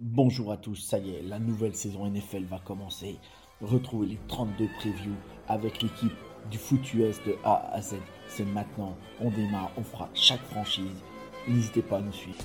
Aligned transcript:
Bonjour 0.00 0.52
à 0.52 0.56
tous, 0.56 0.76
ça 0.76 0.98
y 0.98 1.16
est, 1.16 1.22
la 1.22 1.40
nouvelle 1.40 1.74
saison 1.74 2.08
NFL 2.08 2.44
va 2.44 2.60
commencer. 2.60 3.16
Retrouvez 3.60 4.06
les 4.06 4.18
32 4.28 4.68
previews 4.78 5.16
avec 5.48 5.82
l'équipe 5.82 6.12
du 6.52 6.56
foot 6.56 6.94
US 6.94 7.20
de 7.24 7.34
A 7.42 7.68
à 7.74 7.82
Z. 7.82 7.96
C'est 8.28 8.44
maintenant, 8.44 8.96
on 9.18 9.28
démarre, 9.28 9.72
on 9.76 9.82
fera 9.82 10.08
chaque 10.14 10.44
franchise. 10.52 11.02
N'hésitez 11.48 11.82
pas 11.82 11.96
à 11.96 12.00
nous 12.00 12.12
suivre. 12.12 12.38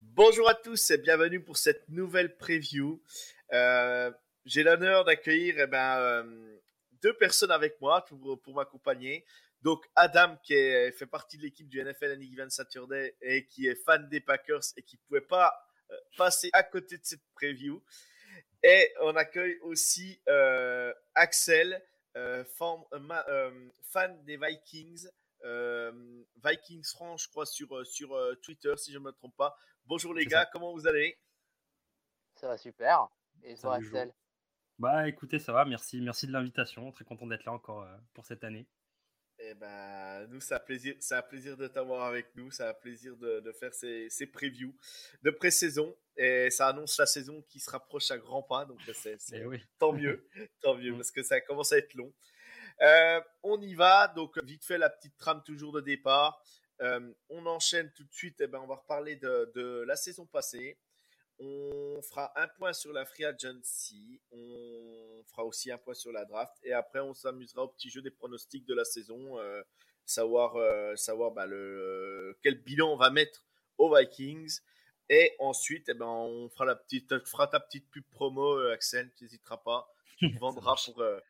Bonjour 0.00 0.48
à 0.48 0.54
tous 0.54 0.92
et 0.92 0.96
bienvenue 0.96 1.40
pour 1.42 1.58
cette 1.58 1.86
nouvelle 1.90 2.38
preview. 2.38 3.02
Euh, 3.52 4.10
J'ai 4.46 4.62
l'honneur 4.62 5.04
d'accueillir 5.04 5.56
eh 5.58 5.66
ben, 5.66 5.98
euh, 5.98 6.56
deux 7.06 7.16
personnes 7.16 7.52
avec 7.52 7.80
moi 7.80 8.04
pour, 8.04 8.40
pour 8.42 8.54
m'accompagner. 8.54 9.24
Donc 9.62 9.88
Adam 9.94 10.36
qui 10.42 10.54
est, 10.54 10.90
fait 10.92 11.06
partie 11.06 11.38
de 11.38 11.42
l'équipe 11.42 11.68
du 11.68 11.82
NFL 11.82 12.12
Any 12.12 12.26
Given 12.26 12.50
Saturday 12.50 13.16
et 13.20 13.46
qui 13.46 13.68
est 13.68 13.76
fan 13.76 14.08
des 14.08 14.20
Packers 14.20 14.62
et 14.76 14.82
qui 14.82 14.96
pouvait 14.96 15.20
pas 15.20 15.54
euh, 15.90 15.94
passer 16.16 16.50
à 16.52 16.64
côté 16.64 16.98
de 16.98 17.04
cette 17.04 17.22
preview. 17.34 17.80
Et 18.64 18.92
on 19.02 19.14
accueille 19.14 19.56
aussi 19.60 20.20
euh, 20.28 20.92
Axel, 21.14 21.80
euh, 22.16 22.44
fan, 22.44 22.80
euh, 22.92 23.68
fan 23.82 24.24
des 24.24 24.36
Vikings. 24.36 25.06
Vikings 26.44 26.84
France, 26.84 27.24
je 27.24 27.28
crois, 27.28 27.46
sur, 27.46 27.86
sur 27.86 28.36
Twitter, 28.42 28.74
si 28.76 28.92
je 28.92 28.98
ne 28.98 29.04
me 29.04 29.12
trompe 29.12 29.36
pas. 29.36 29.56
Bonjour 29.84 30.12
les 30.12 30.26
gars, 30.26 30.40
ça. 30.40 30.50
comment 30.52 30.72
vous 30.72 30.88
allez? 30.88 31.16
Ça 32.34 32.48
va 32.48 32.58
super. 32.58 33.06
Et 33.44 33.54
toi, 33.54 33.76
Salut. 33.76 33.86
Axel? 33.86 34.14
Bah 34.78 35.08
écoutez, 35.08 35.38
ça 35.38 35.52
va, 35.52 35.64
merci, 35.64 36.00
merci 36.00 36.26
de 36.26 36.32
l'invitation. 36.32 36.90
Très 36.92 37.04
content 37.04 37.26
d'être 37.26 37.44
là 37.44 37.52
encore 37.52 37.82
euh, 37.82 37.96
pour 38.14 38.26
cette 38.26 38.44
année. 38.44 38.66
Eh 39.38 39.54
ben, 39.54 40.26
nous, 40.28 40.40
c'est 40.40 40.54
un 40.54 40.58
plaisir, 40.60 40.94
c'est 40.98 41.14
un 41.14 41.22
plaisir 41.22 41.56
de 41.56 41.66
t'avoir 41.66 42.04
avec 42.06 42.34
nous. 42.36 42.50
C'est 42.50 42.64
un 42.66 42.74
plaisir 42.74 43.16
de, 43.16 43.40
de 43.40 43.52
faire 43.52 43.72
ces, 43.74 44.08
ces 44.10 44.26
previews 44.26 44.74
de 45.22 45.30
pré-saison. 45.30 45.94
Et 46.16 46.50
ça 46.50 46.68
annonce 46.68 46.98
la 46.98 47.06
saison 47.06 47.42
qui 47.48 47.58
se 47.60 47.70
rapproche 47.70 48.10
à 48.10 48.18
grands 48.18 48.42
pas. 48.42 48.64
Donc, 48.66 48.80
c'est, 48.94 49.18
c'est- 49.20 49.38
Eh 49.40 49.46
oui. 49.46 49.62
tant 49.78 49.92
mieux. 49.92 50.26
Tant 50.62 50.76
mieux, 50.76 50.92
Mm. 50.92 50.96
parce 50.96 51.10
que 51.10 51.22
ça 51.22 51.40
commence 51.40 51.72
à 51.72 51.78
être 51.78 51.94
long. 51.94 52.12
Euh, 52.82 53.20
on 53.42 53.60
y 53.60 53.74
va. 53.74 54.08
Donc, 54.08 54.38
vite 54.44 54.64
fait, 54.64 54.78
la 54.78 54.90
petite 54.90 55.16
trame 55.16 55.42
toujours 55.42 55.72
de 55.72 55.80
départ. 55.80 56.42
Euh, 56.82 57.12
on 57.30 57.46
enchaîne 57.46 57.90
tout 57.94 58.04
de 58.04 58.12
suite. 58.12 58.40
Eh 58.42 58.46
ben, 58.46 58.58
on 58.60 58.66
va 58.66 58.76
reparler 58.76 59.16
de, 59.16 59.50
de 59.54 59.84
la 59.86 59.96
saison 59.96 60.26
passée. 60.26 60.78
On 61.38 62.00
fera 62.02 62.32
un 62.40 62.48
point 62.48 62.72
sur 62.72 62.92
la 62.92 63.04
free 63.04 63.24
agency. 63.24 64.20
On 64.32 65.22
fera 65.26 65.44
aussi 65.44 65.70
un 65.70 65.78
point 65.78 65.94
sur 65.94 66.12
la 66.12 66.24
draft. 66.24 66.54
Et 66.62 66.72
après, 66.72 67.00
on 67.00 67.14
s'amusera 67.14 67.64
au 67.64 67.68
petit 67.68 67.90
jeu 67.90 68.02
des 68.02 68.10
pronostics 68.10 68.66
de 68.66 68.74
la 68.74 68.84
saison. 68.84 69.38
euh, 69.38 69.62
savoir 70.06 70.56
euh, 70.56 70.94
savoir 70.96 71.32
bah, 71.32 71.46
le, 71.46 72.38
quel 72.42 72.54
bilan 72.62 72.92
on 72.92 72.96
va 72.96 73.10
mettre 73.10 73.44
aux 73.76 73.94
Vikings. 73.94 74.60
Et 75.08 75.34
ensuite, 75.38 75.88
eh 75.88 75.94
ben, 75.94 76.06
on 76.06 76.48
fera, 76.48 76.64
la 76.64 76.74
petite, 76.74 77.08
tu 77.22 77.30
feras 77.30 77.46
ta 77.46 77.60
petite 77.60 77.88
pub 77.90 78.04
promo, 78.10 78.56
euh, 78.56 78.72
Axel. 78.72 79.12
Tu 79.16 79.24
n'hésiteras 79.24 79.58
pas. 79.58 79.92
Tu 80.18 80.28
vendras 80.40 80.80
pour 80.86 81.00
euh, 81.00 81.20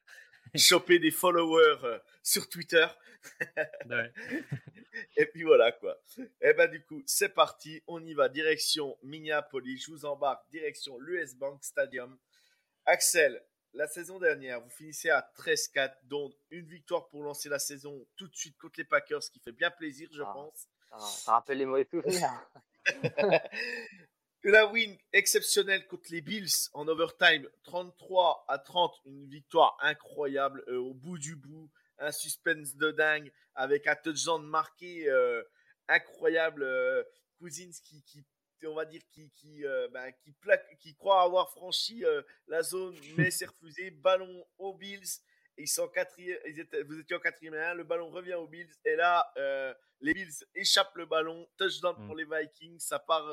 choper 0.54 0.98
des 0.98 1.10
followers 1.10 1.78
euh, 1.84 1.98
sur 2.22 2.48
Twitter. 2.48 2.86
Ouais. 3.88 4.12
Et 5.16 5.26
puis 5.26 5.42
voilà 5.42 5.72
quoi. 5.72 5.98
Et 6.40 6.52
ben 6.54 6.70
du 6.70 6.82
coup, 6.84 7.02
c'est 7.06 7.28
parti. 7.30 7.82
On 7.86 8.02
y 8.04 8.14
va. 8.14 8.28
Direction 8.28 8.96
Minneapolis. 9.02 9.84
Je 9.84 9.90
vous 9.90 10.04
embarque. 10.04 10.48
Direction 10.50 10.98
l'US 11.00 11.34
Bank 11.34 11.62
Stadium. 11.62 12.16
Axel, 12.86 13.42
la 13.74 13.88
saison 13.88 14.18
dernière, 14.18 14.60
vous 14.62 14.70
finissez 14.70 15.10
à 15.10 15.28
13-4, 15.36 15.92
dont 16.04 16.32
une 16.50 16.66
victoire 16.66 17.08
pour 17.08 17.22
lancer 17.24 17.48
la 17.48 17.58
saison 17.58 18.06
tout 18.16 18.28
de 18.28 18.36
suite 18.36 18.56
contre 18.58 18.74
les 18.78 18.84
Packers, 18.84 19.22
ce 19.24 19.30
qui 19.30 19.40
fait 19.40 19.52
bien 19.52 19.70
plaisir, 19.70 20.08
je 20.12 20.22
Ah. 20.22 20.30
pense. 20.32 20.68
ça, 20.90 20.98
ça 21.24 21.32
rappelle 21.32 21.58
les 21.58 21.66
mauvais 21.66 21.86
souvenirs. 21.90 22.48
La 24.48 24.64
win 24.68 24.96
exceptionnelle 25.12 25.88
contre 25.88 26.12
les 26.12 26.20
Bills 26.20 26.70
en 26.72 26.86
overtime, 26.86 27.48
33 27.64 28.44
à 28.46 28.60
30, 28.60 28.94
une 29.06 29.28
victoire 29.28 29.76
incroyable 29.80 30.62
euh, 30.68 30.76
au 30.76 30.94
bout 30.94 31.18
du 31.18 31.34
bout, 31.34 31.68
un 31.98 32.12
suspense 32.12 32.76
de 32.76 32.92
dingue 32.92 33.32
avec 33.56 33.88
un 33.88 33.96
touchdown 33.96 34.46
marqué 34.46 35.10
euh, 35.10 35.42
incroyable. 35.88 36.62
Euh, 36.62 37.02
Cousins 37.40 37.72
qui, 37.82 38.04
qui, 38.04 38.24
on 38.64 38.76
va 38.76 38.84
dire, 38.84 39.02
qui, 39.10 39.28
qui, 39.30 39.64
ben, 39.92 40.12
qui, 40.22 40.30
plaque, 40.30 40.78
qui 40.78 40.94
croit 40.94 41.22
avoir 41.22 41.50
franchi 41.50 42.04
la 42.46 42.62
zone, 42.62 42.94
mais 43.18 43.32
c'est 43.32 43.46
refusé. 43.46 43.90
Ballon 43.90 44.46
aux 44.58 44.74
Bills. 44.74 45.22
Ils 45.58 45.66
sont 45.66 45.82
en 45.82 45.88
quatrième, 45.88 46.38
ils 46.46 46.60
étaient, 46.60 46.84
vous 46.84 47.00
étiez 47.00 47.16
en 47.16 47.20
quatrième 47.20 47.54
et 47.54 47.60
un, 47.60 47.74
le 47.74 47.82
ballon 47.82 48.10
revient 48.10 48.34
aux 48.34 48.46
Bills 48.46 48.72
et 48.84 48.94
là 48.94 49.28
les 50.00 50.14
Bills 50.14 50.46
échappent 50.54 50.94
le 50.94 51.06
ballon, 51.06 51.48
touchdown 51.58 51.96
Mm. 51.98 52.06
pour 52.06 52.14
les 52.14 52.24
Vikings, 52.24 52.78
ça 52.78 53.00
part, 53.00 53.28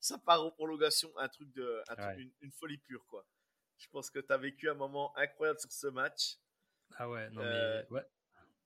ça 0.00 0.18
part 0.18 0.42
en 0.44 0.50
prolongation, 0.50 1.10
un 1.18 1.28
truc 1.28 1.52
de, 1.52 1.82
un 1.88 1.94
truc- 1.94 2.06
Ouais. 2.06 2.22
une, 2.22 2.32
une 2.40 2.52
folie 2.52 2.78
pure 2.78 3.06
quoi. 3.06 3.24
Je 3.78 3.86
pense 3.88 4.10
que 4.10 4.18
tu 4.18 4.32
as 4.32 4.36
vécu 4.36 4.68
un 4.68 4.74
moment 4.74 5.16
incroyable 5.16 5.58
sur 5.60 5.70
ce 5.72 5.86
match. 5.86 6.36
Ah 6.96 7.08
ouais, 7.08 7.30
non 7.30 7.42
Euh, 7.42 7.82
mais 7.90 7.94
ouais. 7.96 8.06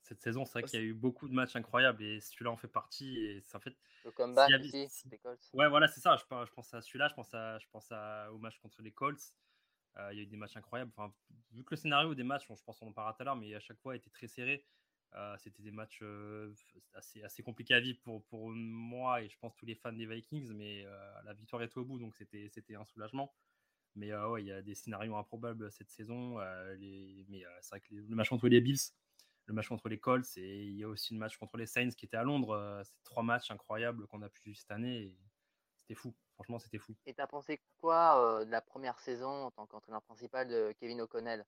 Cette 0.02 0.20
saison, 0.20 0.44
c'est 0.44 0.52
vrai 0.52 0.62
qu'il 0.64 0.78
y 0.80 0.82
a 0.82 0.84
eu 0.86 0.92
beaucoup 0.92 1.28
de 1.28 1.32
matchs 1.34 1.56
incroyables 1.56 2.02
et 2.02 2.20
celui-là 2.20 2.50
en 2.50 2.56
fait 2.56 2.68
partie. 2.68 3.16
Et 3.18 3.40
c'est 3.40 3.56
en 3.56 3.60
fait. 3.60 3.74
Le 4.04 4.10
comeback 4.10 4.52
avait- 4.52 4.68
des 4.68 5.18
Colts. 5.18 5.40
Ouais, 5.54 5.68
voilà, 5.68 5.88
c'est 5.88 6.00
ça. 6.00 6.16
Je, 6.16 6.24
pense- 6.26 6.46
je 6.46 6.52
pense 6.52 6.74
à 6.74 6.82
celui-là, 6.82 7.08
je 7.08 7.14
pense, 7.14 7.32
à, 7.32 7.58
je 7.58 7.66
pense 7.72 7.90
à, 7.90 8.30
au 8.32 8.36
match 8.38 8.58
contre 8.58 8.82
les 8.82 8.92
Colts. 8.92 9.32
Euh, 9.96 10.12
il 10.12 10.18
y 10.18 10.20
a 10.20 10.24
eu 10.24 10.26
des 10.26 10.36
matchs 10.36 10.56
incroyables. 10.56 10.90
Enfin, 10.94 11.14
vu 11.52 11.64
que 11.64 11.70
le 11.70 11.76
scénario 11.76 12.14
des 12.14 12.22
matchs, 12.24 12.46
bon, 12.48 12.54
je 12.56 12.62
pense 12.64 12.78
qu'on 12.78 12.88
en 12.88 12.92
parlera 12.92 13.14
tout 13.14 13.22
à 13.22 13.24
l'heure, 13.24 13.36
mais 13.36 13.54
à 13.54 13.60
chaque 13.60 13.78
fois 13.80 13.96
était 13.96 14.10
très 14.10 14.26
serré. 14.28 14.66
Euh, 15.16 15.36
C'était 15.38 15.62
des 15.62 15.70
matchs 15.70 16.00
euh, 16.02 16.52
assez, 16.94 17.42
compliqués 17.42 17.74
à 17.74 17.80
vivre 17.80 18.00
pour, 18.02 18.48
moi 18.50 19.22
et 19.22 19.28
je 19.28 19.38
pense 19.38 19.54
tous 19.54 19.66
les 19.66 19.76
fans 19.76 19.92
des 19.92 20.06
Vikings, 20.06 20.52
mais 20.54 20.84
euh, 20.84 21.22
la 21.24 21.32
victoire 21.34 21.62
est 21.62 21.76
au 21.76 21.84
bout, 21.84 21.98
donc 21.98 22.14
c'était 22.16 22.74
un 22.74 22.84
soulagement. 22.84 23.34
Mais 23.96 24.08
il 24.08 24.46
y 24.46 24.52
a 24.52 24.60
des 24.60 24.74
scénarios 24.74 25.16
improbables 25.16 25.70
cette 25.70 25.90
saison. 25.90 26.38
mais 26.38 27.44
c'est 27.60 27.68
vrai 27.70 27.80
que 27.80 27.94
le 27.94 28.16
match 28.16 28.28
contre 28.28 28.48
les 28.48 28.60
Bills, 28.60 28.80
le 29.46 29.54
match 29.54 29.68
contre 29.68 29.88
les 29.88 30.00
Colts, 30.00 30.36
et 30.36 30.64
il 30.64 30.76
y 30.76 30.82
a 30.82 30.88
aussi 30.88 31.14
le 31.14 31.20
match 31.20 31.36
contre 31.36 31.56
les 31.56 31.66
Saints 31.66 31.90
qui 31.90 32.06
était 32.06 32.16
à 32.16 32.24
Londres. 32.24 32.82
c'est 32.84 33.04
trois 33.04 33.22
matchs 33.22 33.52
incroyables 33.52 34.08
qu'on 34.08 34.22
a 34.22 34.28
pu 34.28 34.54
cette 34.56 34.72
année. 34.72 35.14
C'était 35.82 35.94
fou. 35.94 36.12
Franchement, 36.34 36.58
c'était 36.58 36.78
fou. 36.78 36.96
Et 37.06 37.14
t'as 37.14 37.28
pensé 37.28 37.62
quoi 37.78 38.44
de 38.44 38.50
la 38.50 38.60
première 38.60 38.98
saison 38.98 39.44
en 39.44 39.52
tant 39.52 39.66
qu'entraîneur 39.66 40.02
principal 40.02 40.48
de 40.48 40.74
Kevin 40.80 41.02
O'Connell? 41.02 41.44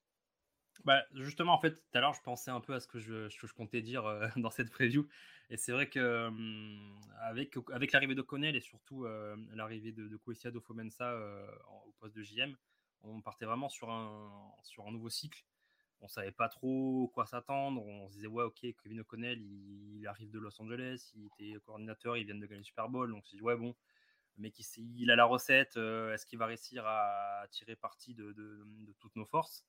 Bah, 0.85 1.05
justement, 1.15 1.53
en 1.53 1.59
fait, 1.59 1.73
tout 1.73 1.99
à 1.99 2.01
l'heure, 2.01 2.15
je 2.15 2.23
pensais 2.23 2.51
un 2.51 2.61
peu 2.61 2.75
à 2.75 2.81
ce 2.81 2.87
que 2.87 2.99
je, 2.99 3.53
comptais 3.55 3.83
dire 3.83 4.07
euh, 4.07 4.27
dans 4.37 4.51
cette 4.51 4.71
preview. 4.71 5.07
Et 5.51 5.57
c'est 5.57 5.73
vrai 5.73 5.89
que 5.89 6.27
hum, 6.27 7.01
avec, 7.21 7.57
avec 7.73 7.93
l'arrivée 7.93 8.15
d'O'Connell 8.15 8.57
et 8.57 8.61
surtout 8.61 9.05
euh, 9.05 9.37
l'arrivée 9.55 9.93
de, 9.93 10.09
de 10.09 10.17
Kwesi 10.17 10.49
Adofo-Mensah, 10.49 11.13
euh, 11.13 11.47
au 11.87 11.93
poste 12.01 12.17
de 12.17 12.23
JM, 12.23 12.57
on 13.03 13.21
partait 13.21 13.47
vraiment 13.47 13.69
sur 13.69 13.91
un, 13.91 14.91
nouveau 14.91 15.09
cycle. 15.09 15.45
On 16.01 16.09
savait 16.09 16.33
pas 16.33 16.49
trop 16.49 17.11
quoi 17.15 17.27
s'attendre. 17.27 17.85
On 17.85 18.09
se 18.09 18.15
disait, 18.15 18.27
ouais, 18.27 18.45
ok, 18.45 18.61
Kevin 18.83 19.01
O'Connell, 19.01 19.41
il, 19.41 20.07
arrive 20.07 20.31
de 20.31 20.39
Los 20.39 20.61
Angeles, 20.61 21.13
il 21.15 21.27
était 21.27 21.59
coordinateur, 21.65 22.17
il 22.17 22.27
vient 22.27 22.35
de 22.35 22.45
gagner 22.45 22.59
le 22.59 22.65
Super 22.65 22.89
Bowl. 22.89 23.11
Donc, 23.11 23.23
on 23.25 23.27
s'est 23.27 23.37
dit, 23.37 23.43
ouais, 23.43 23.57
bon, 23.57 23.75
mec, 24.37 24.59
il, 24.59 25.01
il 25.01 25.11
a 25.11 25.17
la 25.17 25.25
recette. 25.25 25.77
euh, 25.77 26.13
Est-ce 26.13 26.27
qu'il 26.27 26.39
va 26.39 26.47
réussir 26.47 26.85
à 26.87 27.47
tirer 27.51 27.77
parti 27.77 28.15
de 28.15 28.35
toutes 28.99 29.17
nos 29.17 29.25
forces? 29.25 29.65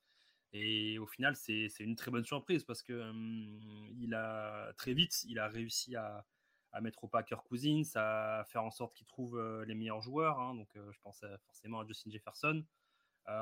Et 0.53 0.97
au 0.99 1.05
final, 1.07 1.35
c'est 1.35 1.69
une 1.79 1.95
très 1.95 2.11
bonne 2.11 2.25
surprise 2.25 2.63
parce 2.63 2.81
que 2.81 3.11
il 3.99 4.13
a 4.13 4.73
très 4.77 4.94
vite, 4.94 5.23
il 5.25 5.39
a 5.39 5.47
réussi 5.47 5.95
à, 5.95 6.25
à 6.71 6.81
mettre 6.81 7.03
au 7.03 7.07
Packer 7.07 7.38
Cousins, 7.45 7.83
à 7.95 8.44
faire 8.47 8.63
en 8.63 8.71
sorte 8.71 8.95
qu'il 8.95 9.07
trouve 9.07 9.39
les 9.67 9.75
meilleurs 9.75 10.01
joueurs. 10.01 10.39
hein. 10.39 10.55
donc, 10.55 10.69
je 10.75 10.99
pense 11.03 11.23
forcément 11.45 11.81
à 11.81 11.85
Justin 11.88 12.11
Jefferson, 12.11 12.63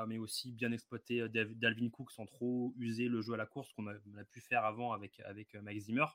mais 0.08 0.18
aussi 0.18 0.52
bien 0.52 0.72
exploiter 0.72 1.28
Dalvin 1.28 1.90
Cook 1.90 2.10
sans 2.10 2.26
trop 2.26 2.74
user 2.78 3.08
le 3.08 3.22
jeu 3.22 3.34
à 3.34 3.36
la 3.36 3.46
course 3.46 3.72
qu'on 3.72 3.86
a, 3.86 3.94
a 3.94 4.24
pu 4.24 4.40
faire 4.40 4.64
avant 4.64 4.92
avec, 4.92 5.20
avec 5.20 5.54
Mike 5.54 5.80
Zimmer. 5.80 6.06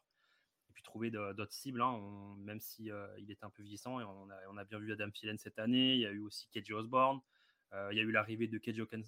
Et 0.69 0.73
puis 0.73 0.83
trouver 0.83 1.11
d'autres 1.11 1.51
cibles, 1.51 1.81
hein, 1.81 2.35
même 2.39 2.59
si 2.61 2.89
il 3.17 3.31
est 3.31 3.43
un 3.43 3.49
peu 3.49 3.61
vieillissant. 3.63 3.99
Et 3.99 4.03
on, 4.03 4.29
a, 4.29 4.35
on 4.49 4.57
a 4.57 4.63
bien 4.65 4.79
vu 4.79 4.91
Adam 4.93 5.09
Thielen 5.09 5.37
cette 5.37 5.59
année. 5.59 5.95
Il 5.95 5.99
y 6.01 6.05
a 6.05 6.11
eu 6.11 6.19
aussi 6.19 6.47
KJ 6.49 6.71
Osborne. 6.71 7.19
Euh, 7.73 7.89
il 7.91 7.97
y 7.97 7.99
a 7.99 8.03
eu 8.03 8.11
l'arrivée 8.11 8.47
de 8.47 8.59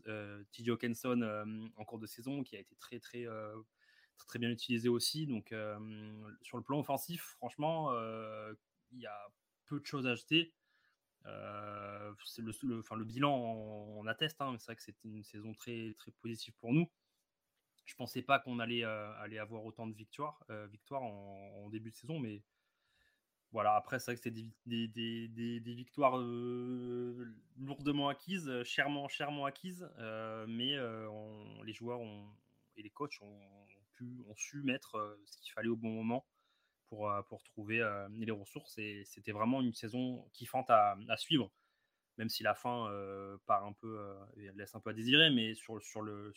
euh, 0.07 0.43
TJ 0.51 0.69
Hawkinson 0.69 1.21
euh, 1.21 1.67
en 1.75 1.83
cours 1.83 1.99
de 1.99 2.07
saison 2.07 2.43
qui 2.43 2.55
a 2.55 2.59
été 2.59 2.75
très 2.75 2.99
très 2.99 3.27
euh, 3.27 3.55
très 4.27 4.39
bien 4.39 4.49
utilisé 4.49 4.87
aussi. 4.87 5.27
Donc, 5.27 5.53
sur 6.41 6.57
le 6.57 6.63
plan 6.63 6.79
offensif, 6.79 7.35
franchement, 7.37 7.91
il 8.91 8.99
y 8.99 9.05
a 9.05 9.27
peu 9.65 9.79
de 9.79 9.85
choses 9.85 10.07
à 10.07 10.11
acheter. 10.11 10.53
le, 11.25 12.13
le, 12.63 12.79
enfin, 12.79 12.95
le 12.95 13.03
bilan 13.03 13.35
on, 13.35 14.07
atteste, 14.07 14.41
hein, 14.41 14.55
c'est 14.59 14.67
vrai 14.67 14.75
que 14.77 14.81
c'était 14.81 15.09
une 15.09 15.23
saison 15.23 15.53
très, 15.53 15.93
très 15.97 16.11
positive 16.11 16.53
pour 16.59 16.73
nous. 16.73 16.89
Je 17.85 17.95
pensais 17.95 18.21
pas 18.21 18.39
qu'on 18.39 18.59
allait, 18.59 18.83
aller 18.83 19.39
avoir 19.39 19.65
autant 19.65 19.87
de 19.87 19.95
victoires, 19.95 20.41
victoires 20.69 21.03
en, 21.03 21.69
début 21.69 21.89
de 21.89 21.95
saison, 21.95 22.17
mais 22.19 22.43
voilà, 23.53 23.75
après, 23.75 23.99
c'est 23.99 24.11
vrai 24.11 24.15
que 24.15 24.21
c'est 24.23 24.31
des, 24.31 25.73
victoires 25.73 26.17
lourdement 27.57 28.09
acquises, 28.09 28.51
chèrement, 28.63 29.07
chèrement 29.07 29.45
acquises, 29.45 29.87
mais 30.47 30.75
les 31.63 31.73
joueurs 31.73 32.01
et 32.75 32.81
les 32.81 32.89
coachs 32.89 33.21
ont, 33.21 33.39
pu, 33.93 34.23
ont 34.27 34.35
su 34.35 34.63
mettre 34.63 35.17
ce 35.25 35.37
qu'il 35.37 35.53
fallait 35.53 35.69
au 35.69 35.75
bon 35.75 35.91
moment 35.91 36.25
pour, 36.89 37.43
trouver 37.43 37.87
les 38.17 38.31
ressources. 38.31 38.75
Et 38.79 39.03
c'était 39.05 39.31
vraiment 39.31 39.61
une 39.61 39.75
saison 39.75 40.27
kiffante 40.33 40.71
à, 40.71 40.97
à 41.07 41.17
suivre, 41.17 41.51
même 42.17 42.29
si 42.29 42.41
la 42.41 42.55
fin 42.55 42.89
part 43.45 43.65
un 43.65 43.73
peu, 43.73 43.99
laisse 44.35 44.73
un 44.73 44.79
peu 44.79 44.89
à 44.89 44.93
désirer, 44.93 45.29
mais. 45.29 45.53
Sur 45.53 46.01
le 46.01 46.33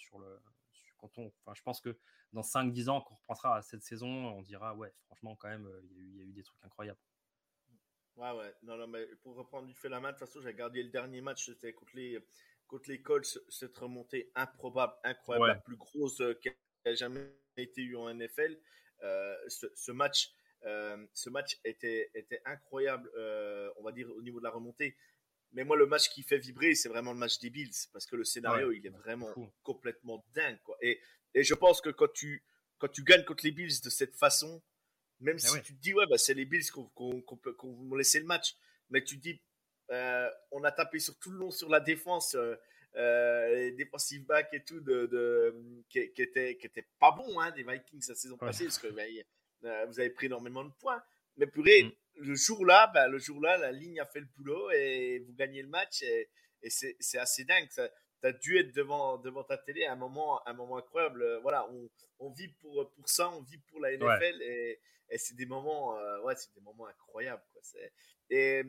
quand 0.99 1.19
on, 1.19 1.33
enfin, 1.45 1.55
je 1.55 1.63
pense 1.63 1.81
que 1.81 1.99
dans 2.33 2.43
5-10 2.43 2.89
ans, 2.89 3.01
quand 3.01 3.15
on 3.15 3.33
reprendra 3.33 3.63
cette 3.63 3.83
saison, 3.83 4.09
on 4.09 4.43
dira 4.43 4.75
ouais, 4.75 4.93
franchement, 5.07 5.37
quand 5.37 5.49
même, 5.49 5.69
il 5.97 6.17
y, 6.17 6.21
a 6.21 6.25
eu 6.25 6.33
des 6.33 6.43
trucs 6.43 6.63
incroyables. 6.65 7.01
Ouais, 8.17 8.33
ouais. 8.33 8.55
Non, 8.63 8.77
non, 8.77 8.87
mais 8.87 9.07
pour 9.23 9.37
reprendre 9.37 9.67
du 9.67 9.75
fait 9.75 9.89
la 9.89 10.01
main, 10.01 10.13
de 10.13 10.17
toute 10.17 10.27
façon, 10.27 10.41
j'ai 10.41 10.55
gardé 10.55 10.83
le 10.83 10.91
dernier 10.91 11.21
match, 11.21 11.47
c'était 11.47 11.73
contre 11.75 11.95
les, 11.95 12.19
contre 12.67 12.91
les 12.91 13.03
Colts, 13.03 13.39
cette 13.49 13.77
remontée 13.77 14.31
improbable, 14.35 14.95
incroyable, 15.05 15.47
la 15.49 15.55
plus 15.57 15.77
grosse 15.77 16.21
euh, 16.21 16.35
qui 16.35 16.49
a 16.85 16.95
jamais 16.95 17.33
été 17.57 17.83
eue 17.83 17.97
en 17.97 18.13
NFL. 18.13 18.59
Euh, 19.03 19.37
ce, 19.49 19.93
match, 19.93 20.33
euh, 20.65 21.07
ce 21.13 21.29
match 21.29 21.59
était, 21.65 22.11
était 22.15 22.41
incroyable, 22.45 23.11
on 23.77 23.83
va 23.83 23.93
dire, 23.93 24.11
au 24.11 24.23
niveau 24.23 24.39
de 24.39 24.45
la 24.45 24.51
remontée. 24.51 24.97
Mais 25.53 25.65
moi, 25.65 25.77
le 25.77 25.87
match 25.87 26.09
qui 26.11 26.23
fait 26.23 26.39
vibrer, 26.39 26.75
c'est 26.75 26.89
vraiment 26.89 27.13
le 27.13 27.19
match 27.19 27.39
des 27.39 27.51
Bills, 27.51 27.73
parce 27.93 28.07
que 28.07 28.17
le 28.17 28.25
scénario, 28.25 28.73
il 28.73 28.85
est 28.87 28.91
vraiment 28.91 29.33
complètement 29.63 30.25
dingue. 30.35 30.59
Quoi. 30.65 30.77
Et, 30.83 31.01
et 31.35 31.45
je 31.45 31.55
pense 31.55 31.81
que 31.81 31.91
quand 31.91 32.13
tu, 32.13 32.45
quand 32.79 32.89
tu 32.89 33.03
gagnes 33.03 33.25
contre 33.25 33.45
les 33.45 33.53
Bills 33.53 33.81
de 33.83 33.91
cette 33.91 34.15
façon, 34.15 34.63
même 35.21 35.37
ah 35.43 35.47
si 35.47 35.63
tu 35.63 35.75
te 35.75 35.81
dis, 35.81 35.95
ouais, 35.95 36.07
bah, 36.07 36.19
c'est 36.19 36.35
les 36.35 36.45
Bills 36.45 36.71
qui 36.71 36.79
ont 36.79 37.95
laissé 37.95 38.21
le 38.21 38.27
match, 38.27 38.55
mais 38.91 39.03
tu 39.03 39.17
te 39.17 39.23
dis, 39.23 39.41
euh, 39.91 40.29
on 40.51 40.65
a 40.65 40.73
tapé 40.73 40.99
sur 40.99 41.19
tout 41.19 41.31
le 41.31 41.39
long 41.39 41.51
sur 41.51 41.69
la 41.69 41.81
défense, 41.81 42.35
euh, 42.35 42.57
euh, 42.97 43.55
les 43.55 43.73
defensive 43.73 44.25
back 44.27 44.49
et 44.53 44.65
tout, 44.65 44.81
de, 44.81 45.07
de 45.07 45.85
qui, 45.89 46.11
qui, 46.13 46.23
était, 46.23 46.57
qui 46.57 46.67
était 46.67 46.87
pas 46.99 47.13
bon 47.13 47.41
hein, 47.41 47.51
des 47.53 47.63
Vikings 47.63 48.05
la 48.09 48.15
saison 48.15 48.37
passée, 48.37 48.65
parce 48.65 48.79
que 48.79 48.89
bah, 48.89 49.87
vous 49.87 50.01
avez 50.01 50.11
pris 50.11 50.27
énormément 50.27 50.65
de 50.65 50.73
points. 50.81 51.03
Mais 51.37 51.47
purée, 51.47 51.85
mm. 51.85 51.93
Le 52.17 52.35
jour-là, 52.35 52.91
bah, 52.93 53.09
le 53.09 53.19
jour-là, 53.19 53.57
la 53.59 53.73
ligne 53.73 54.01
a 54.01 54.07
fait 54.07 54.21
le 54.21 54.29
boulot 54.37 54.71
et 54.71 55.21
vous 55.27 55.35
gagnez 55.35 55.63
le 55.63 55.69
match. 55.69 56.03
Et, 56.03 56.31
et 56.63 56.71
c'est 56.71 57.19
assez 57.19 57.45
dingue. 57.45 57.69
Tu 57.69 57.81
as 58.27 58.33
dû 58.33 58.59
être 58.59 58.75
devant, 58.75 59.19
devant 59.19 59.45
ta 59.45 59.59
télé 59.59 59.85
à 59.85 59.93
un 59.93 59.97
moment, 59.97 60.47
un 60.49 60.55
moment 60.55 60.79
incroyable. 60.79 61.39
Voilà, 61.43 61.69
on, 61.71 61.91
on 62.19 62.31
vit 62.31 62.49
pour, 62.61 62.93
pour 62.93 63.09
ça, 63.09 63.31
on 63.31 63.43
vit 63.43 63.59
pour 63.59 63.81
la 63.81 63.97
NFL. 63.97 64.43
Et, 64.43 64.81
et 65.11 65.19
c'est 65.19 65.37
des 65.37 65.47
moments, 65.47 65.97
euh, 65.99 66.21
ouais, 66.23 66.35
c'est 66.37 66.53
des 66.55 66.61
moments 66.61 66.87
incroyables. 66.87 67.43
Quoi. 67.53 67.63
Et 68.31 68.63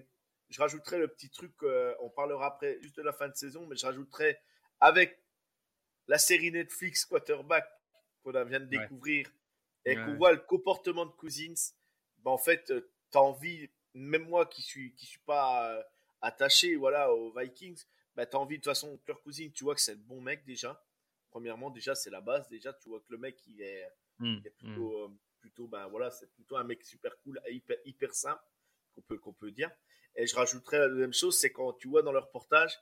je 0.50 0.61
rajouterai 0.61 1.00
le 1.00 1.07
petit 1.07 1.29
truc, 1.29 1.53
euh, 1.63 1.95
on 2.01 2.09
parlera 2.09 2.47
après 2.47 2.79
juste 2.81 2.97
de 2.97 3.01
la 3.01 3.13
fin 3.13 3.27
de 3.27 3.35
saison, 3.35 3.65
mais 3.67 3.75
je 3.75 3.85
rajouterai 3.85 4.38
avec 4.79 5.19
la 6.07 6.17
série 6.17 6.51
Netflix 6.51 7.05
Quarterback 7.05 7.67
qu'on 8.23 8.31
vient 8.45 8.59
de 8.59 8.65
découvrir 8.65 9.29
et 9.85 9.95
qu'on 9.95 10.15
voit 10.15 10.33
le 10.33 10.39
comportement 10.39 11.05
de 11.05 11.11
Cousins, 11.11 11.73
ben 12.19 12.31
en 12.31 12.38
fait, 12.38 12.71
euh, 12.71 12.91
tu 13.17 13.23
as 13.23 13.23
envie, 13.23 13.69
même 13.93 14.27
moi 14.27 14.45
qui 14.45 14.61
suis 14.61 14.93
qui 14.95 15.05
suis 15.05 15.21
pas 15.21 15.83
attaché 16.21 16.75
voilà 16.75 17.13
aux 17.13 17.31
Vikings, 17.37 17.83
ben 18.15 18.25
tu 18.25 18.35
as 18.35 18.39
envie 18.39 18.57
de 18.57 18.61
toute 18.61 18.71
façon 18.71 18.99
Kirk 19.05 19.21
Cousins, 19.23 19.49
tu 19.53 19.63
vois 19.63 19.75
que 19.75 19.81
c'est 19.81 19.95
le 19.95 20.01
bon 20.01 20.21
mec 20.21 20.45
déjà. 20.45 20.83
Premièrement, 21.29 21.69
déjà 21.69 21.95
c'est 21.95 22.09
la 22.09 22.21
base 22.21 22.47
déjà, 22.49 22.73
tu 22.73 22.89
vois 22.89 22.99
que 23.01 23.11
le 23.11 23.17
mec 23.17 23.37
il 23.47 23.61
est, 23.61 23.87
mmh, 24.19 24.37
il 24.41 24.47
est 24.47 24.55
plutôt 24.57 25.07
mmh 25.07 25.17
plutôt, 25.47 25.67
ben 25.67 25.87
voilà, 25.87 26.11
c'est 26.11 26.31
plutôt 26.33 26.57
un 26.57 26.63
mec 26.63 26.83
super 26.83 27.17
cool, 27.21 27.39
hyper, 27.49 27.77
hyper 27.85 28.13
simple, 28.13 28.43
qu'on 28.93 29.01
peut, 29.01 29.17
qu'on 29.17 29.33
peut 29.33 29.51
dire. 29.51 29.71
Et 30.15 30.27
je 30.27 30.35
rajouterais 30.35 30.79
la 30.79 30.89
même 30.89 31.13
chose, 31.13 31.39
c'est 31.39 31.51
quand 31.51 31.73
tu 31.73 31.87
vois 31.87 32.01
dans 32.01 32.11
le 32.11 32.19
reportage, 32.19 32.77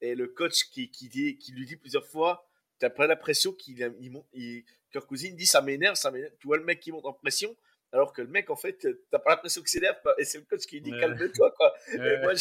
et 0.00 0.14
le 0.14 0.28
coach 0.28 0.64
qui, 0.70 0.90
qui, 0.90 1.08
dit, 1.08 1.38
qui 1.38 1.52
lui 1.52 1.66
dit 1.66 1.76
plusieurs 1.76 2.06
fois, 2.06 2.48
tu 2.78 2.86
as 2.86 2.90
pas 2.90 3.06
l'impression 3.06 3.52
qu'il 3.52 3.78
il, 4.00 4.22
il, 4.32 4.64
Cousine 5.06 5.36
dit 5.36 5.46
ça 5.46 5.60
m'énerve, 5.60 5.96
ça 5.96 6.10
m'énerve. 6.10 6.32
Tu 6.40 6.46
vois 6.46 6.56
le 6.56 6.64
mec 6.64 6.80
qui 6.80 6.90
monte 6.92 7.04
en 7.04 7.12
pression, 7.12 7.56
alors 7.92 8.12
que 8.12 8.22
le 8.22 8.28
mec, 8.28 8.50
en 8.50 8.56
fait, 8.56 8.86
t'as 9.10 9.18
pas 9.18 9.30
l'impression 9.30 9.62
qu'il 9.62 9.70
s'énerve, 9.70 9.96
et 10.18 10.24
c'est 10.24 10.38
le 10.38 10.44
coach 10.44 10.66
qui 10.66 10.80
dit 10.80 10.90
calme-toi, 10.90 11.50
quoi. 11.52 11.74
Et 11.94 12.18
moi, 12.18 12.32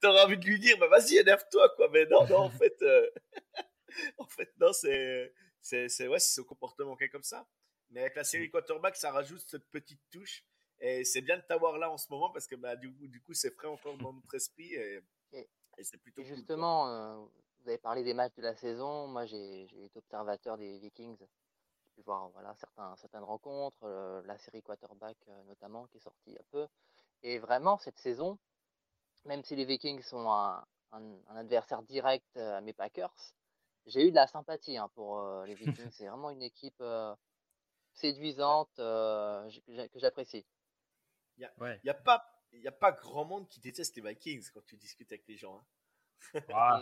t'aurais 0.00 0.22
envie 0.22 0.38
de 0.38 0.44
lui 0.44 0.58
dire, 0.58 0.76
bah 0.78 0.88
vas-y, 0.88 1.16
énerve-toi, 1.16 1.70
quoi. 1.76 1.88
Mais 1.90 2.04
non, 2.06 2.26
non, 2.26 2.40
en 2.40 2.50
fait, 2.50 2.76
euh, 2.82 3.08
en 4.18 4.26
fait, 4.26 4.52
non, 4.58 4.72
c'est, 4.72 5.32
c'est, 5.60 5.88
c'est, 5.88 6.08
ouais, 6.08 6.18
c'est 6.18 6.34
son 6.34 6.44
comportement 6.44 6.96
qui 6.96 7.04
est 7.04 7.08
comme 7.08 7.22
ça. 7.22 7.46
Mais 7.90 8.00
avec 8.00 8.16
la 8.16 8.24
série 8.24 8.48
mm. 8.48 8.50
quarterback, 8.50 8.96
ça 8.96 9.10
rajoute 9.10 9.40
cette 9.46 9.68
petite 9.70 10.00
touche. 10.10 10.44
Et 10.80 11.04
c'est 11.04 11.20
bien 11.20 11.36
de 11.36 11.42
t'avoir 11.42 11.78
là 11.78 11.90
en 11.90 11.98
ce 11.98 12.06
moment 12.10 12.30
parce 12.30 12.46
que 12.46 12.54
bah, 12.54 12.74
du 12.76 12.90
coup, 12.90 13.06
du 13.06 13.20
coup 13.20 13.34
c'est 13.34 13.50
frais 13.50 13.68
encore 13.68 13.98
dans 13.98 14.12
notre 14.12 14.34
esprit. 14.34 14.74
Et, 14.74 15.02
c'est 15.82 15.98
plutôt. 15.98 16.22
justement, 16.22 16.88
euh, 16.88 17.16
vous 17.60 17.68
avez 17.68 17.78
parlé 17.78 18.02
des 18.02 18.14
matchs 18.14 18.34
de 18.36 18.42
la 18.42 18.54
saison. 18.54 19.06
Moi, 19.06 19.26
j'ai 19.26 19.64
été 19.64 19.98
observateur 19.98 20.56
des 20.56 20.78
Vikings. 20.78 21.18
J'ai 21.96 22.02
pu 22.02 22.06
voir 22.06 22.28
voilà, 22.30 22.54
certains, 22.56 22.94
certaines 22.96 23.24
rencontres, 23.24 23.82
euh, 23.84 24.22
la 24.26 24.38
série 24.38 24.62
quarterback 24.62 25.16
euh, 25.28 25.42
notamment 25.44 25.86
qui 25.88 25.98
est 25.98 26.00
sortie 26.00 26.36
un 26.38 26.44
peu. 26.50 26.66
Et 27.22 27.38
vraiment, 27.38 27.78
cette 27.78 27.98
saison, 27.98 28.38
même 29.24 29.42
si 29.44 29.56
les 29.56 29.64
Vikings 29.64 30.02
sont 30.02 30.30
un, 30.30 30.64
un, 30.92 31.36
adversaire 31.36 31.82
direct 31.82 32.36
à 32.36 32.60
mes 32.60 32.72
Packers, 32.72 33.14
j'ai 33.86 34.06
eu 34.06 34.10
de 34.10 34.16
la 34.16 34.26
sympathie 34.26 34.76
hein, 34.76 34.88
pour 34.94 35.22
les 35.44 35.54
Vikings. 35.54 35.90
c'est 35.90 36.06
vraiment 36.06 36.30
une 36.30 36.42
équipe 36.42 36.82
séduisante 37.94 38.78
euh, 38.78 39.50
que 39.66 39.98
j'apprécie. 39.98 40.46
Il 41.38 41.48
n'y 41.84 41.90
a, 41.90 41.94
pas, 41.94 42.24
y 42.52 42.68
a 42.68 42.72
pas 42.72 42.92
grand 42.92 43.24
monde 43.24 43.48
qui 43.48 43.60
déteste 43.60 43.96
les 43.96 44.02
Vikings 44.02 44.50
quand 44.52 44.64
tu 44.64 44.76
discutes 44.76 45.10
avec 45.10 45.26
les 45.26 45.36
gens. 45.36 45.56
Hein. 45.56 45.64
Ah, 46.52 46.80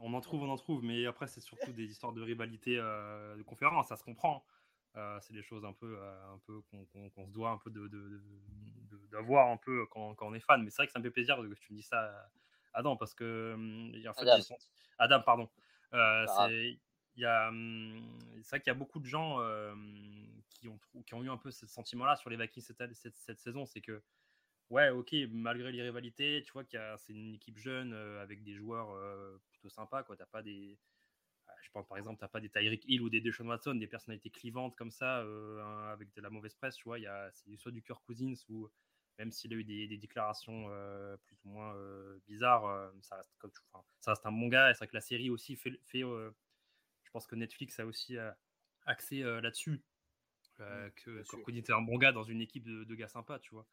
on 0.00 0.14
en 0.14 0.20
trouve, 0.20 0.42
on 0.42 0.50
en 0.50 0.56
trouve, 0.56 0.82
mais 0.82 1.06
après, 1.06 1.26
c'est 1.26 1.40
surtout 1.40 1.72
des 1.72 1.84
histoires 1.84 2.12
de 2.12 2.22
rivalité 2.22 2.78
euh, 2.78 3.36
de 3.36 3.42
conférence, 3.42 3.88
ça 3.88 3.96
se 3.96 4.04
comprend. 4.04 4.44
Euh, 4.96 5.18
c'est 5.20 5.32
des 5.32 5.42
choses 5.42 5.64
un 5.64 5.72
peu, 5.72 5.98
un 6.02 6.38
peu 6.46 6.60
qu'on 7.14 7.26
se 7.26 7.32
doit 7.32 7.50
un 7.50 7.58
peu 7.58 7.70
d'avoir 7.70 9.46
de, 9.46 9.50
de, 9.50 9.54
un 9.54 9.56
peu 9.58 9.86
quand, 9.86 10.14
quand, 10.14 10.26
on 10.28 10.34
est 10.34 10.40
fan. 10.40 10.62
Mais 10.62 10.70
c'est 10.70 10.78
vrai 10.78 10.86
que 10.86 10.92
ça 10.92 10.98
me 10.98 11.04
fait 11.04 11.10
plaisir 11.10 11.36
que 11.36 11.54
tu 11.54 11.72
me 11.72 11.78
dis 11.78 11.82
ça, 11.82 12.30
Adam, 12.72 12.96
parce 12.96 13.14
que 13.14 13.52
hum, 13.54 13.92
en 14.08 14.14
fait, 14.14 14.28
Adam. 14.28 14.42
Adam. 14.98 15.22
pardon. 15.22 15.48
c'est 15.92 16.78
hum, 17.24 18.00
c'est 18.42 18.50
vrai 18.50 18.60
qu'il 18.60 18.70
y 18.70 18.70
a 18.70 18.78
beaucoup 18.78 19.00
de 19.00 19.06
gens 19.06 19.38
qui, 20.48 20.68
ont, 20.68 20.78
qui 21.06 21.14
ont 21.14 21.22
eu 21.22 21.30
un 21.30 21.36
peu 21.36 21.50
ce 21.50 21.66
sentiment-là 21.66 22.16
sur 22.16 22.30
les 22.30 22.36
Vikings 22.36 22.62
cette, 22.62 22.94
cette, 22.94 23.16
cette, 23.16 23.40
saison. 23.40 23.66
C'est 23.66 23.80
que, 23.80 24.02
ouais, 24.70 24.90
ok, 24.90 25.14
malgré 25.30 25.72
les 25.72 25.82
rivalités, 25.82 26.42
tu 26.44 26.52
vois 26.52 26.64
que 26.64 26.76
c'est 26.98 27.12
une 27.12 27.34
équipe 27.34 27.58
jeune 27.58 27.92
avec 27.92 28.42
des 28.42 28.54
joueurs 28.54 28.88
plutôt 29.50 29.68
sympas. 29.68 30.02
Tu 30.04 30.12
n'as 30.12 30.26
pas 30.26 30.42
des. 30.42 30.78
Ah, 31.46 31.52
je 31.62 31.70
pense 31.70 31.86
par 31.86 31.98
exemple, 31.98 32.18
tu 32.18 32.24
n'as 32.24 32.28
pas 32.28 32.40
des 32.40 32.50
Tyreek 32.50 32.84
Hill 32.86 33.02
ou 33.02 33.10
des 33.10 33.20
Deshaun 33.20 33.46
Watson, 33.48 33.74
des 33.74 33.86
personnalités 33.86 34.30
clivantes 34.30 34.76
comme 34.76 34.90
ça, 34.90 35.24
avec 35.92 36.12
de 36.14 36.20
la 36.20 36.30
mauvaise 36.30 36.54
presse. 36.54 36.76
Tu 36.76 36.84
vois, 36.84 36.98
il 36.98 37.02
y 37.02 37.06
a, 37.06 37.30
c'est 37.32 37.56
soit 37.56 37.72
du 37.72 37.82
Kirk 37.82 38.02
Cousins 38.04 38.34
ou 38.48 38.68
même 39.18 39.32
s'il 39.32 39.52
a 39.52 39.56
eu 39.56 39.64
des, 39.64 39.88
des 39.88 39.98
déclarations 39.98 40.68
plus 41.24 41.36
ou 41.44 41.48
moins 41.48 41.74
bizarres, 42.26 42.92
ça, 43.02 43.16
reste 43.16 43.34
comme, 43.38 43.52
ça 44.00 44.12
reste 44.12 44.26
un 44.26 44.32
bon 44.32 44.48
gars. 44.48 44.70
Et 44.70 44.74
c'est 44.74 44.78
vrai 44.78 44.88
que 44.88 44.96
la 44.96 45.00
série 45.00 45.30
aussi 45.30 45.56
fait, 45.56 45.80
fait 45.86 46.04
je 47.08 47.12
pense 47.12 47.26
que 47.26 47.36
Netflix 47.36 47.80
a 47.80 47.86
aussi 47.86 48.18
euh, 48.18 48.30
axé 48.84 49.22
euh, 49.22 49.40
là-dessus. 49.40 49.82
Euh, 50.60 50.88
mmh, 50.88 50.90
que 50.92 51.22
Kirk 51.22 51.48
était 51.48 51.72
un 51.72 51.80
bon 51.80 51.96
gars 51.96 52.12
dans 52.12 52.24
une 52.24 52.42
équipe 52.42 52.64
de, 52.64 52.94
gars 52.94 53.08
sympas, 53.08 53.38
tu 53.38 53.54
vois. 53.54 53.66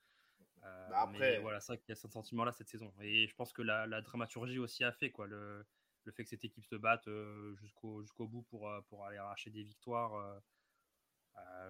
Bah, 0.90 1.02
après, 1.02 1.40
voilà, 1.40 1.60
c'est 1.60 1.74
vrai 1.74 1.78
qu'il 1.78 1.90
y 1.90 1.92
a 1.92 1.96
ce 1.96 2.08
sentiment-là 2.08 2.52
cette 2.52 2.70
saison. 2.70 2.94
Et 3.02 3.28
je 3.28 3.36
pense 3.36 3.54
que 3.54 3.62
la, 3.62 4.02
dramaturgie 4.02 4.60
aussi 4.60 4.84
a 4.84 4.92
fait 4.92 5.12
quoi, 5.12 5.28
le, 5.28 5.66
le, 6.04 6.12
fait 6.12 6.24
que 6.24 6.30
cette 6.30 6.46
équipe 6.46 6.66
se 6.66 6.76
batte 6.76 7.10
jusqu'au 7.56 8.02
jusqu'au 8.02 8.28
bout 8.28 8.44
pour, 8.44 8.72
pour 8.88 9.06
aller 9.06 9.18
arracher 9.18 9.50
des 9.50 9.64
victoires. 9.64 10.42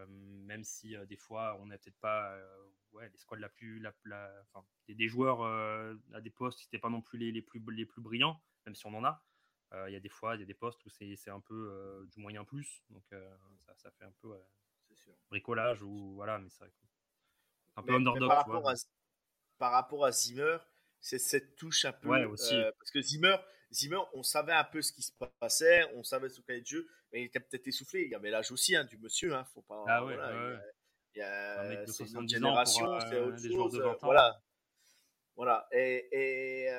même 0.08 0.64
si 0.64 0.96
des 1.08 1.18
fois 1.18 1.58
on 1.60 1.66
n'a 1.68 1.78
peut-être 1.78 2.00
pas 2.00 2.38
ouais, 2.94 3.10
les 3.10 3.18
squads 3.18 3.40
la 3.40 3.50
plus 3.50 3.80
la, 3.80 3.94
des, 4.88 4.96
des, 4.96 5.08
joueurs 5.08 5.44
à 6.14 6.22
des 6.22 6.30
postes 6.30 6.60
qui 6.60 6.68
n'étaient 6.68 6.80
pas 6.80 6.90
non 6.90 7.02
plus 7.02 7.18
les, 7.18 7.32
les, 7.32 7.42
plus 7.42 7.62
les 7.72 7.86
plus 7.86 8.02
brillants 8.02 8.42
même 8.66 8.76
si 8.76 8.86
on 8.86 8.94
en 8.94 9.04
a 9.04 9.24
il 9.88 9.92
y 9.92 9.96
a 9.96 10.00
des 10.00 10.10
fois, 10.10 10.36
il 10.36 10.40
y 10.40 10.44
a 10.44 10.46
des 10.46 10.54
postes 10.54 10.86
où 10.86 10.90
c'est 10.90 11.30
un 11.30 11.42
peu 11.42 12.08
du 12.12 12.20
moyen 12.20 12.46
plus, 12.46 12.84
donc 12.90 13.04
ça, 13.10 13.76
ça, 13.76 13.92
fait 13.92 14.06
un 14.06 14.14
peu 14.22 14.34
bricolage 15.30 15.82
ou 15.82 16.14
voilà, 16.16 16.40
mais 16.40 16.50
c'est 16.50 16.66
un 17.76 17.84
peu 17.84 17.94
underdog. 17.94 18.28
Par 18.28 18.38
rapport, 18.38 18.70
à, 18.70 18.74
par 19.58 19.72
rapport 19.72 20.06
à 20.06 20.12
Zimmer, 20.12 20.58
c'est 21.00 21.20
cette 21.20 21.56
touche 21.56 21.86
un 21.86 21.94
peu. 21.94 22.10
Ouais, 22.10 22.26
aussi. 22.26 22.56
parce 22.78 22.92
que 22.92 23.02
Zimmer, 23.02 23.38
Zimmer, 23.72 24.02
on 24.14 24.24
savait 24.24 24.54
un 24.54 24.64
peu 24.64 24.82
ce 24.82 24.92
qui 24.92 25.02
se 25.02 25.12
passait, 25.40 25.86
on 25.96 26.04
savait 26.04 26.30
ce 26.30 26.42
qu'il 26.42 26.62
de 26.62 26.66
jeu, 26.66 26.88
mais 27.12 27.22
il 27.22 27.26
était 27.26 27.40
peut-être 27.40 27.68
essoufflé. 27.68 28.04
Il 28.04 28.10
y 28.10 28.16
avait 28.16 28.30
l'âge 28.30 28.52
aussi 28.52 28.76
hein, 28.76 28.86
du 28.86 28.98
monsieur, 28.98 29.34
hein, 29.36 29.46
faut 29.54 29.62
pas. 29.62 29.84
Ah 29.88 30.06
ouais, 30.06 30.16
Il 31.16 31.20
y 31.20 31.22
a, 31.22 31.86
c'est 31.88 32.12
une 32.12 32.28
génération, 32.28 33.00
c'est 33.02 33.20
autre 33.20 33.38
chose. 33.40 33.98
voilà. 34.02 34.42
Voilà. 35.36 35.68
Et, 35.72 36.08
et, 36.12 36.70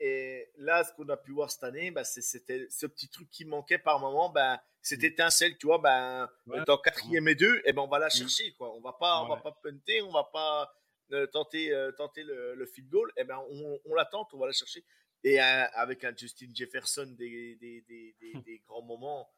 et 0.00 0.48
là, 0.56 0.84
ce 0.84 0.92
qu'on 0.92 1.08
a 1.08 1.16
pu 1.16 1.32
voir 1.32 1.50
cette 1.50 1.64
année, 1.64 1.90
bah, 1.90 2.04
c'était 2.04 2.66
ce 2.70 2.86
petit 2.86 3.08
truc 3.08 3.28
qui 3.30 3.44
manquait 3.44 3.78
par 3.78 3.98
moment. 3.98 4.30
Ben, 4.30 4.58
cette 4.80 5.02
étincelle, 5.02 5.56
tu 5.58 5.66
vois, 5.66 5.78
ben, 5.78 6.28
en 6.46 6.78
quatrième 6.78 7.26
et 7.28 7.34
deux, 7.34 7.60
et 7.64 7.72
ben, 7.72 7.82
on 7.82 7.88
va 7.88 7.98
la 7.98 8.08
chercher, 8.08 8.52
quoi. 8.52 8.72
On 8.74 8.80
va 8.80 8.92
pas, 8.92 9.22
on 9.22 9.28
va 9.28 9.38
pas 9.38 9.52
punter, 9.62 10.02
on 10.02 10.12
va 10.12 10.24
pas 10.24 10.72
euh, 11.12 11.26
tenter, 11.26 11.72
euh, 11.72 11.90
tenter 11.92 12.22
le, 12.22 12.54
le, 12.54 12.66
field 12.66 12.88
goal. 12.88 13.12
Et 13.16 13.24
ben, 13.24 13.42
on, 13.50 13.80
on 13.86 13.94
la 13.94 14.04
tente, 14.04 14.32
on 14.34 14.38
va 14.38 14.46
la 14.46 14.52
chercher. 14.52 14.84
Et 15.24 15.40
euh, 15.40 15.64
avec 15.72 16.04
un 16.04 16.14
Justin 16.16 16.48
Jefferson 16.54 17.06
des, 17.18 17.56
des, 17.56 17.80
des, 17.82 18.14
des 18.20 18.58
grands 18.68 18.82
moments, 18.82 19.28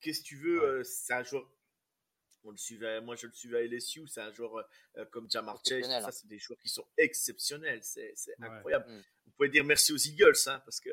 qu'est-ce 0.00 0.20
que 0.22 0.26
tu 0.26 0.36
veux, 0.36 0.82
c'est 0.82 1.12
un 1.12 1.22
joueur 1.22 1.46
on 2.48 2.52
le 2.52 2.56
suivait, 2.56 3.00
moi 3.02 3.14
je 3.14 3.26
le 3.26 3.32
suivais 3.32 3.58
à 3.58 3.62
LSU, 3.62 4.06
c'est 4.08 4.22
un 4.22 4.32
joueur 4.32 4.56
euh, 4.96 5.04
comme 5.10 5.30
Jamar 5.30 5.60
Chase, 5.66 5.84
ça 5.86 5.98
hein. 5.98 6.10
c'est 6.10 6.26
des 6.26 6.38
joueurs 6.38 6.58
qui 6.60 6.70
sont 6.70 6.86
exceptionnels, 6.96 7.80
c'est 7.82 8.14
incroyable. 8.40 8.90
Mm. 8.90 9.02
Vous 9.26 9.32
pouvez 9.36 9.48
dire 9.50 9.64
merci 9.64 9.92
aux 9.92 9.98
Eagles, 9.98 10.36
hein, 10.46 10.60
parce 10.64 10.80
que 10.80 10.90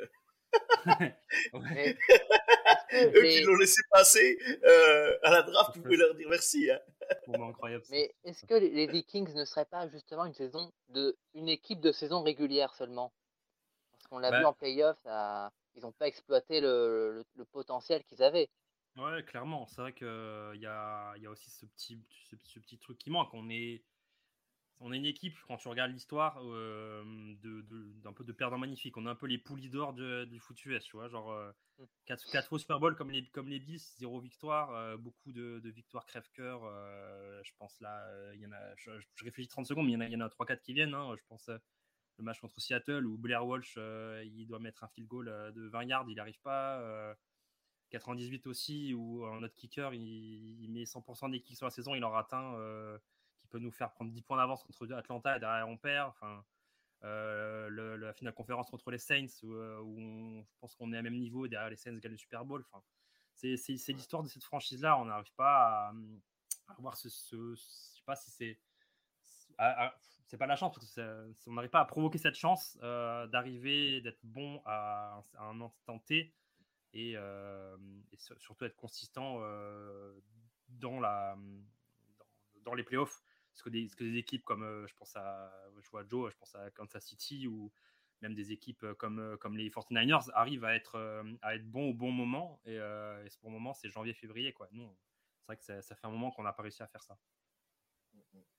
eux 3.16 3.24
qui 3.24 3.42
l'ont 3.42 3.56
laissé 3.56 3.82
passer 3.90 4.38
euh, 4.64 5.18
à 5.24 5.32
la 5.32 5.44
draft, 5.44 5.76
vous 5.76 5.84
pouvez 5.84 5.98
leur 5.98 6.14
dire 6.16 6.28
merci. 6.30 6.70
Hein. 6.70 6.80
Mais 7.90 8.14
est-ce 8.24 8.46
que 8.46 8.56
les 8.56 8.88
Vikings 8.88 9.34
ne 9.34 9.46
seraient 9.46 9.66
pas 9.66 9.88
justement 9.88 10.26
une 10.26 10.34
saison 10.34 10.72
de 10.90 11.18
une 11.34 11.50
équipe 11.50 11.80
de 11.80 11.92
saison 11.92 12.22
régulière 12.22 12.74
seulement? 12.76 13.14
Parce 13.92 14.08
qu'on 14.08 14.20
l'a 14.20 14.32
vu 14.32 14.44
bah 14.44 14.50
en 14.50 14.54
playoff, 14.54 14.98
ils 15.76 15.82
n'ont 15.82 15.92
pas 15.94 16.08
exploité 16.08 16.62
le 16.62 17.24
potentiel 17.52 18.04
qu'ils 18.04 18.24
avaient. 18.24 18.50
Ouais, 18.98 19.24
clairement. 19.24 19.66
C'est 19.68 19.82
vrai 19.82 19.94
qu'il 19.94 20.08
y 20.62 20.66
a, 20.66 21.16
y 21.18 21.25
a 21.25 21.30
aussi 21.30 21.50
ce 21.50 21.66
petit, 21.66 22.02
ce, 22.30 22.60
petit 22.60 22.78
truc 22.78 22.98
qui 22.98 23.10
manque. 23.10 23.34
On 23.34 23.50
est, 23.50 23.84
on 24.80 24.94
est 24.94 24.98
une 24.98 25.06
équipe, 25.06 25.36
quand 25.48 25.58
tu 25.58 25.68
regardes 25.68 25.92
l'histoire, 25.92 26.42
de, 26.42 27.66
d'un 28.02 28.14
peu 28.14 28.24
de 28.24 28.32
perdants 28.32 28.58
magnifiques. 28.58 28.96
On 28.96 29.06
est 29.06 29.10
un 29.10 29.16
peu 29.16 29.28
les 29.28 29.38
poulies 29.38 29.70
d'or 29.70 29.94
du 29.94 30.40
foot 30.40 30.64
US, 30.66 30.84
tu 30.86 30.96
vois. 30.96 31.10
Genre 31.10 31.54
4, 32.06 32.54
mmh. 32.54 32.58
Super 32.58 32.80
Bowl 32.80 32.96
comme 32.96 33.12
les, 33.12 33.25
comme 33.28 33.50
les 33.50 33.60
bis, 33.60 33.96
zéro 33.98 34.22
victoire, 34.22 34.98
beaucoup 34.98 35.34
de, 35.34 35.62
victoires 35.66 36.06
crève-cœur. 36.06 36.62
je 37.44 37.52
pense 37.58 37.78
là, 37.82 38.02
il 38.34 38.40
y 38.40 38.48
en 38.48 38.54
a, 38.54 38.75
je, 38.78 38.92
réfléchis 39.22 39.50
30 39.50 39.66
secondes, 39.66 39.88
mais 39.88 39.92
il 39.92 39.96
y 39.96 39.98
en 39.98 40.02
a, 40.02 40.08
il 40.08 40.14
y 40.14 40.16
en 40.16 40.22
a 40.22 40.30
3-4 40.30 40.62
qui 40.62 40.74
viennent. 40.74 40.94
Hein. 40.94 41.14
Je 41.18 41.24
pense 41.28 41.50
le 41.50 42.24
match 42.24 42.40
contre 42.40 42.62
Seattle 42.62 43.06
où 43.06 43.18
Blair 43.18 43.46
Walsh, 43.46 43.78
il 43.78 44.46
doit 44.48 44.60
mettre 44.60 44.86
un 44.86 44.88
field 44.88 45.10
goal 45.10 45.25
de 45.54 45.68
20 45.68 45.84
yards, 45.84 46.06
il 46.08 46.16
n'arrive 46.16 46.40
pas. 46.40 47.18
98 47.96 48.48
aussi, 48.48 48.94
où 48.94 49.25
euh, 49.25 49.40
notre 49.40 49.56
kicker, 49.56 49.94
il, 49.94 50.68
met 50.70 50.84
100% 50.84 51.32
des 51.32 51.40
kicks 51.42 51.58
sur 51.58 51.66
la 51.66 51.72
saison, 51.72 51.96
il 51.96 52.04
en 52.04 52.14
un 52.14 52.56
euh, 52.56 52.98
qui 53.40 53.48
peut 53.48 53.60
nous 53.60 53.72
faire 53.72 53.92
prendre 53.92 54.12
10 54.12 54.22
points 54.22 54.38
d'avance 54.38 54.64
contre 54.64 54.92
Atlanta 54.94 55.38
et 55.38 55.40
derrière 55.40 55.68
on 55.68 55.78
perd. 55.78 56.10
Enfin, 56.10 56.44
euh, 57.04 57.70
le, 57.70 57.96
la 57.96 58.14
finale 58.14 58.34
conférence 58.34 58.70
contre 58.70 58.92
les 58.92 58.98
Saints, 58.98 59.28
où, 59.44 59.54
on, 59.54 60.44
je 60.44 60.58
pense 60.60 60.75
qu'on 60.75 60.92
est 60.92 60.98
à 60.98 61.02
même 61.02 61.16
niveau, 61.16 61.48
derrière 61.48 61.70
les 61.70 61.78
Saints 61.78 61.98
gagnent 61.98 62.14
le 62.14 62.18
Super 62.18 62.44
Bowl. 62.44 62.66
Enfin, 62.70 62.84
c'est, 63.34 63.56
l'histoire 63.94 64.24
de 64.24 64.28
cette 64.28 64.44
franchise-là. 64.44 64.98
On 64.98 65.06
n'arrive 65.06 65.34
pas 65.36 65.90
à, 65.90 65.94
avoir 66.78 66.98
ce, 66.98 67.08
ce, 67.10 67.56
Je 67.56 67.62
sais 67.62 68.04
pas 68.06 68.16
si 68.16 68.30
c'est. 68.32 68.60
c'est 70.28 70.38
pas 70.38 70.48
la 70.48 70.58
chance, 70.58 70.74
parce 70.74 70.94
que 70.94 71.34
on 71.48 71.54
n'arrive 71.54 71.70
pas 71.70 71.82
à 71.82 71.86
provoquer 71.86 72.18
cette 72.18 72.36
chance 72.36 72.78
d'arriver, 72.82 74.02
d'être 74.02 74.20
bon 74.24 74.62
à, 74.66 75.22
à 75.38 75.44
un 75.46 75.62
instant 75.62 76.00
T 76.00 76.34
et, 76.96 77.16
surtout 78.18 78.66
être 78.66 78.75
consistant 78.75 79.40
dans, 80.70 81.00
la, 81.00 81.38
dans, 82.64 82.74
les 82.74 82.84
playoffs. 82.84 83.22
Parce 83.52 83.64
que 83.64 83.70
des, 83.70 83.88
que 83.88 84.04
des 84.04 84.18
équipes 84.18 84.44
comme, 84.44 84.86
je 84.88 84.94
pense 84.96 85.16
à, 85.16 85.52
je 85.80 85.90
vois 85.90 86.06
Joe, 86.08 86.32
je 86.32 86.38
pense 86.38 86.56
à 86.56 86.72
Kansas 86.72 87.06
City 87.06 87.48
ou 87.48 87.72
même 88.22 88.34
des 88.34 88.52
équipes 88.52 88.86
comme, 88.98 89.38
comme 89.40 89.58
les 89.58 89.70
49ers 89.70 90.30
arrivent 90.34 90.66
à 90.66 90.75
être, 90.75 91.24
à 91.42 91.56
être 91.56 91.70
bons 91.70 91.92
au 91.92 91.94
bon 91.94 92.12
moment. 92.12 92.60
Et, 92.66 92.78
ce 92.78 93.40
bon 93.42 93.50
moment, 93.50 93.74
c'est 93.74 93.90
janvier-février. 93.90 94.52
Quoi. 94.54 94.68
Nous, 94.72 94.90
c'est 95.40 95.46
vrai 95.46 95.58
que 95.58 95.64
ça, 95.64 95.96
fait 95.96 96.08
un 96.08 96.12
moment 96.12 96.32
qu'on 96.32 96.44
n'a 96.44 96.54
pas 96.54 96.64
réussi 96.64 96.82
à 96.82 96.88
faire 96.88 97.04
ça. 97.04 97.18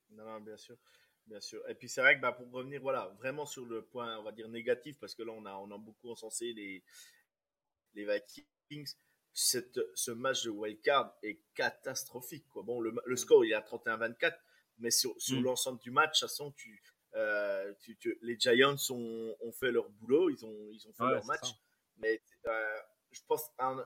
Non, 0.09 0.25
non, 0.25 0.39
bien 0.39 0.57
sûr. 0.57 0.77
Bien 1.27 1.41
sûr. 1.41 1.67
Et 1.69 1.75
puis 1.75 1.89
c'est 1.89 1.99
vrai 1.99 2.15
que 2.15 2.21
bah, 2.21 2.31
pour 2.31 2.49
revenir 2.51 2.81
voilà, 2.81 3.07
vraiment 3.17 3.45
sur 3.45 3.65
le 3.65 3.81
point, 3.81 4.17
on 4.17 4.23
va 4.23 4.31
dire 4.31 4.47
négatif, 4.47 4.97
parce 4.97 5.13
que 5.13 5.23
là 5.23 5.33
on 5.33 5.45
a, 5.45 5.53
on 5.55 5.69
a 5.71 5.77
beaucoup 5.77 6.09
encensé 6.09 6.53
les, 6.53 6.83
les 7.97 8.05
Vikings, 8.05 8.95
cette, 9.33 9.79
ce 9.93 10.11
match 10.11 10.43
de 10.45 10.49
wildcard 10.49 11.15
est 11.23 11.39
catastrophique. 11.53 12.47
Quoi. 12.49 12.63
Bon, 12.63 12.79
le, 12.79 12.93
le 13.05 13.13
mm. 13.13 13.17
score 13.17 13.45
il 13.45 13.51
est 13.51 13.55
à 13.55 13.61
31-24, 13.61 14.33
mais 14.79 14.91
sur, 14.91 15.13
sur 15.19 15.39
mm. 15.39 15.43
l'ensemble 15.43 15.79
du 15.79 15.91
match, 15.91 16.21
de 16.21 16.27
toute 16.27 16.55
tu, 16.55 16.81
euh, 17.15 17.73
tu, 17.79 17.97
tu, 17.97 18.17
les 18.21 18.37
Giants 18.39 18.75
ont, 18.89 19.35
ont, 19.41 19.51
fait 19.51 19.71
leur 19.71 19.89
boulot, 19.89 20.29
ils 20.29 20.45
ont, 20.45 20.69
ils 20.71 20.87
ont 20.87 20.93
fait 20.93 21.03
leur 21.03 21.25
match. 21.25 21.49
Mais 21.97 22.21
euh, 22.47 22.79
je 23.11 23.21
pense, 23.27 23.43
un, 23.59 23.85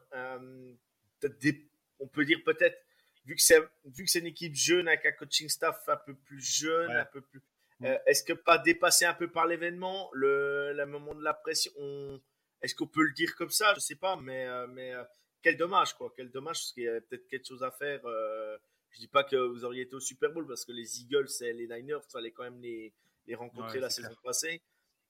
on 1.99 2.07
peut 2.07 2.25
dire 2.25 2.39
peut-être, 2.45 2.77
vu 3.25 3.35
que 3.35 3.41
c'est 3.41 3.61
vu 3.85 4.05
que 4.05 4.09
c'est 4.09 4.19
une 4.19 4.25
équipe 4.27 4.55
jeune 4.55 4.87
avec 4.87 5.05
un 5.05 5.11
coaching 5.11 5.47
staff 5.47 5.87
un 5.87 5.97
peu 5.97 6.15
plus 6.15 6.41
jeune, 6.41 6.91
un 6.91 7.05
peu 7.05 7.21
plus, 7.21 7.41
mm. 7.79 7.85
euh, 7.85 7.97
est-ce 8.05 8.23
que 8.23 8.33
pas 8.33 8.57
dépassé 8.57 9.05
un 9.05 9.13
peu 9.13 9.29
par 9.29 9.47
l'événement, 9.47 10.09
le, 10.13 10.73
le 10.73 10.85
moment 10.85 11.13
de 11.13 11.23
la 11.23 11.33
pression, 11.33 11.71
on, 11.77 12.21
est-ce 12.61 12.75
qu'on 12.75 12.87
peut 12.87 13.03
le 13.03 13.13
dire 13.13 13.35
comme 13.35 13.49
ça? 13.49 13.73
Je 13.73 13.79
sais 13.79 13.95
pas, 13.95 14.15
mais, 14.17 14.45
euh, 14.45 14.67
mais 14.67 14.93
euh, 14.93 15.03
quel 15.41 15.57
dommage, 15.57 15.95
quoi. 15.95 16.13
Quel 16.15 16.29
dommage, 16.29 16.57
parce 16.57 16.73
qu'il 16.73 16.83
y 16.83 16.87
a 16.87 17.01
peut-être 17.01 17.27
quelque 17.27 17.47
chose 17.47 17.63
à 17.63 17.71
faire. 17.71 18.05
Euh, 18.05 18.57
je 18.89 18.99
dis 18.99 19.07
pas 19.07 19.23
que 19.23 19.35
vous 19.35 19.63
auriez 19.63 19.83
été 19.83 19.95
au 19.95 19.99
Super 19.99 20.31
Bowl, 20.31 20.47
parce 20.47 20.65
que 20.65 20.71
les 20.71 21.01
Eagles 21.01 21.29
et 21.41 21.53
les 21.53 21.67
Niners, 21.67 21.99
il 22.05 22.11
fallait 22.11 22.31
quand 22.31 22.43
même 22.43 22.61
les, 22.61 22.93
les 23.25 23.35
rencontrer 23.35 23.79
la 23.79 23.89
saison 23.89 24.15
passée. 24.23 24.61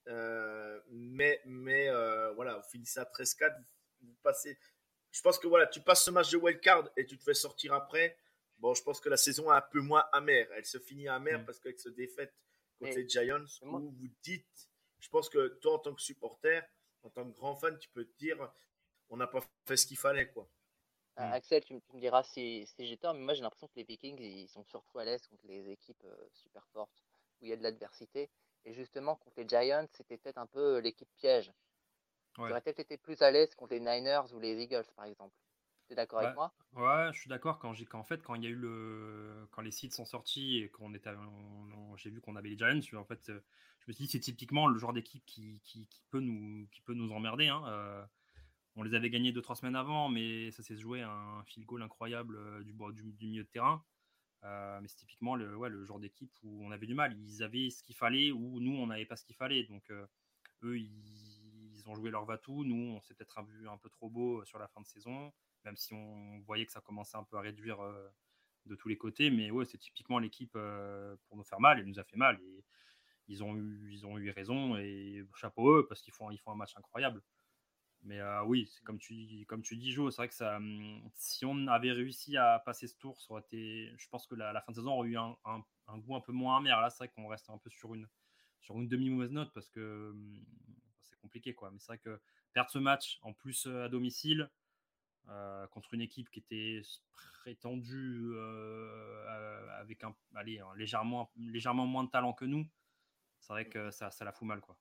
mais 0.08 1.42
mais 1.46 1.90
voilà, 2.36 2.58
vous 2.58 2.70
finissez 2.70 3.00
à 3.00 3.06
13-4, 3.06 3.56
vous, 4.02 4.16
passez. 4.24 4.58
Je 5.12 5.22
pense 5.22 5.38
que 5.40 5.48
voilà, 5.48 5.68
tu 5.68 5.82
passes 5.82 6.06
ce 6.06 6.12
match 6.12 6.32
de 6.32 6.38
wildcard 6.38 6.90
et 6.96 7.06
tu 7.06 7.18
te 7.18 7.24
fais 7.24 7.34
sortir 7.34 7.74
après. 7.74 8.18
Bon, 8.60 8.74
je 8.76 8.84
pense 8.84 9.02
que 9.02 9.10
la 9.10 9.18
saison 9.18 9.52
est 9.52 9.56
un 9.56 9.64
peu 9.72 9.82
moins 9.82 10.06
amère. 10.14 10.48
Elle 10.56 10.66
se 10.66 10.78
finit 10.78 11.08
amère 11.08 11.42
mm. 11.42 11.46
parce 11.46 11.60
qu'avec 11.60 11.80
ce 11.80 11.90
défaite 11.90 12.34
contre 12.80 12.96
les 12.96 13.10
Giants, 13.10 13.44
où 13.64 13.90
vous 13.92 14.10
dites, 14.24 14.70
je 15.00 15.10
pense 15.10 15.28
que 15.28 15.48
toi 15.60 15.74
en 15.74 15.80
tant 15.80 15.96
que 15.96 16.02
supporter, 16.02 16.64
en 17.04 17.10
tant 17.10 17.30
que 17.30 17.36
grand 17.36 17.56
fan, 17.56 17.78
tu 17.78 17.90
peux 17.90 18.06
te 18.06 18.18
dire, 18.18 18.52
on 19.10 19.18
n'a 19.18 19.28
pas 19.28 19.42
fait 19.66 19.78
ce 19.78 19.86
qu'il 19.86 19.98
fallait, 19.98 20.30
quoi. 20.30 20.48
Ah, 21.18 21.30
mm. 21.30 21.34
Axel, 21.34 21.64
tu, 21.66 21.74
me 21.74 22.00
diras 22.00 22.24
si, 22.24 22.66
si 22.66 22.86
j'ai 22.88 22.98
tort, 22.98 23.14
mais 23.14 23.22
moi 23.22 23.34
j'ai 23.34 23.42
l'impression 23.42 23.68
que 23.68 23.76
les 23.76 23.84
Vikings, 23.84 24.20
ils 24.20 24.48
sont 24.48 24.64
surtout 24.64 25.00
à 25.00 25.06
l'aise 25.06 25.26
contre 25.28 25.46
les 25.46 25.70
équipes 25.70 26.04
euh, 26.06 26.28
super 26.34 26.66
fortes, 26.68 27.04
où 27.42 27.46
il 27.46 27.50
y 27.50 27.54
a 27.54 27.58
de 27.58 27.64
l'adversité. 27.64 28.30
Et 28.64 28.74
justement, 28.74 29.16
contre 29.16 29.40
les 29.40 29.48
Giants, 29.48 29.88
c'était 29.92 30.18
peut-être 30.18 30.38
un 30.38 30.46
peu 30.46 30.80
l'équipe 30.80 31.10
piège. 31.18 31.52
Ouais. 32.38 32.48
Ils 32.48 32.52
auraient 32.52 32.62
peut-être 32.62 32.80
été 32.80 32.98
plus 32.98 33.22
à 33.22 33.32
l'aise 33.32 33.54
contre 33.56 33.74
les 33.74 33.80
Niners 33.80 34.34
ou 34.34 34.40
les 34.40 34.62
Eagles, 34.62 34.86
par 34.96 35.06
exemple. 35.06 35.36
Tu 35.92 35.94
es 35.94 35.98
d'accord 35.98 36.20
avec 36.20 36.36
moi? 36.36 36.54
Ouais, 36.78 37.12
je 37.12 37.20
suis 37.20 37.28
d'accord. 37.28 37.60
Quand, 37.60 37.74
j'ai, 37.74 37.86
en 37.92 38.06
fait, 38.06 38.24
quand 38.24 38.36
il 38.36 38.44
y 38.44 38.48
a 38.48 38.50
eu 38.50 38.56
le, 38.56 39.46
quand 39.52 39.62
les 39.62 39.72
sites 39.72 39.94
sont 39.94 40.06
sortis 40.06 40.60
et 40.60 40.70
qu'on 40.70 40.94
était, 40.94 41.10
j'ai 41.98 42.10
vu 42.10 42.22
qu'on 42.22 42.38
avait 42.38 42.48
les 42.48 42.58
Giants, 42.58 42.80
en 42.98 43.04
fait, 43.04 43.28
euh, 43.28 43.42
je 43.82 43.90
me 43.90 43.94
suis 43.94 44.06
dit 44.06 44.10
c'est 44.10 44.22
typiquement 44.22 44.68
le 44.68 44.80
genre 44.80 44.94
d'équipe 44.94 45.26
qui, 45.26 45.60
qui, 45.66 45.86
peut 46.10 46.22
nous, 46.22 46.66
qui 46.72 46.80
peut 46.80 46.94
nous 46.94 47.12
emmerder. 47.12 47.50
Hein. 47.50 47.62
Euh, 47.68 48.06
on 48.78 48.84
les 48.84 48.94
avait 48.94 49.10
gagnés 49.10 49.34
deux 49.34 49.42
trois 49.42 49.58
semaines 49.58 49.76
avant, 49.76 50.08
mais 50.08 50.50
ça 50.52 50.64
s'est 50.64 50.78
joué 50.78 51.02
un 51.02 51.44
field 51.44 51.68
goal 51.68 51.82
incroyable 51.82 52.38
euh, 52.38 52.64
du, 52.64 52.72
du, 52.72 53.12
du 53.12 53.26
milieu 53.26 53.44
de 53.44 53.50
terrain. 53.50 53.84
Euh, 54.46 54.80
mais 54.80 54.88
c'est 54.88 54.96
typiquement 54.96 55.36
le, 55.36 55.58
ouais, 55.58 55.68
le 55.68 55.84
genre 55.84 56.00
d'équipe 56.00 56.32
où 56.42 56.64
on 56.64 56.72
avait 56.72 56.88
du 56.88 56.96
mal. 56.96 57.18
Ils 57.20 57.44
avaient 57.44 57.70
ce 57.70 57.84
qu'il 57.84 57.98
fallait, 57.98 58.32
ou 58.32 58.62
nous, 58.62 58.78
on 58.78 58.88
n'avait 58.88 59.06
pas 59.06 59.18
ce 59.18 59.26
qu'il 59.26 59.36
fallait. 59.36 59.66
Donc, 59.66 59.92
eux, 59.92 60.80
ils, 60.80 61.84
ont 61.88 61.96
joué 61.96 62.12
leur 62.12 62.24
va-tout. 62.24 62.64
Nous, 62.64 62.94
on 62.96 63.02
s'est 63.02 63.14
peut-être 63.14 63.44
vu 63.44 63.68
un 63.68 63.78
peu 63.78 63.90
trop 63.90 64.10
beau 64.10 64.46
sur 64.46 64.58
la 64.58 64.70
fin 64.70 64.80
de 64.80 64.86
saison, 64.86 65.34
même 65.66 65.78
si 65.78 65.94
on 65.94 66.40
voyait 66.42 66.66
que 66.66 66.72
ça 66.72 66.82
commençait 66.82 67.18
un 67.18 67.24
peu 67.24 67.38
à 67.38 67.42
réduire 67.42 67.80
de 68.66 68.76
tous 68.76 68.88
les 68.88 68.98
côtés. 68.98 69.30
Mais 69.30 69.52
ouais, 69.52 69.66
c'est 69.66 69.78
typiquement 69.78 70.20
l'équipe 70.20 70.54
pour 70.54 71.38
nous 71.38 71.44
faire 71.44 71.60
mal 71.60 71.80
et 71.80 71.84
nous 71.84 72.00
a 72.00 72.04
fait 72.04 72.18
mal. 72.18 72.40
Et 72.42 72.64
ils 73.28 73.44
ont 73.44 73.56
eu, 73.56 73.90
ils 73.92 74.06
ont 74.06 74.18
eu 74.18 74.30
raison 74.32 74.78
et 74.78 75.26
chapeau 75.36 75.78
eux 75.78 75.88
parce 75.88 76.02
qu'ils 76.02 76.14
font, 76.14 76.32
ils 76.32 76.40
font 76.40 76.52
un 76.52 76.56
match 76.56 76.76
incroyable. 76.76 77.22
Mais 78.04 78.20
euh, 78.20 78.44
oui, 78.44 78.68
c'est 78.74 78.84
comme 78.84 78.98
tu, 78.98 79.46
comme 79.48 79.62
tu 79.62 79.78
dis, 79.78 79.92
Joe, 79.92 80.14
c'est 80.14 80.22
vrai 80.22 80.30
que 80.30 80.56
hum, 80.56 81.10
si 81.16 81.46
on 81.46 81.68
avait 81.68 81.92
réussi 81.92 82.36
à 82.36 82.60
passer 82.66 82.88
ce 82.88 82.98
tour, 82.98 83.22
ça 83.22 83.34
aurait 83.34 83.44
été, 83.44 83.92
je 83.98 84.08
pense 84.10 84.26
que 84.26 84.34
la, 84.34 84.60
fin 84.62 84.72
de 84.72 84.78
saison 84.78 84.94
aurait 84.94 85.10
eu 85.10 85.18
un, 85.18 85.38
un, 85.46 85.98
goût 86.00 86.16
un 86.16 86.22
peu 86.22 86.32
moins 86.32 86.58
amer. 86.58 86.82
Là, 86.82 86.90
c'est 86.90 86.98
vrai 86.98 87.10
qu'on 87.10 87.28
reste 87.28 87.50
un 87.50 87.60
peu 87.60 87.70
sur 87.70 87.94
une, 87.94 88.08
sur 88.60 88.76
une 88.80 88.88
demi-mauvaise 88.88 89.32
note 89.32 89.54
parce 89.54 89.70
que 89.70 90.10
hum, 90.12 90.44
c'est 91.04 91.20
compliqué, 91.20 91.54
quoi. 91.54 91.70
Mais 91.72 91.78
c'est 91.80 91.88
vrai 91.88 92.00
que 92.00 92.20
perdre 92.54 92.72
ce 92.72 92.80
match, 92.80 93.20
en 93.22 93.34
plus 93.34 93.68
euh, 93.68 93.86
à 93.86 93.90
domicile, 93.90 94.50
euh, 95.30 95.68
contre 95.68 95.94
une 95.94 96.02
équipe 96.02 96.30
qui 96.30 96.40
était 96.40 96.82
prétendue 97.42 98.34
avec 99.80 100.04
un, 100.04 100.16
allez, 100.36 100.62
légèrement, 100.76 101.32
légèrement 101.38 101.86
moins 101.86 102.04
de 102.04 102.10
talent 102.10 102.34
que 102.34 102.46
nous, 102.46 102.68
c'est 103.40 103.54
vrai 103.54 103.68
que 103.68 103.92
ça, 103.92 104.12
ça 104.12 104.26
la 104.26 104.32
fout 104.32 104.48
mal, 104.48 104.62
quoi. 104.62 104.78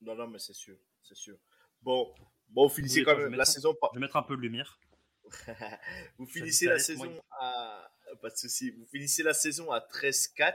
Non, 0.00 0.14
non, 0.14 0.28
mais 0.28 0.38
c'est 0.38 0.54
sûr. 0.54 0.78
c'est 1.02 1.16
sûr. 1.16 1.38
Bon, 1.82 2.14
bon, 2.48 2.66
vous 2.66 2.74
finissez 2.74 3.02
quand 3.02 3.16
même 3.16 3.34
la 3.34 3.44
saison. 3.44 3.74
Je 3.92 3.98
vais 3.98 4.00
mettre 4.00 4.16
un 4.16 4.22
peu 4.22 4.36
de 4.36 4.42
lumière. 4.42 4.78
vous 6.18 6.26
finissez 6.26 6.66
la 6.66 6.78
saison 6.78 7.22
à 7.32 7.90
pas 8.20 8.30
de 8.30 8.36
souci. 8.36 8.70
Vous 8.70 8.86
finissez 8.86 9.22
la 9.22 9.34
saison 9.34 9.70
à 9.70 9.80
13-4, 9.80 10.54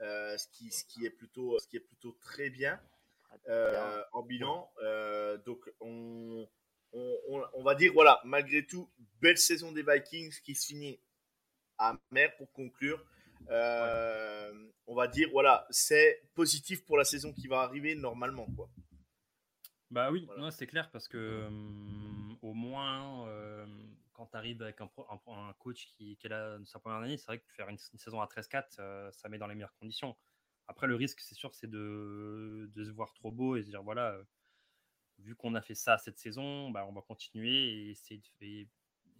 euh, 0.00 0.36
ce, 0.36 0.46
qui, 0.48 0.70
ce, 0.70 0.84
qui 0.84 1.06
est 1.06 1.10
plutôt, 1.10 1.58
ce 1.58 1.68
qui 1.68 1.76
est 1.76 1.80
plutôt 1.80 2.16
très 2.20 2.50
bien 2.50 2.80
euh, 3.48 4.02
en 4.12 4.22
bilan. 4.22 4.70
Euh, 4.82 5.38
donc, 5.38 5.70
on, 5.80 6.48
on, 6.92 7.42
on, 7.54 7.62
va 7.62 7.74
dire, 7.74 7.92
voilà, 7.92 8.20
malgré 8.24 8.66
tout, 8.66 8.90
belle 9.20 9.38
saison 9.38 9.72
des 9.72 9.82
Vikings 9.82 10.34
qui 10.42 10.54
se 10.54 10.66
finit 10.66 11.00
à 11.78 11.96
mer 12.10 12.36
pour 12.36 12.52
conclure. 12.52 13.04
On 13.48 14.94
va 14.94 15.06
dire, 15.06 15.28
voilà, 15.32 15.66
c'est 15.70 16.22
positif 16.34 16.84
pour 16.84 16.96
la 16.96 17.04
saison 17.04 17.32
qui 17.32 17.46
va 17.46 17.60
arriver 17.60 17.94
normalement. 17.94 18.46
Quoi. 18.56 18.68
Bah 19.90 20.10
oui, 20.10 20.28
c'est 20.50 20.66
clair 20.66 20.90
parce 20.90 21.08
que 21.08 21.48
au 22.42 22.54
moins 22.54 23.26
quand 24.20 24.26
tu 24.26 24.36
arrives 24.36 24.60
avec 24.60 24.78
un, 24.82 24.90
un, 25.28 25.52
coach 25.58 25.86
qui, 25.86 26.14
qui, 26.18 26.26
est 26.26 26.28
là 26.28 26.58
sa 26.66 26.78
première 26.78 26.98
année, 26.98 27.16
c'est 27.16 27.24
vrai 27.24 27.38
que 27.38 27.50
faire 27.54 27.70
une, 27.70 27.78
saison 27.78 28.20
à 28.20 28.26
13-4, 28.26 28.64
euh, 28.78 29.10
ça 29.12 29.30
met 29.30 29.38
dans 29.38 29.46
les 29.46 29.54
meilleures 29.54 29.74
conditions. 29.76 30.14
Après, 30.68 30.86
le 30.86 30.94
risque, 30.94 31.20
c'est 31.20 31.34
sûr, 31.34 31.54
c'est 31.54 31.70
de, 31.70 32.70
de, 32.74 32.84
se 32.84 32.90
voir 32.90 33.14
trop 33.14 33.32
beau 33.32 33.56
et 33.56 33.62
se 33.62 33.70
dire 33.70 33.82
voilà, 33.82 34.10
euh, 34.10 34.22
vu 35.22 35.34
qu'on 35.36 35.54
a 35.54 35.60
fait 35.60 35.74
ça 35.74 35.98
cette 35.98 36.18
saison, 36.18 36.70
bah, 36.70 36.86
on 36.88 36.92
va 36.92 37.02
continuer 37.02 37.50
et 37.50 37.90
essayer 37.90 38.20
de 38.20 38.26
faire. 38.38 38.66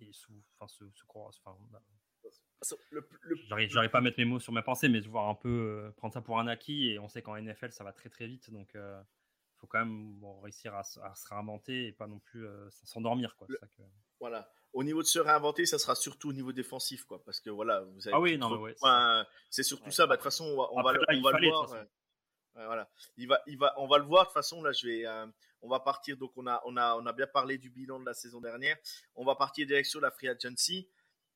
Et 0.03 0.13
sous, 0.13 0.33
enfin, 0.59 0.67
se, 0.67 0.85
se 0.95 1.05
enfin, 1.15 1.57
bah, 1.71 1.83
J'arrive 3.49 3.91
pas 3.91 3.99
à 3.99 4.01
mettre 4.01 4.19
mes 4.19 4.25
mots 4.25 4.41
sur 4.41 4.53
mes 4.53 4.63
pensées, 4.63 4.89
mais 4.89 5.01
voir 5.01 5.29
un 5.29 5.35
peu 5.35 5.49
euh, 5.49 5.91
prendre 5.93 6.15
ça 6.15 6.21
pour 6.21 6.39
un 6.39 6.47
acquis. 6.47 6.91
Et 6.91 6.99
on 6.99 7.09
sait 7.09 7.23
qu'en 7.23 7.37
NFL, 7.37 7.73
ça 7.73 7.85
va 7.85 7.93
très 7.93 8.09
très 8.09 8.27
vite. 8.27 8.51
Donc, 8.51 8.71
il 8.75 9.05
faut 9.59 9.67
quand 9.67 9.85
même 9.85 10.19
réussir 10.43 10.75
à, 10.75 10.81
à, 10.81 11.15
se 11.15 11.29
réinventer 11.29 11.89
et 11.89 11.93
pas 11.93 12.07
non 12.07 12.19
plus 12.19 12.47
s'endormir. 12.85 13.37
Quoi. 13.37 13.47
Voilà 14.21 14.51
au 14.73 14.85
niveau 14.85 15.03
de 15.03 15.07
se 15.07 15.19
réinventer, 15.19 15.67
ça 15.67 15.79
sera 15.79 15.95
surtout 15.95 16.31
au 16.31 16.33
niveau 16.33 16.53
défensif, 16.53 17.05
quoi. 17.05 17.23
Parce 17.25 17.41
que 17.41 17.51
voilà, 17.51 17.81
vous 17.81 18.07
avez. 18.07 18.17
Ah 18.17 18.21
oui, 18.21 18.39
non, 18.39 18.61
mais 18.61 18.75
c'est 19.49 19.63
surtout 19.63 19.91
ça. 19.91 20.07
Bah, 20.07 20.15
de 20.15 20.21
toute 20.21 20.25
façon, 20.25 20.45
on 20.45 20.57
va, 20.57 20.69
on 20.73 20.83
va, 20.83 20.93
le 20.93 21.49
voir. 21.49 21.75
Voilà, 22.67 22.89
il 23.17 23.29
va, 23.29 23.41
il 23.47 23.59
va, 23.59 23.75
on 23.79 23.87
va 23.87 23.99
le 23.99 24.05
voir. 24.05 24.25
De 24.25 24.29
toute 24.29 24.35
façon, 24.35 24.63
là, 24.63 24.73
je 24.73 24.87
vais, 24.87 25.07
euh, 25.07 25.27
on 25.63 25.69
va 25.69 25.81
partir. 25.81 26.17
Donc, 26.17 26.33
on 26.37 26.47
a, 26.47 26.61
on 26.65 26.77
a, 26.77 26.95
on 26.97 27.07
a 27.07 27.13
bien 27.13 27.27
parlé 27.27 27.59
du 27.59 27.71
bilan 27.71 28.01
de 28.01 28.07
la 28.07 28.15
saison 28.15 28.41
dernière. 28.41 28.77
On 29.15 29.25
va 29.25 29.35
partir 29.35 29.67
direction 29.67 30.01
la 30.01 30.11
free 30.11 30.29
agency. 30.29 30.89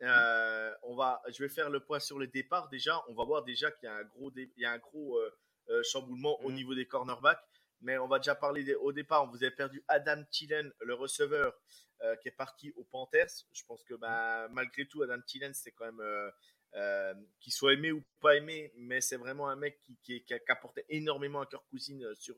Euh, 0.02 0.75
on 0.83 0.97
va, 0.97 1.23
je 1.28 1.43
vais 1.43 1.49
faire 1.49 1.71
le 1.71 1.81
point 1.81 2.00
sur 2.00 2.19
les 2.19 2.26
départs 2.26 2.69
déjà. 2.69 3.02
On 3.09 3.14
va 3.14 3.25
voir 3.25 3.45
déjà 3.45 3.71
qu'il 3.71 3.88
y 3.88 3.93
a 3.93 3.95
un 3.95 4.04
gros, 4.04 4.33
il 4.37 4.50
y 4.57 4.64
a 4.64 4.73
un 4.73 4.78
gros 4.78 5.19
euh, 5.19 5.83
chamboulement 5.83 6.40
au 6.43 6.50
mmh. 6.50 6.54
niveau 6.54 6.75
des 6.75 6.87
cornerbacks 6.87 7.45
mais 7.81 7.99
on 7.99 8.09
va 8.09 8.19
déjà 8.19 8.35
parler 8.35 8.75
au 8.76 8.93
départ. 8.93 9.26
Vous 9.31 9.45
avez 9.45 9.50
perdu 9.50 9.85
Adam 9.88 10.25
Thielen, 10.31 10.73
le 10.81 10.95
receveur, 10.95 11.52
qui 12.23 12.28
est 12.28 12.37
parti 12.37 12.73
aux 12.76 12.85
Panthers. 12.85 13.28
Je 13.52 13.62
pense 13.66 13.85
que 13.85 13.93
bah, 13.93 14.49
malgré 14.52 14.87
tout, 14.87 15.02
Adam 15.02 15.21
Thielen, 15.21 15.52
c'est 15.52 15.73
quand 15.73 15.93
même 15.93 16.33
euh, 16.75 16.81
euh, 16.85 17.14
qu'il 17.40 17.52
soit 17.52 17.75
aimé 17.75 17.93
ou 17.93 18.02
pas 18.21 18.37
aimé, 18.37 18.73
mais 18.76 19.00
c'est 19.00 19.16
vraiment 19.16 19.49
un 19.49 19.57
mec 19.57 19.81
qui, 19.85 19.97
qui, 20.02 20.25
qui, 20.25 20.35
a 20.35 20.38
apporté 20.49 20.85
énormément 20.88 21.40
à 21.40 21.47
Kirk 21.47 21.64
Cousine 21.71 22.04
sur, 22.14 22.37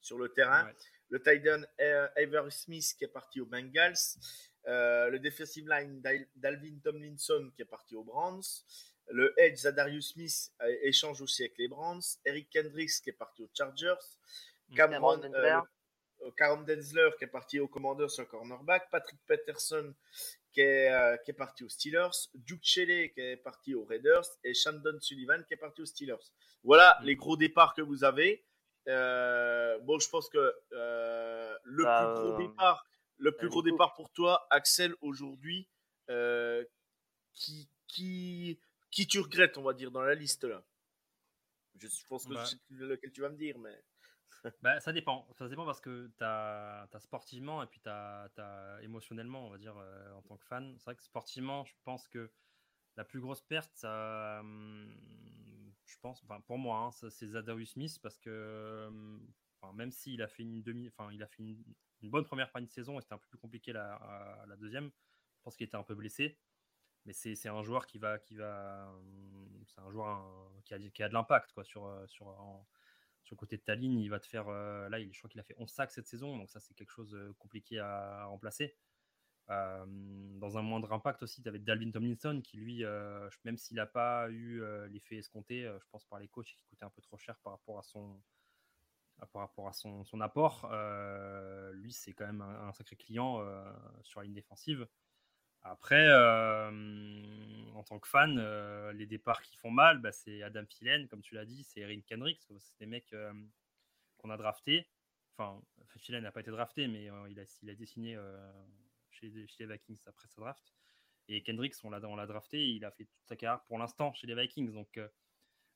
sur 0.00 0.18
le 0.18 0.28
terrain. 0.28 0.70
Le 1.08 1.22
Titan 1.22 1.62
Avery 2.16 2.50
Smith 2.50 2.94
qui 2.96 3.04
est 3.04 3.08
parti 3.08 3.40
aux 3.40 3.46
Bengals. 3.46 3.94
le 4.64 5.18
defensive 5.18 5.68
line 5.68 6.02
d'Alvin 6.36 6.78
Tomlinson 6.82 7.50
qui 7.54 7.62
est 7.62 7.66
parti 7.66 7.94
aux 7.94 8.04
Browns. 8.04 8.64
Le 9.10 9.34
Edge 9.38 9.60
Zadarius 9.60 10.12
Smith 10.12 10.52
échange 10.82 11.20
aussi 11.20 11.42
avec 11.42 11.58
les 11.58 11.68
Browns. 11.68 12.02
Eric 12.24 12.50
Kendricks 12.50 13.02
qui 13.02 13.10
est 13.10 13.18
parti 13.18 13.42
aux 13.42 13.50
Chargers. 13.54 13.94
Cameron, 14.74 15.20
Cameron 16.36 16.62
Denzler 16.62 17.10
qui 17.18 17.24
est 17.24 17.28
parti 17.28 17.60
au 17.60 17.68
Commanders 17.68 18.10
sur 18.10 18.26
cornerback, 18.28 18.90
Patrick 18.90 19.20
Peterson 19.26 19.94
qui 20.52 20.60
est, 20.60 20.92
euh, 20.92 21.16
qui 21.18 21.30
est 21.30 21.34
parti 21.34 21.64
aux 21.64 21.68
Steelers, 21.68 22.28
Duke 22.34 22.62
Shelley 22.62 23.10
qui 23.12 23.20
est 23.20 23.36
parti 23.36 23.74
aux 23.74 23.84
Raiders 23.84 24.24
et 24.44 24.54
Shandon 24.54 24.98
Sullivan 25.00 25.44
qui 25.44 25.54
est 25.54 25.58
parti 25.58 25.82
aux 25.82 25.86
Steelers. 25.86 26.30
Voilà 26.62 26.98
mm. 27.00 27.04
les 27.06 27.16
gros 27.16 27.36
départs 27.36 27.74
que 27.74 27.82
vous 27.82 28.04
avez. 28.04 28.44
Euh, 28.88 29.78
bon, 29.80 29.98
je 29.98 30.08
pense 30.08 30.28
que 30.28 30.54
euh, 30.72 31.56
le 31.64 31.84
bah, 31.84 32.14
plus 32.14 32.22
gros 32.22 32.38
départ, 32.38 32.86
le 33.18 33.32
plus 33.32 33.48
gros 33.48 33.62
départ 33.62 33.94
pour 33.94 34.10
toi, 34.10 34.46
Axel, 34.50 34.94
aujourd'hui, 35.00 35.68
qui, 37.34 37.68
qui, 37.86 38.58
qui 38.90 39.06
tu 39.06 39.20
regrettes, 39.20 39.56
on 39.56 39.62
va 39.62 39.72
dire, 39.72 39.90
dans 39.90 40.02
la 40.02 40.14
liste 40.14 40.44
là? 40.44 40.62
Je, 41.78 41.88
pense 42.08 42.26
que 42.26 42.34
bah. 42.34 42.44
c'est 42.44 42.58
lequel 42.70 43.10
tu 43.12 43.22
vas 43.22 43.28
me 43.28 43.36
dire, 43.36 43.58
mais. 43.58 43.76
Bah, 44.62 44.80
ça 44.80 44.92
dépend. 44.92 45.26
Ça 45.38 45.48
dépend 45.48 45.64
parce 45.64 45.80
que 45.80 46.10
tu 46.18 46.24
as, 46.24 46.88
sportivement 46.98 47.62
et 47.62 47.66
puis 47.66 47.80
tu 47.80 47.88
as, 47.88 48.78
émotionnellement, 48.82 49.46
on 49.46 49.50
va 49.50 49.58
dire, 49.58 49.76
euh, 49.76 50.14
en 50.14 50.22
tant 50.22 50.36
que 50.36 50.44
fan. 50.44 50.74
C'est 50.78 50.84
vrai 50.84 50.96
que 50.96 51.02
sportivement, 51.02 51.64
je 51.64 51.74
pense 51.84 52.08
que 52.08 52.30
la 52.96 53.04
plus 53.04 53.20
grosse 53.20 53.40
perte, 53.42 53.70
ça, 53.74 54.40
hum, 54.40 54.92
je 55.86 55.96
pense, 56.00 56.22
pour 56.46 56.58
moi, 56.58 56.78
hein, 56.78 57.08
c'est 57.10 57.26
Zadarius 57.26 57.72
Smith 57.72 57.98
parce 58.02 58.18
que 58.18 58.90
même 59.74 59.92
s'il 59.92 60.20
a 60.22 60.28
fait 60.28 60.42
une 60.42 60.62
demi, 60.62 60.88
enfin, 60.88 61.12
il 61.12 61.22
a 61.22 61.26
fait 61.26 61.42
une, 61.42 61.62
bonne 62.02 62.24
première 62.24 62.50
fin 62.50 62.60
de 62.60 62.66
saison 62.66 62.98
et 62.98 63.02
c'était 63.02 63.14
un 63.14 63.18
peu 63.18 63.28
plus 63.28 63.38
compliqué 63.38 63.72
la, 63.72 64.44
la 64.48 64.56
deuxième. 64.56 64.90
Je 65.38 65.42
pense 65.42 65.56
qu'il 65.56 65.66
était 65.66 65.76
un 65.76 65.84
peu 65.84 65.94
blessé. 65.94 66.38
Mais 67.04 67.12
c'est 67.12 67.48
un 67.48 67.62
joueur 67.62 67.86
qui 67.86 67.98
va, 67.98 68.18
qui 68.18 68.36
va, 68.36 68.88
hum, 68.90 69.64
c'est 69.66 69.80
un 69.80 69.90
joueur 69.90 70.52
qui, 70.64 70.74
a, 70.74 70.78
qui 70.78 71.02
a 71.02 71.08
de 71.08 71.14
l'impact 71.14 71.52
quoi 71.52 71.64
sur, 71.64 71.88
sur 72.08 72.28
sur 73.24 73.34
le 73.34 73.38
côté 73.38 73.56
de 73.56 73.62
ta 73.62 73.74
ligne, 73.74 74.00
il 74.00 74.08
va 74.08 74.20
te 74.20 74.26
faire. 74.26 74.48
Euh, 74.48 74.88
là, 74.88 74.98
je 75.00 75.18
crois 75.18 75.30
qu'il 75.30 75.40
a 75.40 75.44
fait 75.44 75.54
11 75.58 75.70
sacs 75.70 75.92
cette 75.92 76.06
saison, 76.06 76.36
donc 76.36 76.50
ça, 76.50 76.60
c'est 76.60 76.74
quelque 76.74 76.90
chose 76.90 77.10
de 77.10 77.18
euh, 77.18 77.32
compliqué 77.38 77.78
à, 77.78 78.24
remplacer. 78.26 78.76
Euh, 79.50 79.84
dans 80.38 80.56
un 80.56 80.62
moindre 80.62 80.92
impact 80.92 81.22
aussi, 81.22 81.42
tu 81.42 81.48
avais 81.48 81.58
Dalvin 81.58 81.90
Tomlinson 81.90 82.40
qui, 82.42 82.56
lui, 82.56 82.84
même 83.44 83.56
s'il 83.56 83.76
n'a 83.76 83.86
pas 83.86 84.30
eu 84.30 84.62
l'effet 84.88 85.16
escompté, 85.16 85.62
je 85.62 85.86
pense 85.90 86.04
par 86.06 86.20
les 86.20 86.28
coachs, 86.28 86.46
qui 86.46 86.64
coûtait 86.64 86.84
un 86.84 86.90
peu 86.90 87.02
trop 87.02 87.18
cher 87.18 87.38
par 87.40 87.54
rapport 87.54 87.78
à 87.78 87.82
son, 87.82 88.20
apport. 90.20 90.70
lui, 91.72 91.92
c'est 91.92 92.12
quand 92.12 92.26
même 92.26 92.40
un 92.40 92.72
sacré 92.72 92.96
client 92.96 93.44
sur 94.02 94.20
la 94.20 94.26
ligne 94.26 94.34
défensive. 94.34 94.86
Après, 95.64 96.08
euh, 96.08 96.70
en 97.74 97.82
tant 97.84 98.00
que 98.00 98.08
fan, 98.08 98.36
euh, 98.38 98.92
les 98.92 99.06
départs 99.06 99.42
qui 99.42 99.56
font 99.56 99.70
mal, 99.70 99.98
bah, 99.98 100.10
c'est 100.10 100.42
Adam 100.42 100.64
Thielen, 100.64 101.06
comme 101.08 101.22
tu 101.22 101.34
l'as 101.34 101.44
dit, 101.44 101.62
c'est 101.62 101.80
Erin 101.80 102.00
Kendricks, 102.00 102.42
c'est 102.58 102.78
des 102.80 102.86
mecs 102.86 103.12
euh, 103.12 103.32
qu'on 104.18 104.30
a 104.30 104.36
draftés. 104.36 104.88
Enfin, 105.36 105.62
Thielen 106.00 106.24
n'a 106.24 106.32
pas 106.32 106.40
été 106.40 106.50
drafté, 106.50 106.88
mais 106.88 107.04
il, 107.30 107.38
a, 107.38 107.44
il 107.62 107.70
a 107.70 107.74
dessiné 107.74 108.18
chez, 109.10 109.46
chez, 109.46 109.66
les 109.66 109.72
Vikings 109.72 110.00
après 110.06 110.28
sa 110.28 110.40
draft. 110.40 110.74
Et 111.28 111.42
Kendricks, 111.42 111.76
on 111.84 111.90
l'a, 111.90 112.26
drafté, 112.26 112.68
il 112.68 112.84
a 112.84 112.90
fait 112.90 113.04
toute 113.04 113.24
sa 113.24 113.36
carrière 113.36 113.62
pour 113.62 113.78
l'instant 113.78 114.12
chez 114.14 114.26
les 114.26 114.34
Vikings. 114.34 114.72
Donc, 114.72 115.00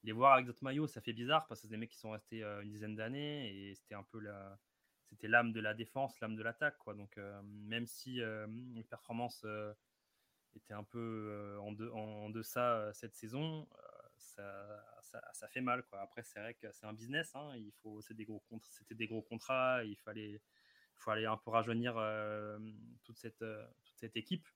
les 0.03 0.13
voir 0.13 0.35
avec 0.35 0.47
d'autres 0.47 0.65
maillots, 0.65 0.89
ça 0.89 1.01
fait 1.01 1.13
bizarre 1.13 1.47
parce 1.47 1.61
que 1.61 1.67
c'est 1.67 1.71
des 1.71 1.79
mecs 1.79 1.91
qui 1.91 1.99
sont 1.99 2.11
restés 2.11 2.43
une 2.43 2.69
dizaine 2.69 2.97
d'années 2.97 3.71
et 3.71 3.75
c'était 3.75 3.95
un 3.95 4.03
peu 4.03 4.19
la, 4.19 4.59
c'était 5.09 5.29
l'âme 5.29 5.53
de 5.53 5.61
la 5.61 5.75
défense, 5.75 6.19
l'âme 6.21 6.37
de 6.37 6.43
l'attaque. 6.43 6.79
Quoi. 6.79 6.95
Donc, 6.95 7.17
euh, 7.19 7.41
même 7.43 7.87
si 7.87 8.21
euh, 8.21 8.47
les 8.75 8.85
performances 8.85 9.43
euh, 9.45 9.73
étaient 10.55 10.75
un 10.75 10.85
peu 10.85 11.59
en, 11.61 11.75
en, 11.93 12.31
deçà 12.31 12.93
cette 12.93 13.15
saison, 13.15 13.69
ça, 14.17 14.83
ça, 15.33 15.49
fait 15.49 15.61
mal. 15.61 15.85
Quoi. 15.85 16.01
Après, 16.01 16.23
c'est 16.23 16.41
vrai 16.41 16.55
que 16.55 16.71
c'est 16.73 16.87
un 16.87 16.93
business. 16.93 17.35
Hein. 17.35 17.53
il 17.57 17.73
faut, 17.73 18.01
c'est 18.03 18.15
des 18.15 18.25
gros 18.25 18.43
c'était 18.65 18.95
des 18.95 19.07
gros 19.07 19.23
contrats. 19.23 19.85
Il 19.85 19.97
fallait, 19.97 20.41
faut 20.95 21.11
aller 21.11 21.27
un 21.27 21.37
peu 21.37 21.51
rajeunir 21.51 21.95
toute, 23.05 23.19
cette, 23.19 23.39
toute 23.85 23.97
cette 23.97 24.17
équipe. 24.17 24.49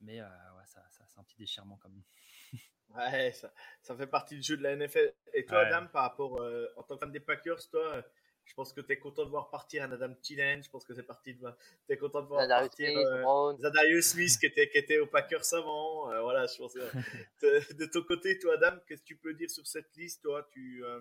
Mais 0.00 0.20
ouais, 0.22 0.66
ça, 0.66 0.84
c'est 0.90 1.18
un 1.18 1.24
petit 1.24 1.38
déchirement 1.38 1.78
quand 1.78 1.88
même. 1.88 2.04
ouais, 2.90 3.32
ça, 3.32 3.52
ça, 3.80 3.96
fait 3.96 4.06
partie 4.06 4.36
du 4.36 4.42
jeu 4.42 4.56
de 4.56 4.62
la 4.62 4.76
NFL. 4.76 5.12
Et 5.32 5.44
toi, 5.44 5.60
Adam, 5.60 5.88
par 5.88 6.02
rapport, 6.02 6.40
en 6.76 6.82
tant 6.82 6.94
que 6.94 7.00
fan 7.00 7.10
des 7.10 7.20
Packers, 7.20 7.68
toi, 7.70 8.04
je 8.48 8.54
pense 8.54 8.72
que 8.72 8.80
tu 8.80 8.92
es 8.92 8.98
content 8.98 9.26
de 9.26 9.30
voir 9.30 9.50
partir 9.50 9.82
un 9.84 9.92
Adam 9.92 10.14
Thielen. 10.14 10.62
Je 10.62 10.70
pense 10.70 10.82
que 10.82 10.94
c'est 10.94 11.02
parti 11.02 11.34
de. 11.34 11.50
Tu 11.86 11.92
es 11.92 11.98
content 11.98 12.22
de 12.22 12.28
voir 12.28 12.48
partir 12.48 12.98
euh, 12.98 13.56
Zadarius 13.58 14.08
Smith 14.08 14.38
qui 14.40 14.46
était, 14.46 14.70
qui 14.70 14.78
était 14.78 14.98
au 14.98 15.06
Packers 15.06 15.52
avant. 15.52 16.10
Euh, 16.10 16.22
voilà, 16.22 16.46
je 16.46 16.56
pense. 16.56 16.72
de, 17.42 17.84
ton 17.86 18.02
côté, 18.02 18.38
toi, 18.38 18.54
Adam, 18.54 18.78
qu'est-ce 18.86 19.02
que 19.02 19.06
tu 19.06 19.16
peux 19.16 19.34
dire 19.34 19.50
sur 19.50 19.66
cette 19.66 19.94
liste 19.96 20.22
Toi, 20.22 20.48
tu. 20.50 20.82
Euh, 20.82 21.00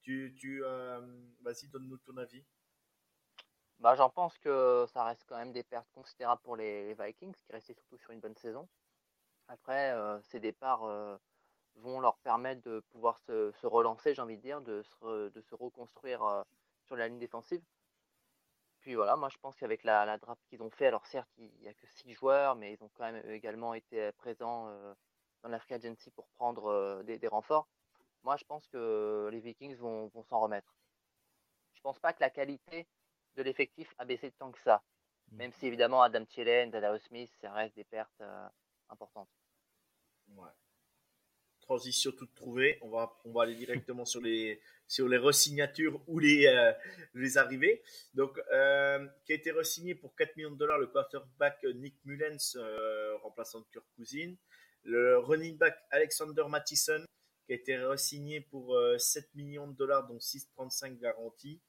tu, 0.00 0.34
tu 0.40 0.62
Vas-y, 1.42 1.68
donne-nous 1.68 1.98
ton 1.98 2.16
avis. 2.16 2.42
Bah, 3.80 3.94
J'en 3.94 4.08
pense 4.08 4.38
que 4.38 4.86
ça 4.88 5.04
reste 5.04 5.24
quand 5.28 5.36
même 5.36 5.52
des 5.52 5.64
pertes 5.64 5.90
considérables 5.92 6.40
pour 6.42 6.56
les, 6.56 6.94
Vikings, 6.94 7.34
qui 7.34 7.52
restaient 7.52 7.74
surtout 7.74 7.98
sur 7.98 8.12
une 8.12 8.20
bonne 8.20 8.36
saison. 8.36 8.66
Après, 9.48 9.94
ces 10.22 10.40
départs 10.40 11.18
vont 11.74 12.00
leur 12.00 12.16
permettre 12.18 12.62
de 12.62 12.80
pouvoir 12.88 13.18
se, 13.18 13.52
se 13.52 13.66
relancer, 13.66 14.14
j'ai 14.14 14.22
envie 14.22 14.38
de 14.38 14.42
dire, 14.42 14.62
de 14.62 14.82
se, 14.82 15.28
de 15.28 15.40
se 15.42 15.54
reconstruire 15.54 16.44
sur 16.88 16.96
la 16.96 17.06
ligne 17.06 17.18
défensive. 17.18 17.62
Puis 18.80 18.94
voilà, 18.94 19.16
moi 19.16 19.28
je 19.28 19.36
pense 19.38 19.54
qu'avec 19.56 19.84
la, 19.84 20.04
la 20.04 20.18
draft 20.18 20.42
qu'ils 20.48 20.62
ont 20.62 20.70
fait, 20.70 20.86
alors 20.86 21.06
certes 21.06 21.30
il 21.36 21.50
n'y 21.60 21.68
a 21.68 21.74
que 21.74 21.86
six 21.86 22.12
joueurs, 22.14 22.56
mais 22.56 22.72
ils 22.72 22.82
ont 22.82 22.90
quand 22.94 23.10
même 23.10 23.22
également 23.30 23.74
été 23.74 24.12
présents 24.12 24.68
euh, 24.68 24.94
dans 25.42 25.48
la 25.48 25.58
free 25.60 25.74
agency 25.74 26.10
pour 26.10 26.28
prendre 26.30 26.66
euh, 26.66 27.02
des, 27.02 27.28
renforts. 27.28 27.68
Moi 28.22 28.36
je 28.36 28.44
pense 28.44 28.66
que 28.68 29.28
les 29.32 29.40
Vikings 29.40 29.76
vont, 29.76 30.10
s'en 30.24 30.40
remettre. 30.40 30.74
Je 31.74 31.80
pense 31.80 31.98
pas 31.98 32.12
que 32.12 32.20
la 32.20 32.30
qualité 32.30 32.88
de 33.36 33.42
l'effectif 33.42 33.94
a 33.98 34.04
baissé 34.04 34.32
tant 34.32 34.52
que 34.52 34.60
ça. 34.60 34.82
Mm. 35.32 35.36
Même 35.36 35.52
si 35.52 35.66
évidemment 35.66 36.02
Adam 36.02 36.24
Thielen, 36.24 36.70
Dada 36.70 36.98
Smith, 36.98 37.32
ça 37.40 37.52
reste 37.52 37.74
des 37.76 37.84
pertes 37.84 38.20
euh, 38.20 38.48
importantes. 38.88 39.30
Ouais. 40.28 40.50
Transition 41.68 42.12
toute 42.12 42.34
trouvée. 42.34 42.78
On 42.80 42.88
va, 42.88 43.12
on 43.26 43.32
va 43.32 43.42
aller 43.42 43.54
directement 43.54 44.06
sur 44.06 44.22
les, 44.22 44.58
sur 44.86 45.06
les 45.06 45.18
resignatures 45.18 46.00
ou 46.06 46.18
les, 46.18 46.46
euh, 46.46 46.72
les 47.14 47.36
arrivées. 47.36 47.82
Donc, 48.14 48.40
euh, 48.52 49.06
qui 49.26 49.32
a 49.32 49.34
été 49.34 49.50
resigné 49.50 49.94
pour 49.94 50.16
4 50.16 50.34
millions 50.36 50.50
de 50.50 50.56
dollars 50.56 50.78
le 50.78 50.86
quarterback 50.86 51.62
Nick 51.74 51.96
Mullens, 52.06 52.56
remplaçant 53.22 53.60
de 53.60 53.66
Kirk 53.70 53.84
Cousine. 53.96 54.36
Le 54.82 55.18
running 55.18 55.58
back 55.58 55.76
Alexander 55.90 56.44
Mattison, 56.48 57.04
qui 57.46 57.52
a 57.52 57.56
été 57.56 57.76
resigné 57.76 58.40
pour 58.40 58.74
7 58.96 59.34
millions 59.34 59.68
de 59.68 59.76
dollars, 59.76 60.06
dont 60.06 60.16
6,35 60.16 60.98
garantis. 60.98 61.60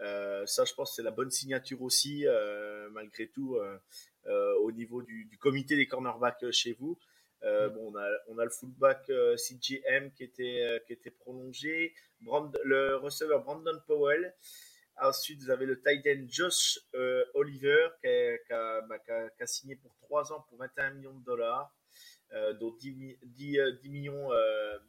Euh, 0.00 0.46
ça, 0.46 0.64
je 0.64 0.72
pense, 0.74 0.96
c'est 0.96 1.02
la 1.02 1.10
bonne 1.10 1.30
signature 1.30 1.82
aussi, 1.82 2.26
euh, 2.26 2.88
malgré 2.90 3.28
tout, 3.28 3.56
euh, 3.56 4.54
au 4.60 4.72
niveau 4.72 5.02
du, 5.02 5.28
comité 5.40 5.76
des 5.76 5.86
cornerbacks 5.86 6.50
chez 6.50 6.72
vous. 6.72 6.98
Mm. 7.42 7.68
bon, 7.74 7.92
on 7.92 7.96
a, 7.96 8.08
on 8.28 8.38
a 8.38 8.44
le 8.44 8.50
fullback 8.50 9.10
CGM 9.36 10.12
qui 10.12 10.24
était, 10.24 10.82
qui 10.86 10.92
était 10.92 11.10
prolongé, 11.10 11.94
le 12.20 12.96
receveur 12.96 13.42
Brandon 13.42 13.78
Powell. 13.86 14.34
Ensuite, 15.00 15.42
vous 15.42 15.50
avez 15.50 15.66
le 15.66 15.80
tight 15.80 16.06
end 16.06 16.26
Josh 16.28 16.78
Oliver 17.34 17.88
bah, 18.02 18.98
qui 18.98 19.42
a, 19.42 19.46
signé 19.46 19.76
pour 19.76 19.94
3 20.02 20.32
ans 20.32 20.44
pour 20.48 20.58
21 20.58 20.90
millions 20.92 21.14
de 21.14 21.24
dollars, 21.24 21.74
dont 22.60 22.76
10, 22.78 23.18
10, 23.22 23.58
10 23.82 23.88
millions, 23.88 24.28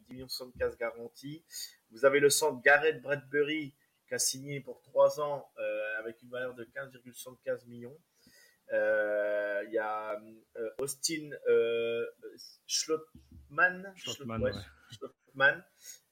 10 0.07 0.13
millions 0.13 0.27
75 0.27 0.77
garantis. 0.77 1.43
Vous 1.91 2.05
avez 2.05 2.19
le 2.19 2.29
centre 2.29 2.61
Garrett 2.61 3.01
Bradbury 3.01 3.73
a 4.13 4.19
signé 4.19 4.59
pour 4.59 4.81
3 4.81 5.19
ans 5.21 5.49
euh, 5.57 5.99
avec 5.99 6.21
une 6.21 6.29
valeur 6.29 6.53
de 6.53 6.63
15,75 6.65 7.67
millions. 7.67 7.97
Euh, 8.71 9.63
il 9.67 9.73
y 9.73 9.77
a 9.77 10.21
euh, 10.57 10.69
Austin 10.77 11.29
Schlottmann, 12.65 13.93
Schlottmann, 13.95 15.63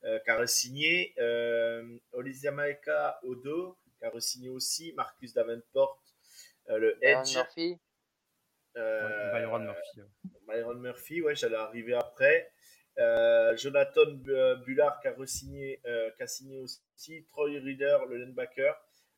qui 0.02 0.32
a 0.32 0.48
signé. 0.48 1.14
Olivia 2.12 2.52
Maeka 2.52 3.20
Odo, 3.24 3.78
qui 4.00 4.06
a 4.06 4.20
signé 4.20 4.50
aussi. 4.50 4.94
Marcus 4.94 5.34
Davenport, 5.34 6.02
le 6.68 6.98
Edge. 7.02 7.36
Murphy. 7.36 7.80
Byron 8.76 9.66
Murphy. 9.66 10.02
Byron 10.48 10.80
Murphy, 10.80 11.22
ouais, 11.22 11.36
j'allais 11.36 11.56
arriver 11.56 11.94
après. 11.94 12.52
Euh, 13.00 13.56
Jonathan 13.58 14.12
Bullard 14.66 15.00
qui 15.02 15.08
a, 15.08 15.16
signé, 15.26 15.80
euh, 15.86 16.10
qui 16.12 16.24
a 16.24 16.28
signé 16.28 16.58
aussi, 16.60 17.26
Troy 17.30 17.60
Reader, 17.60 18.00
le 18.10 18.18
linebacker. 18.18 18.76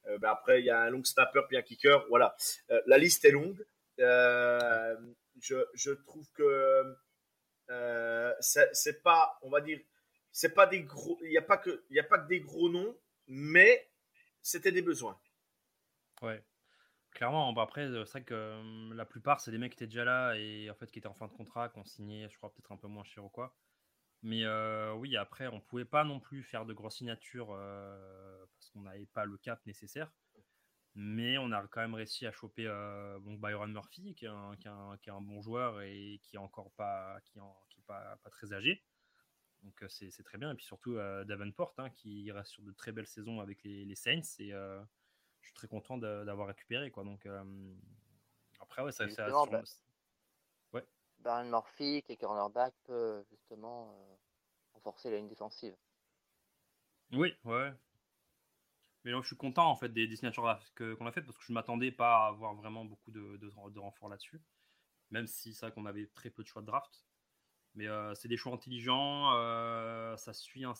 Euh, 0.08 0.18
ben 0.20 0.30
après, 0.30 0.60
il 0.60 0.66
y 0.66 0.70
a 0.70 0.82
un 0.82 0.89
long 0.89 1.04
snapper 1.04 1.42
puis 1.48 1.58
un 1.58 1.62
kicker. 1.62 2.06
Voilà, 2.10 2.36
la 2.86 2.98
liste 2.98 3.26
est 3.26 3.32
longue. 3.32 3.66
Je, 5.44 5.92
trouve 5.92 6.30
que 6.32 6.96
c'est 8.40 9.04
pas, 9.04 9.38
on 9.42 9.50
va 9.50 9.62
dire, 9.62 9.80
c'est 10.32 10.54
pas 10.54 10.68
des 10.68 10.84
gros, 10.84 11.20
il 11.22 11.30
n'y 11.30 11.38
a 11.38 11.42
pas 11.42 11.58
que, 11.58 11.84
il 11.90 12.00
a 12.00 12.04
pas 12.04 12.20
que 12.20 12.28
des 12.28 12.40
gros 12.40 12.70
noms, 12.70 12.98
mais 13.28 13.92
c'était 14.42 14.72
des 14.72 14.82
besoins. 14.82 15.20
Ouais. 16.22 16.44
Clairement, 17.12 17.54
bah, 17.54 17.62
après, 17.62 17.88
c'est 17.88 18.12
vrai 18.12 18.24
que 18.24 18.94
la 18.96 19.06
plupart, 19.06 19.40
c'est 19.40 19.52
des 19.52 19.58
mecs 19.58 19.74
qui 19.74 19.78
étaient 19.78 19.88
déjà 19.88 20.06
là 20.06 20.34
et 20.36 20.70
en 20.70 20.76
fait 20.76 20.90
qui 20.90 20.98
étaient 20.98 21.08
en 21.08 21.14
fin 21.14 21.28
de 21.28 21.34
contrat, 21.34 21.70
qui 21.70 21.78
ont 21.78 21.86
signé, 21.86 22.28
je 22.30 22.38
crois, 22.38 22.52
peut-être 22.52 22.72
un 22.72 22.78
peu 22.78 22.88
moins 22.88 23.04
cher 23.04 23.24
ou 23.24 23.30
quoi. 23.30 23.56
Mais 24.24 24.48
oui, 24.96 25.18
après, 25.18 25.48
on 25.48 25.60
pouvait 25.60 25.86
pas 25.86 26.06
non 26.06 26.20
plus 26.20 26.42
faire 26.42 26.66
de 26.66 26.74
grosses 26.74 26.98
signatures 26.98 27.50
parce 27.50 28.70
qu'on 28.72 28.82
n'avait 28.82 29.06
pas 29.06 29.26
le 29.26 29.38
cap 29.38 29.64
nécessaire. 29.66 30.12
Mais 30.96 31.38
on 31.38 31.52
a 31.52 31.66
quand 31.68 31.82
même 31.82 31.96
réussi 31.96 32.28
à 32.28 32.32
choper 32.32 32.66
donc 33.24 33.40
Byron 33.40 33.72
Murphy, 33.72 34.14
qui 34.16 34.26
est, 34.26 34.30
un, 34.30 34.56
qui, 34.58 34.68
est 34.68 35.12
un, 35.12 35.22
bon 35.22 35.42
joueur 35.42 35.82
et 35.82 36.20
qui 36.24 36.36
est 36.36 36.40
encore 36.40 36.72
pas, 36.74 37.20
qui, 37.26 37.40
qui 37.70 37.80
est 37.80 37.86
pas, 37.88 38.18
pas, 38.24 38.30
très 38.30 38.54
âgé. 38.54 38.84
Donc 39.64 39.84
c'est 39.88 40.12
très 40.24 40.38
bien. 40.38 40.52
Et 40.52 40.56
puis 40.56 40.66
surtout 40.66 40.96
Davenport, 41.26 41.74
hein, 41.80 41.90
qui 41.90 42.32
reste 42.32 42.52
sur 42.52 42.64
de 42.64 42.72
très 42.74 42.92
belles 42.92 43.08
saisons 43.08 43.40
avec 43.40 43.64
les, 43.64 43.86
les 43.86 43.96
Saints. 43.96 44.22
Et 44.38 44.52
je 44.52 44.86
suis 45.42 45.54
très 45.54 45.68
content 45.68 45.98
d'avoir 45.98 46.48
récupéré. 46.48 46.92
Quoi. 46.92 47.04
Donc 47.04 47.28
après, 48.60 48.84
ouais, 48.84 48.92
ça, 48.92 49.10
ça, 49.10 49.28
Baron 51.24 51.50
Murphy, 51.50 52.04
qui 52.04 52.14
est 52.14 52.18
cornerback, 52.18 52.74
peut 52.84 53.24
justement 53.30 53.92
euh, 53.92 54.16
renforcer 54.74 55.10
la 55.10 55.18
ligne 55.18 55.30
défensive. 55.30 55.76
Oui, 57.14 57.34
ouais. 57.46 57.72
Mais 59.04 59.12
donc, 59.12 59.24
je 59.24 59.28
suis 59.28 59.38
content 59.38 59.70
en 59.70 59.76
fait 59.76 59.89
des, 59.89 60.16
signatures 60.16 60.60
qu'on 60.76 61.06
a 61.06 61.12
faites 61.12 61.26
parce 61.26 61.38
que 61.38 61.44
je 61.44 61.52
ne 61.52 61.56
m'attendais 61.56 61.92
pas 61.92 62.26
à 62.26 62.28
avoir 62.28 62.56
vraiment 62.56 62.86
beaucoup 62.86 63.12
de, 63.12 63.38
de, 63.38 63.80
renforts 63.80 64.10
là-dessus. 64.10 64.42
Même 65.12 65.28
si 65.28 65.54
c'est 65.54 65.66
vrai 65.66 65.74
qu'on 65.74 65.86
avait 65.86 66.08
très 66.08 66.30
peu 66.30 66.44
de 66.44 66.48
choix 66.48 66.62
de 66.62 66.68
draft. 66.68 67.06
Mais 67.76 67.88
euh, 67.88 68.13
c'est 68.13 68.28
des 68.28 68.38
choix 68.38 68.54
intelligents, 68.54 69.34
euh, 69.34 70.16
ça 70.16 70.32
suit 70.32 70.63
une 70.63 70.76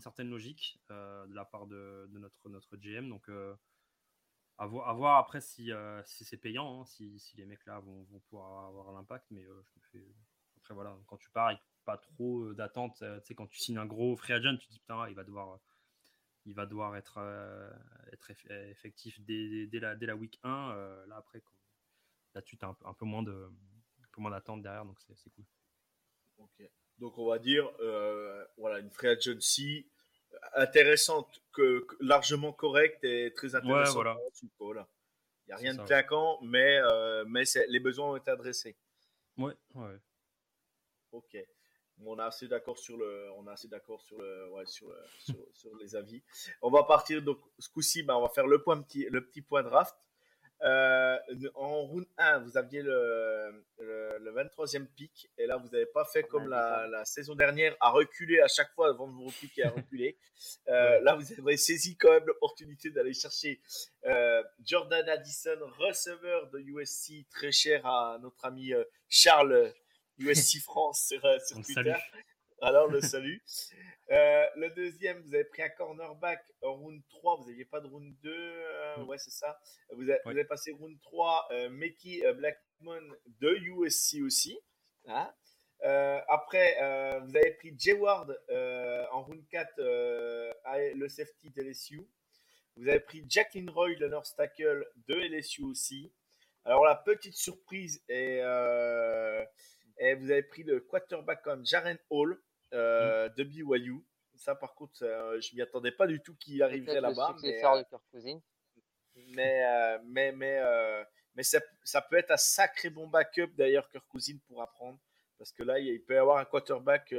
certaine 0.00 0.28
logique 0.28 0.80
de 0.90 1.34
la 1.34 1.44
part 1.44 1.66
de, 1.66 2.10
notre, 2.12 2.76
GM. 2.76 3.08
Donc, 3.08 3.28
à 4.58 4.66
voir, 4.66 5.18
après 5.18 5.40
si, 5.40 5.72
euh, 5.72 6.02
c'est 6.04 6.36
payant, 6.36 6.82
hein, 6.82 6.84
si, 6.86 7.20
les 7.36 7.46
mecs 7.46 7.64
là 7.66 7.80
vont, 7.80 8.06
pouvoir 8.28 8.66
avoir 8.66 8.92
l'impact. 8.92 9.26
Mais 9.30 9.44
euh. 9.44 9.64
Après, 10.58 10.74
voilà, 10.74 10.96
quand 11.06 11.16
tu 11.16 11.30
pars 11.30 11.48
avec 11.48 11.60
pas 11.84 11.96
trop 11.98 12.44
euh, 12.44 12.54
d'attente, 12.54 12.98
tu 12.98 13.04
sais, 13.24 13.34
quand 13.34 13.48
tu 13.48 13.58
signes 13.58 13.78
un 13.78 13.86
gros 13.86 14.14
free 14.16 14.32
agent, 14.32 14.56
tu 14.58 14.66
te 14.66 14.72
dis 14.72 14.78
putain, 14.78 15.08
il 15.08 15.14
va 15.14 15.24
devoir, 15.24 15.58
il 16.44 16.54
va 16.54 16.66
devoir 16.66 16.96
être, 16.96 17.18
être 18.12 18.30
effectif 18.50 19.20
dès, 19.20 19.66
dès, 19.66 19.80
la, 19.80 19.94
dès 19.94 20.06
la 20.06 20.16
week 20.16 20.38
1. 20.42 21.04
là, 21.08 21.16
après, 21.16 21.42
là-dessus, 22.34 22.56
tu 22.56 22.64
as 22.64 22.76
un, 22.84 22.94
peu 22.94 23.04
moins 23.04 23.22
de 23.22 23.48
moins 24.18 24.30
d'attente 24.30 24.62
derrière, 24.62 24.84
donc 24.84 24.98
c'est 25.00 25.30
cool. 25.30 25.44
Ok. 26.38 26.68
Donc, 26.98 27.16
on 27.18 27.28
va 27.28 27.38
dire, 27.38 27.70
voilà, 28.56 28.78
une 28.80 28.90
free 28.90 29.08
agency 29.08 29.86
intéressante, 30.54 31.42
que, 31.52 31.86
largement 32.00 32.52
correcte 32.52 33.04
et 33.04 33.32
très 33.34 33.54
intéressante. 33.54 34.04
voilà. 34.58 34.88
Il 35.46 35.48
n'y 35.48 35.52
a 35.52 35.56
rien 35.56 35.74
de 35.74 35.82
claquant, 35.82 36.38
mais, 36.42 36.78
euh, 36.78 37.24
mais 37.26 37.42
les 37.68 37.80
besoins 37.80 38.10
ont 38.10 38.16
été 38.16 38.30
adressés. 38.30 38.76
Ouais, 39.36 39.54
ouais. 39.74 39.98
Ok. 41.10 41.36
On 42.06 42.18
a 42.18 42.26
assez 42.26 42.48
d'accord 42.48 42.78
sur 42.78 42.96
le, 42.96 43.30
on 43.36 43.46
a 43.46 43.52
assez 43.52 43.68
d'accord 43.68 44.00
sur 44.02 44.18
le, 44.18 44.50
ouais, 44.50 44.64
sur, 44.66 44.88
sur, 45.52 45.74
les 45.76 45.96
avis. 45.96 46.22
On 46.60 46.70
va 46.70 46.82
partir 46.82 47.22
donc 47.22 47.38
ce 47.58 47.68
coup-ci, 47.68 48.02
ben, 48.02 48.14
on 48.14 48.22
va 48.22 48.28
faire 48.28 48.46
le 48.46 48.62
point 48.62 48.80
petit, 48.82 49.06
le 49.10 49.24
petit 49.24 49.42
point 49.42 49.62
draft. 49.62 49.96
Euh, 50.64 51.18
en 51.56 51.82
round 51.82 52.06
1, 52.18 52.38
vous 52.40 52.56
aviez 52.56 52.82
le, 52.82 53.64
le, 53.80 54.32
23e 54.32 54.86
pic, 54.86 55.28
et 55.36 55.46
là, 55.46 55.56
vous 55.56 55.68
n'avez 55.68 55.86
pas 55.86 56.04
fait 56.04 56.22
comme 56.22 56.48
la, 56.48 56.86
la, 56.86 57.04
saison 57.04 57.34
dernière, 57.34 57.76
à 57.80 57.90
reculer 57.90 58.40
à 58.40 58.46
chaque 58.46 58.72
fois 58.72 58.90
avant 58.90 59.08
de 59.08 59.12
vous 59.12 59.24
repiquer, 59.24 59.64
à 59.64 59.70
reculer. 59.70 60.16
Euh, 60.68 61.00
là, 61.02 61.14
vous 61.14 61.24
avez 61.38 61.56
saisi 61.56 61.96
quand 61.96 62.10
même 62.10 62.26
l'opportunité 62.26 62.90
d'aller 62.90 63.12
chercher 63.12 63.60
euh, 64.06 64.42
Jordan 64.64 65.08
Addison, 65.08 65.56
receveur 65.78 66.50
de 66.50 66.58
USC, 66.58 67.28
très 67.30 67.52
cher 67.52 67.86
à 67.86 68.18
notre 68.20 68.44
ami 68.44 68.72
Charles, 69.08 69.72
USC 70.22 70.60
France 70.64 71.06
sur, 71.08 71.20
sur 71.46 71.62
Twitter. 71.62 71.94
Alors, 72.62 72.86
le 72.86 73.00
salut. 73.02 73.42
Euh, 74.12 74.46
le 74.56 74.70
deuxième, 74.70 75.20
vous 75.22 75.34
avez 75.34 75.44
pris 75.44 75.62
un 75.62 75.68
cornerback 75.70 76.44
en 76.62 76.74
round 76.74 77.02
3, 77.08 77.38
vous 77.38 77.48
n'aviez 77.48 77.64
pas 77.64 77.80
de 77.80 77.88
round 77.88 78.14
2, 78.22 78.30
euh, 78.30 78.96
mm. 78.98 79.08
ouais, 79.08 79.18
c'est 79.18 79.30
ça. 79.30 79.58
Vous 79.90 80.08
avez, 80.08 80.44
passé 80.44 80.70
round 80.70 80.96
3, 81.00 81.48
euh, 81.50 81.70
Mickey 81.70 82.22
Blackmon 82.34 83.02
de 83.40 83.56
USC 83.56 84.22
aussi. 84.22 84.60
Hein. 85.08 85.32
après, 86.28 86.76
vous 87.24 87.36
avez 87.36 87.50
pris 87.52 87.74
Jay 87.76 87.94
Ward 87.94 88.38
en 89.10 89.22
round 89.22 89.42
4 89.50 89.72
le 89.78 91.08
safety 91.08 91.50
de 91.50 91.62
LSU. 91.62 92.06
Vous 92.76 92.88
avez 92.88 93.00
pris 93.00 93.24
Jacqueline 93.28 93.70
Roy, 93.70 93.94
le 93.98 94.08
nurse 94.08 94.36
tackle 94.36 94.86
de 95.08 95.14
LSU 95.14 95.64
aussi. 95.64 96.12
Alors, 96.64 96.84
la 96.84 96.94
petite 96.94 97.34
surprise 97.34 98.04
est, 98.08 98.40
et 99.98 100.14
vous 100.14 100.30
avez 100.30 100.42
pris 100.42 100.62
le 100.62 100.80
quarterback 100.80 101.42
comme 101.42 101.64
Jaren 101.64 101.98
Hall 102.10 102.40
euh, 102.72 103.28
mm. 103.28 103.34
de 103.34 103.44
BYU. 103.44 104.04
Ça, 104.34 104.54
par 104.54 104.74
contre, 104.74 104.94
je 104.98 105.54
m'y 105.54 105.62
attendais 105.62 105.92
pas 105.92 106.06
du 106.06 106.20
tout 106.20 106.34
qu'il 106.36 106.62
arriverait 106.62 107.00
là-bas. 107.00 107.36
Mais, 107.42 107.64
euh, 107.64 107.82
mais, 109.14 109.64
euh, 109.64 109.98
mais, 110.04 110.32
mais, 110.32 111.04
mais 111.34 111.42
ça, 111.42 111.60
ça, 111.84 112.00
peut 112.00 112.16
être 112.16 112.30
un 112.30 112.36
sacré 112.36 112.90
bon 112.90 113.06
backup 113.08 113.52
d'ailleurs, 113.56 113.88
Kirk 113.90 114.06
Cousine 114.08 114.40
pour 114.48 114.62
apprendre. 114.62 114.98
Parce 115.38 115.52
que 115.52 115.62
là, 115.62 115.78
il 115.78 116.02
peut 116.02 116.14
y 116.14 116.18
avoir 116.18 116.38
un 116.38 116.44
quarterback. 116.44 117.14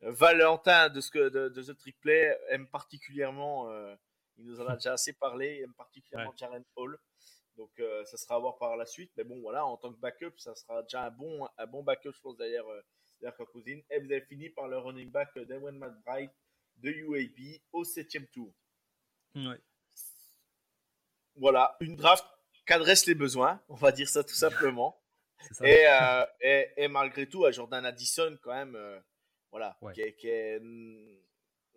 Valentin 0.00 0.90
de, 0.90 1.00
ce 1.00 1.10
que, 1.10 1.28
de, 1.28 1.48
de 1.48 1.62
The 1.62 1.76
Triplet 1.76 2.38
aime 2.50 2.68
particulièrement, 2.68 3.68
il 4.36 4.46
nous 4.46 4.60
en 4.60 4.66
a 4.66 4.74
déjà 4.76 4.92
assez 4.92 5.12
parlé, 5.12 5.60
aime 5.62 5.74
particulièrement 5.74 6.32
Jaren 6.36 6.64
Hall. 6.76 6.98
Donc, 7.58 7.70
ça 8.04 8.16
sera 8.16 8.36
à 8.36 8.38
voir 8.38 8.56
par 8.56 8.76
la 8.76 8.86
suite. 8.86 9.12
Mais 9.16 9.24
bon, 9.24 9.40
voilà, 9.40 9.66
en 9.66 9.76
tant 9.76 9.92
que 9.92 9.98
backup, 9.98 10.32
ça 10.38 10.54
sera 10.54 10.82
déjà 10.82 11.04
un 11.04 11.10
bon, 11.10 11.46
un 11.58 11.66
bon 11.66 11.82
backup, 11.82 12.12
je 12.14 12.20
pense, 12.20 12.36
d'ailleurs, 12.36 12.66
cousine. 13.52 13.82
Et 13.90 13.98
vous 13.98 14.10
avez 14.10 14.22
fini 14.22 14.48
par 14.50 14.68
le 14.68 14.78
running 14.78 15.10
back 15.10 15.36
d'Ewan 15.38 15.76
McBride 15.76 16.30
de 16.76 16.90
UAB 16.90 17.60
au 17.72 17.84
septième 17.84 18.26
tour. 18.28 18.52
Ouais. 19.34 19.60
voilà, 21.36 21.76
une 21.80 21.96
draft 21.96 22.24
qui 22.66 22.72
adresse 22.72 23.06
les 23.06 23.14
besoins, 23.14 23.62
on 23.68 23.76
va 23.76 23.92
dire 23.92 24.08
ça 24.08 24.24
tout 24.24 24.34
simplement. 24.34 25.00
Et, 25.62 25.86
euh, 25.86 26.26
et, 26.40 26.68
et, 26.76 26.88
malgré 26.88 27.28
tout, 27.28 27.44
à 27.44 27.52
Jordan 27.52 27.86
Addison, 27.86 28.36
quand 28.42 28.52
même, 28.52 28.74
euh, 28.74 28.98
voilà, 29.52 29.78
qui 29.94 30.00
est, 30.00 30.58
mm, 30.58 31.16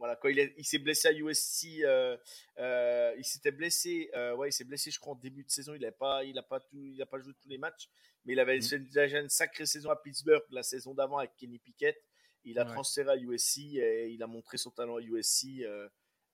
voilà, 0.02 0.16
quand 0.16 0.30
il, 0.30 0.52
il 0.58 0.66
s'est 0.66 0.80
blessé 0.80 1.10
à 1.10 1.12
USC, 1.12 1.84
euh, 1.84 2.18
euh, 2.58 3.14
il 3.20 3.24
s'était 3.24 3.52
blessé, 3.52 4.10
euh, 4.16 4.34
ouais, 4.36 4.50
il 4.50 4.52
s'est 4.52 4.64
blessé, 4.64 4.90
je 4.90 5.00
crois, 5.00 5.14
en 5.14 5.16
début 5.16 5.44
de 5.44 5.50
saison. 5.52 5.76
Il 5.76 5.82
n'a 5.82 5.92
pas, 5.92 6.24
il 6.24 6.36
a 6.40 6.42
pas 6.42 6.60
tout, 6.60 6.84
il 6.84 7.00
a 7.04 7.06
pas 7.06 7.20
joué 7.20 7.34
tous 7.40 7.48
les 7.48 7.60
matchs, 7.60 7.88
mais 8.26 8.34
il 8.34 8.40
avait 8.40 8.58
mm. 8.58 8.88
déjà 8.92 9.20
une 9.20 9.30
sacrée 9.30 9.68
saison 9.68 9.92
à 9.92 9.96
Pittsburgh 9.96 10.42
la 10.50 10.64
saison 10.64 10.96
d'avant 10.96 11.20
avec 11.20 11.36
Kenny 11.38 11.60
Pickett. 11.60 12.04
Il 12.46 12.58
a 12.58 12.66
transféré 12.66 13.12
à 13.12 13.16
USC 13.16 13.60
et 13.76 14.10
il 14.10 14.24
a 14.24 14.28
montré 14.28 14.58
son 14.58 14.72
talent 14.72 14.96
à 14.98 15.02
USC. 15.02 15.62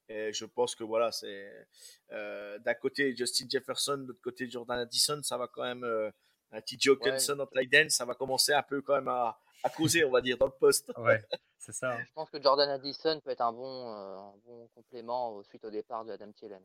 et 0.08 0.32
je 0.32 0.45
pense 0.45 0.73
que 0.73 0.86
voilà, 0.86 1.12
c'est 1.12 1.51
d'un 2.10 2.73
côté 2.75 3.13
Justin 3.17 3.47
Jefferson, 3.49 3.97
de 3.97 4.08
l'autre 4.08 4.21
côté 4.21 4.49
Jordan 4.49 4.80
Addison, 4.80 5.21
ça 5.23 5.38
va 5.38 5.49
quand 5.49 5.63
même 5.63 5.84
un 6.53 6.62
TJ 6.62 6.88
Hawkinson 6.88 7.38
en 7.41 7.47
tight 7.47 7.91
ça 7.91 8.06
va 8.06 8.15
commencer 8.15 8.53
un 8.53 8.63
peu 8.63 8.82
quand 8.82 8.95
même 8.95 9.10
à, 9.10 9.38
à 9.63 9.70
causer, 9.70 10.04
on 10.06 10.12
va 10.12 10.22
dire, 10.22 10.38
dans 10.38 10.46
le 10.48 10.52
poste. 10.52 10.91
Ouais, 10.98 11.24
c'est 11.58 11.74
ça. 11.74 11.96
Hein. 11.96 12.04
Je 12.08 12.13
pense 12.13 12.30
que 12.30 12.41
Jordan 12.41 12.70
Addison 12.70 13.20
peut 13.22 13.32
être 13.32 13.41
un 13.41 13.54
bon, 13.54 13.91
euh, 13.91 14.17
un 14.17 14.38
bon 14.46 14.67
complément 14.76 15.41
suite 15.43 15.65
au 15.65 15.70
départ 15.70 16.06
de 16.06 16.12
Adam 16.12 16.32
Thielen. 16.32 16.63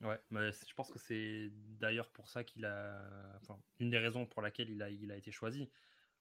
Ouais, 0.00 0.20
mais 0.30 0.52
je 0.52 0.74
pense 0.74 0.90
que 0.90 0.98
c'est 0.98 1.50
d'ailleurs 1.52 2.08
pour 2.10 2.28
ça 2.28 2.44
qu'il 2.44 2.64
a. 2.64 3.02
Enfin, 3.42 3.58
une 3.80 3.90
des 3.90 3.98
raisons 3.98 4.26
pour 4.26 4.42
laquelle 4.42 4.70
il 4.70 4.82
a, 4.82 4.90
il 4.90 5.10
a 5.10 5.16
été 5.16 5.32
choisi. 5.32 5.68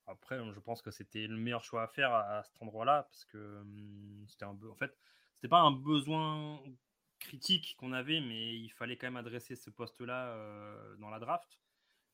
Après, 0.08 0.40
je 0.54 0.60
pense 0.60 0.82
que 0.82 0.90
c'était 0.90 1.28
le 1.28 1.36
meilleur 1.36 1.64
choix 1.64 1.84
à 1.84 1.88
faire 1.88 2.14
à, 2.14 2.42
cet 2.44 2.62
endroit-là, 2.62 3.04
parce 3.04 3.26
que 3.26 3.60
hum, 3.60 4.26
c'était 4.28 4.46
un 4.46 4.56
peu. 4.56 4.70
En 4.72 4.76
fait, 4.76 4.98
c'était 5.36 5.50
pas 5.50 5.60
un 5.60 5.72
besoin 5.72 6.60
critique 7.20 7.76
qu'on 7.78 7.94
avait, 7.94 8.22
mais 8.22 8.56
il 8.56 8.70
fallait 8.70 8.98
quand 8.98 9.08
même 9.08 9.18
adresser 9.18 9.56
ce 9.56 9.70
poste-là 9.70 10.30
euh, 10.30 10.96
dans 10.98 11.10
la 11.10 11.20
draft. 11.20 11.60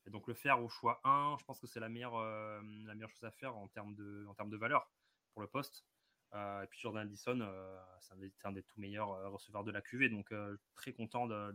Et 0.06 0.10
donc 0.10 0.26
le 0.26 0.34
faire 0.34 0.62
au 0.62 0.68
choix 0.68 1.00
1, 1.04 1.36
je 1.40 1.44
pense 1.44 1.60
que 1.60 1.66
c'est 1.66 1.80
la 1.80 1.88
meilleure, 1.88 2.16
euh, 2.16 2.60
la 2.86 2.94
meilleure 2.94 3.10
chose 3.10 3.24
à 3.24 3.30
faire 3.30 3.56
en 3.56 3.68
termes 3.68 3.94
de, 3.94 4.26
en 4.28 4.34
termes 4.34 4.50
de 4.50 4.56
valeur 4.56 4.90
pour 5.32 5.40
le 5.42 5.48
poste. 5.48 5.86
Euh, 6.34 6.62
et 6.62 6.66
puis 6.66 6.80
Jordan 6.80 7.06
Addison, 7.06 7.40
euh, 7.40 7.80
c'est 8.00 8.14
un, 8.44 8.52
des 8.52 8.62
tout 8.62 8.80
meilleurs 8.80 9.32
receveurs 9.32 9.64
de 9.64 9.70
la 9.70 9.80
QV, 9.80 10.10
donc 10.10 10.32
très 10.74 10.92
content 10.92 11.26
de, 11.26 11.52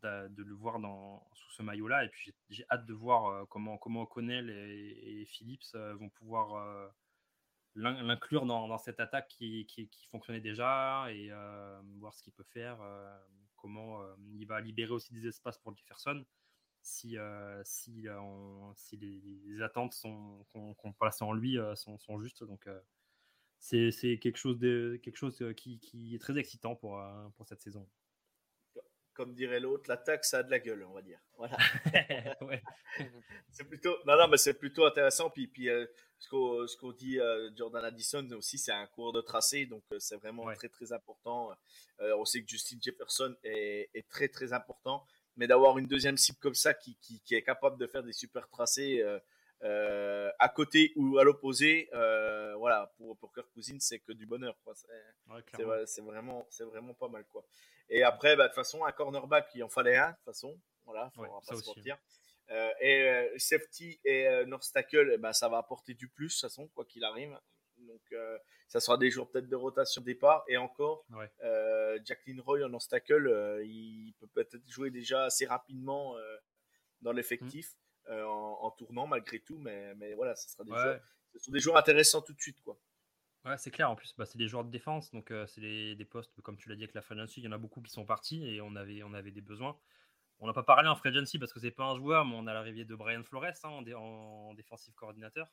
de, 0.00 0.42
le 0.42 0.54
voir 0.54 0.80
dans, 0.80 1.26
sous 1.34 1.50
ce 1.52 1.62
maillot-là. 1.62 2.04
Et 2.04 2.08
puis 2.08 2.34
j'ai 2.50 2.66
hâte 2.70 2.84
de 2.84 2.94
voir 2.94 3.48
comment, 3.48 3.78
comment 3.78 4.02
O'Connell 4.02 4.50
et, 4.50 5.24
Phillips 5.26 5.74
vont 5.74 6.10
pouvoir 6.10 6.92
l'inclure 7.74 8.44
dans, 8.44 8.68
dans, 8.68 8.78
cette 8.78 9.00
attaque 9.00 9.28
qui, 9.28 9.64
qui, 9.66 9.88
qui, 9.88 10.06
fonctionnait 10.08 10.40
déjà 10.40 11.06
et 11.10 11.30
voir 12.00 12.12
ce 12.12 12.22
qu'il 12.22 12.32
peut 12.32 12.42
faire, 12.42 12.78
comment 13.56 14.02
il 14.32 14.44
va 14.46 14.60
libérer 14.60 14.90
aussi 14.90 15.14
des 15.14 15.28
espaces 15.28 15.58
pour 15.58 15.74
Jefferson 15.76 16.24
si, 16.82 17.16
euh, 17.16 17.62
si, 17.64 18.08
euh, 18.08 18.18
si 18.74 18.96
les, 18.96 19.62
attentes 19.62 19.94
sont, 19.94 20.44
qu'on, 20.52 20.74
qu'on 20.74 20.92
place 20.92 21.22
en 21.22 21.32
lui 21.32 21.58
euh, 21.58 21.74
sont, 21.76 21.98
sont, 21.98 22.20
justes. 22.20 22.44
Donc, 22.44 22.68
c'est, 23.58 23.90
quelque 24.20 24.36
chose, 24.36 24.58
de, 24.58 25.00
quelque 25.02 25.16
chose 25.16 25.42
qui, 25.56 25.78
qui 25.78 26.14
est 26.14 26.18
très 26.18 26.36
excitant 26.36 26.74
pour, 26.74 27.00
pour 27.36 27.46
cette 27.46 27.62
saison. 27.62 27.88
Comme 29.14 29.34
dirait 29.34 29.60
l'autre, 29.60 29.84
l'attaque, 29.88 30.24
ça 30.24 30.38
a 30.38 30.42
de 30.42 30.50
la 30.50 30.58
gueule, 30.58 30.84
on 30.84 30.92
va 30.92 31.02
dire. 31.02 31.20
Voilà. 31.36 31.56
c'est 33.50 33.64
plutôt, 33.64 33.96
non, 34.06 34.16
non, 34.16 34.26
mais 34.26 34.38
c'est 34.38 34.54
plutôt 34.54 34.86
intéressant. 34.86 35.28
Puis, 35.30 35.46
puis 35.46 35.68
ce, 36.18 36.28
qu'on, 36.28 36.66
ce 36.66 36.76
qu'on 36.76 36.92
dit 36.92 37.18
Jordan 37.54 37.84
Addison 37.84 38.26
aussi, 38.32 38.58
c'est 38.58 38.72
un 38.72 38.86
cours 38.86 39.12
de 39.12 39.20
tracé, 39.20 39.66
donc 39.66 39.84
c'est 39.98 40.16
vraiment 40.16 40.52
très, 40.54 40.68
très 40.68 40.92
important. 40.92 41.54
on 42.00 42.24
sait 42.24 42.42
que 42.42 42.48
Justin 42.48 42.78
Jefferson 42.80 43.36
est, 43.44 43.90
est 43.94 44.08
très, 44.08 44.28
très 44.28 44.54
important 44.54 45.06
mais 45.36 45.46
d'avoir 45.46 45.78
une 45.78 45.86
deuxième 45.86 46.16
cible 46.16 46.38
comme 46.38 46.54
ça 46.54 46.74
qui, 46.74 46.96
qui, 47.00 47.20
qui, 47.22 47.34
est 47.34 47.42
capable 47.42 47.78
de 47.78 47.86
faire 47.86 48.02
des 48.02 48.12
super 48.12 48.48
tracés 48.48 49.00
euh, 49.00 49.18
euh, 49.64 50.30
à 50.40 50.48
côté 50.48 50.92
ou 50.96 51.18
à 51.18 51.24
l'opposé, 51.24 51.88
euh, 51.92 52.54
voilà, 52.56 52.92
pour, 52.96 53.16
pour 53.18 53.32
Kirk 53.32 53.48
Cousins, 53.52 53.78
c'est 53.78 54.00
que 54.00 54.12
du 54.12 54.26
bonheur. 54.26 54.56
C'est 54.74 54.88
ouais, 55.62 55.84
vraiment, 56.02 56.48
vraiment 56.60 56.94
pas 56.94 57.08
mal. 57.08 57.24
Quoi. 57.26 57.44
Et 57.88 58.02
après, 58.02 58.34
bah, 58.34 58.44
de 58.44 58.48
toute 58.48 58.56
façon, 58.56 58.84
un 58.84 58.92
cornerback, 58.92 59.48
il 59.54 59.62
en 59.62 59.68
fallait 59.68 59.96
un, 59.96 60.10
de 60.10 60.16
toute 60.16 60.24
façon. 60.24 60.60
Voilà, 60.84 61.10
faut 61.14 61.22
pas 61.22 61.56
se 61.56 61.66
mentir. 61.66 61.96
Euh, 62.50 62.70
et 62.80 63.38
safety 63.38 64.00
et 64.04 64.44
North 64.46 64.68
Tackle, 64.72 65.16
bah, 65.18 65.32
ça 65.32 65.48
va 65.48 65.58
apporter 65.58 65.94
du 65.94 66.08
plus, 66.08 66.26
de 66.26 66.32
toute 66.32 66.40
façon, 66.40 66.66
quoi 66.74 66.84
qu'il 66.84 67.04
arrive. 67.04 67.38
Donc, 67.86 68.02
ça 68.72 68.80
sera 68.80 68.96
des 68.96 69.10
jours 69.10 69.30
peut-être 69.30 69.50
de 69.50 69.56
rotation 69.56 70.00
départ. 70.00 70.44
Et 70.48 70.56
encore, 70.56 71.04
euh, 71.44 71.98
Jacqueline 72.06 72.40
Roy 72.40 72.64
en 72.64 72.72
obstacle, 72.72 73.26
euh, 73.26 73.62
il 73.62 74.14
peut 74.18 74.26
peut-être 74.28 74.58
jouer 74.66 74.90
déjà 74.90 75.24
assez 75.24 75.44
rapidement 75.44 76.16
euh, 76.16 76.36
dans 77.02 77.12
l'effectif 77.12 77.76
mm. 78.08 78.12
en, 78.24 78.70
tournant 78.70 79.06
malgré 79.06 79.40
tout. 79.40 79.58
Mais, 79.58 79.94
mais 79.96 80.14
voilà, 80.14 80.34
ce, 80.36 80.48
sera 80.48 80.64
des 80.64 80.70
joueurs, 80.70 81.00
ce 81.34 81.38
sont 81.38 81.52
des 81.52 81.60
joueurs 81.60 81.76
intéressants 81.76 82.22
tout 82.22 82.32
de 82.32 82.40
suite. 82.40 82.62
Quoi. 82.62 82.78
Ouais, 83.44 83.58
c'est 83.58 83.70
clair. 83.70 83.90
En 83.90 83.94
plus, 83.94 84.14
bah, 84.16 84.24
c'est 84.24 84.38
des 84.38 84.48
joueurs 84.48 84.64
de 84.64 84.70
défense. 84.70 85.10
Donc, 85.10 85.30
c'est 85.48 85.60
des, 85.60 86.06
postes, 86.06 86.40
comme 86.40 86.56
tu 86.56 86.70
l'as 86.70 86.76
dit 86.76 86.84
avec 86.84 86.94
la 86.94 87.02
Free 87.02 87.16
il 87.36 87.44
y 87.44 87.48
en 87.48 87.52
a 87.52 87.58
beaucoup 87.58 87.82
qui 87.82 87.90
sont 87.90 88.06
partis 88.06 88.48
et 88.48 88.62
on 88.62 88.74
avait, 88.74 89.02
on 89.02 89.12
avait 89.12 89.32
des 89.32 89.42
besoins. 89.42 89.78
On 90.38 90.46
n'a 90.46 90.54
pas 90.54 90.62
parlé 90.62 90.88
en 90.88 90.96
free 90.96 91.10
agency 91.10 91.38
parce 91.38 91.52
que 91.52 91.60
c'est 91.60 91.70
pas 91.70 91.84
un 91.84 91.96
joueur, 91.96 92.24
mais 92.24 92.34
on 92.34 92.46
a 92.46 92.54
l'arrivée 92.54 92.86
de 92.86 92.94
Brian 92.96 93.22
Flores 93.22 93.44
hein, 93.44 93.68
en, 93.68 93.84
en, 93.92 94.54
défensif 94.54 94.94
coordinateur. 94.94 95.46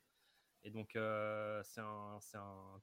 Et 0.64 0.72
donc, 0.72 0.90
c'est 0.94 1.82
un, 1.82 2.20
un, 2.34 2.82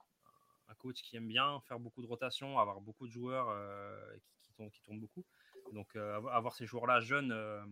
un 0.68 0.74
coach 0.74 1.02
qui 1.02 1.16
aime 1.16 1.28
bien 1.28 1.60
faire 1.60 1.78
beaucoup 1.78 2.02
de 2.02 2.06
rotation, 2.06 2.58
avoir 2.58 2.80
beaucoup 2.80 3.06
de 3.06 3.12
joueurs 3.12 3.48
euh, 3.50 4.16
qui, 4.42 4.52
qui, 4.72 4.82
tournent, 4.82 5.00
beaucoup. 5.00 5.24
Donc 5.72 5.94
euh, 5.96 6.16
avoir 6.28 6.54
ces 6.54 6.66
joueurs-là 6.66 7.00
jeunes, 7.00 7.32
euh, 7.32 7.62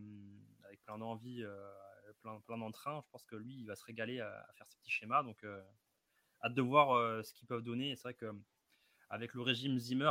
avec 0.64 0.82
plein 0.84 0.98
d'envie, 0.98 1.44
plein, 2.20 2.40
plein 2.40 2.58
d'entrain, 2.58 3.02
je 3.04 3.10
pense 3.10 3.24
que 3.24 3.36
lui, 3.36 3.54
il 3.54 3.66
va 3.66 3.74
se 3.74 3.84
régaler 3.84 4.20
à, 4.20 4.46
faire 4.54 4.66
ces 4.68 4.78
petits 4.78 4.90
schémas. 4.90 5.22
Donc 5.22 5.44
hâte 6.42 6.54
de 6.54 6.62
voir 6.62 7.24
ce 7.24 7.32
qu'ils 7.32 7.46
peuvent 7.46 7.62
donner. 7.62 7.96
c'est 7.96 8.02
vrai 8.02 8.14
que 8.14 8.32
avec 9.10 9.34
le 9.34 9.42
régime 9.42 9.78
Zimmer, 9.78 10.10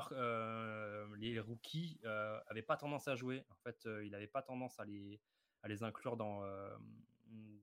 les 1.17 1.39
rookies 1.39 1.99
n'avaient 2.03 2.61
pas 2.61 2.77
tendance 2.77 3.07
à 3.07 3.15
jouer. 3.15 3.43
En 3.49 3.55
fait, 3.55 3.87
il 4.03 4.11
n'avait 4.11 4.27
pas 4.27 4.41
tendance 4.41 4.79
à 4.79 4.85
les, 4.85 5.19
à 5.61 5.67
les 5.67 5.83
inclure 5.83 6.17
dans, 6.17 6.43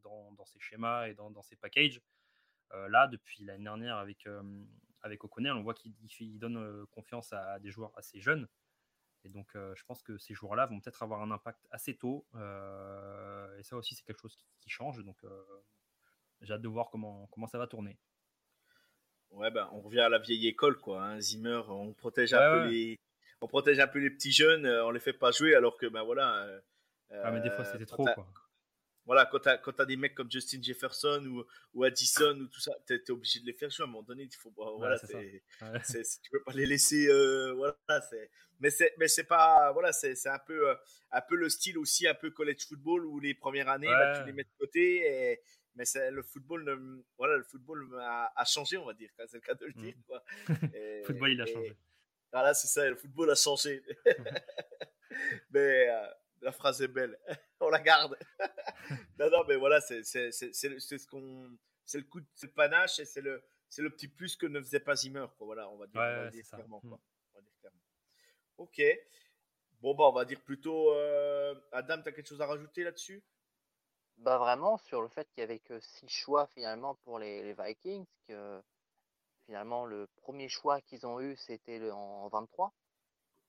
dans, 0.03 0.33
dans, 0.33 0.45
ses 0.45 0.61
schémas 0.61 1.09
et 1.09 1.15
dans, 1.15 1.31
dans 1.31 1.43
ses 1.43 1.57
packages. 1.57 2.01
Là, 2.73 3.07
depuis 3.09 3.45
l'année 3.45 3.65
dernière, 3.65 3.97
avec, 3.97 4.27
avec 5.03 5.25
O'Connell, 5.25 5.53
on 5.53 5.63
voit 5.63 5.75
qu'il 5.75 6.39
donne 6.39 6.57
euh, 6.57 6.87
confiance 6.91 7.33
à, 7.33 7.59
des 7.59 7.71
joueurs 7.71 7.93
assez 7.97 8.21
jeunes. 8.21 8.49
Et 9.25 9.29
donc, 9.29 9.49
euh, 9.55 9.75
je 9.75 9.85
pense 9.85 10.03
que 10.03 10.17
ces 10.17 10.35
joueurs-là 10.35 10.67
vont 10.67 10.81
peut-être 10.81 11.03
avoir 11.03 11.23
un 11.23 11.31
impact 11.31 11.67
assez 11.71 11.97
tôt. 11.97 12.27
Euh, 12.35 13.59
et 13.59 13.63
ça 13.63 13.77
aussi, 13.77 13.95
c'est 13.95 14.05
quelque 14.05 14.21
chose 14.21 14.37
qui, 14.61 14.71
change. 14.71 15.03
Donc, 15.05 15.19
j'ai 16.41 16.55
hâte 16.55 16.63
de 16.63 16.69
voir 16.69 16.91
comment, 16.91 17.27
comment 17.33 17.47
ça 17.47 17.59
va 17.59 17.67
tourner. 17.67 17.99
Ouais, 19.31 19.51
ben, 19.51 19.69
on 19.73 19.81
revient 19.81 20.01
à 20.01 20.09
la 20.09 20.19
vieille 20.19 20.47
école, 20.47 20.79
quoi. 20.79 21.05
Hein. 21.05 21.21
Zimmer, 21.21 21.63
on 21.69 21.93
protège, 21.93 22.35
un 22.35 22.39
peu 22.39 22.69
Les, 22.69 22.99
on 23.41 23.47
protège 23.47 23.79
un 23.79 23.87
peu 23.87 23.99
les 23.99 24.11
petits 24.11 24.33
jeunes, 24.33 24.67
on 24.67 24.91
les 24.91 25.01
fait 25.01 25.13
pas 25.13 25.31
jouer, 25.33 25.55
alors 25.55 25.77
que, 25.77 25.87
ben 25.87 26.03
voilà. 26.03 26.61
ah, 27.11 27.31
mais 27.31 27.41
des 27.41 27.51
fois, 27.51 27.65
c'était 27.65 27.87
trop, 27.87 28.05
quoi 28.05 28.27
voilà, 29.11 29.27
quand 29.27 29.41
tu 29.41 29.49
as, 29.83 29.87
des 29.87 29.97
mecs 29.97 30.15
comme 30.15 30.31
Justin 30.31 30.63
Jefferson 30.63 31.21
ou, 31.27 31.45
ou 31.75 31.83
Addison 31.83 32.39
ou 32.39 32.47
tout 32.47 32.61
ça, 32.61 32.71
tu 32.87 32.95
es, 32.95 33.11
obligé 33.11 33.41
de 33.41 33.47
les 33.47 33.53
faire 33.53 33.69
jouer 33.69 33.83
à 33.83 33.89
un 33.89 33.91
moment 33.91 34.05
donné. 34.05 34.23
Il 34.23 34.37
faut, 34.37 34.53
voilà, 34.55 35.01
tu 35.01 36.31
peux 36.31 36.43
pas 36.45 36.53
les 36.53 36.65
laisser. 36.65 37.09
Euh, 37.09 37.53
voilà, 37.55 37.77
mais 38.61 38.71
c'est 38.71 38.95
mais 38.99 39.09
c'est 39.09 39.25
pas 39.25 39.73
voilà, 39.73 39.91
c'est 39.93 40.15
un 40.29 40.39
peu 40.39 40.71
euh, 40.71 40.77
un 41.11 41.21
peu 41.23 41.35
le 41.35 41.49
style 41.49 41.77
aussi 41.77 42.07
un 42.07 42.15
peu 42.15 42.31
college 42.31 42.69
football 42.69 43.05
où 43.05 43.19
les 43.19 43.35
premières 43.35 43.69
années, 43.69 43.89
bah, 43.89 44.21
tu 44.21 44.27
les 44.27 44.33
mets 44.33 44.45
de 44.45 44.57
côté. 44.57 45.33
Et, 45.33 45.41
mais 45.75 45.83
le 46.13 46.23
football, 46.23 47.03
voilà, 47.19 47.37
le 47.37 47.43
football 47.43 47.89
a, 48.01 48.33
a, 48.37 48.45
changé, 48.45 48.77
on 48.77 48.85
va 48.85 48.95
dire. 48.95 49.11
C'est 49.27 49.35
le 49.35 49.41
cas 49.41 49.55
de 49.55 49.67
le 49.67 49.73
dire. 49.73 49.95
le 50.73 51.03
football, 51.05 51.33
il 51.33 51.41
a 51.41 51.47
changé. 51.47 51.77
voilà, 52.33 52.55
c'est 52.55 52.69
ça, 52.69 52.89
le 52.89 52.95
football 52.95 53.29
a 53.33 53.35
changé. 53.35 53.83
mais 55.51 55.89
euh, 55.89 56.07
la 56.41 56.53
phrase 56.53 56.83
est 56.83 56.89
belle. 56.89 57.19
On 57.61 57.69
la 57.69 57.81
garde. 57.81 58.17
non, 59.19 59.31
non, 59.31 59.45
mais 59.49 59.57
voilà, 59.57 59.81
c'est 59.81 60.03
ce 60.03 61.07
qu'on. 61.07 61.57
C'est 61.85 61.99
le 61.99 62.05
coup 62.05 62.21
de 62.21 62.27
le 62.43 62.49
panache 62.53 63.01
et 63.01 63.05
c'est 63.05 63.21
le, 63.21 63.43
le 63.79 63.91
petit 63.91 64.07
plus 64.07 64.37
que 64.37 64.47
ne 64.47 64.61
faisait 64.61 64.81
pas 64.81 64.95
Zimmer. 64.95 65.27
Quoi. 65.37 65.47
Voilà, 65.47 65.69
on 65.71 65.77
va 65.77 65.87
dire, 65.89 66.01
on 66.01 66.25
va 66.25 66.31
dire 66.31 66.45
clairement, 66.47 66.81
quoi. 66.81 67.01
On 67.33 67.39
va 67.39 67.43
dire 67.43 67.53
clairement. 67.59 67.81
Ok. 68.59 68.81
Bon, 69.81 69.95
bah, 69.95 70.05
on 70.05 70.13
va 70.13 70.25
dire 70.25 70.41
plutôt. 70.41 70.93
Euh... 70.93 71.55
Adam, 71.73 72.01
tu 72.03 72.09
as 72.09 72.13
quelque 72.13 72.29
chose 72.29 72.41
à 72.41 72.47
rajouter 72.47 72.85
là-dessus? 72.85 73.25
Bah, 74.19 74.39
vraiment, 74.39 74.79
sur 74.79 75.03
le 75.03 75.09
fait 75.09 75.29
qu'il 75.31 75.41
y 75.41 75.45
avait 75.45 75.59
que 75.59 75.81
six 75.81 76.09
choix 76.09 76.47
finalement 76.47 76.95
pour 76.97 77.19
les, 77.19 77.43
les 77.43 77.55
Vikings, 77.55 78.07
que 78.29 78.63
finalement, 79.47 79.85
le 79.85 80.07
premier 80.17 80.49
choix 80.49 80.81
qu'ils 80.83 81.07
ont 81.07 81.21
eu, 81.21 81.37
c'était 81.37 81.91
en 81.91 82.29
23. 82.29 82.73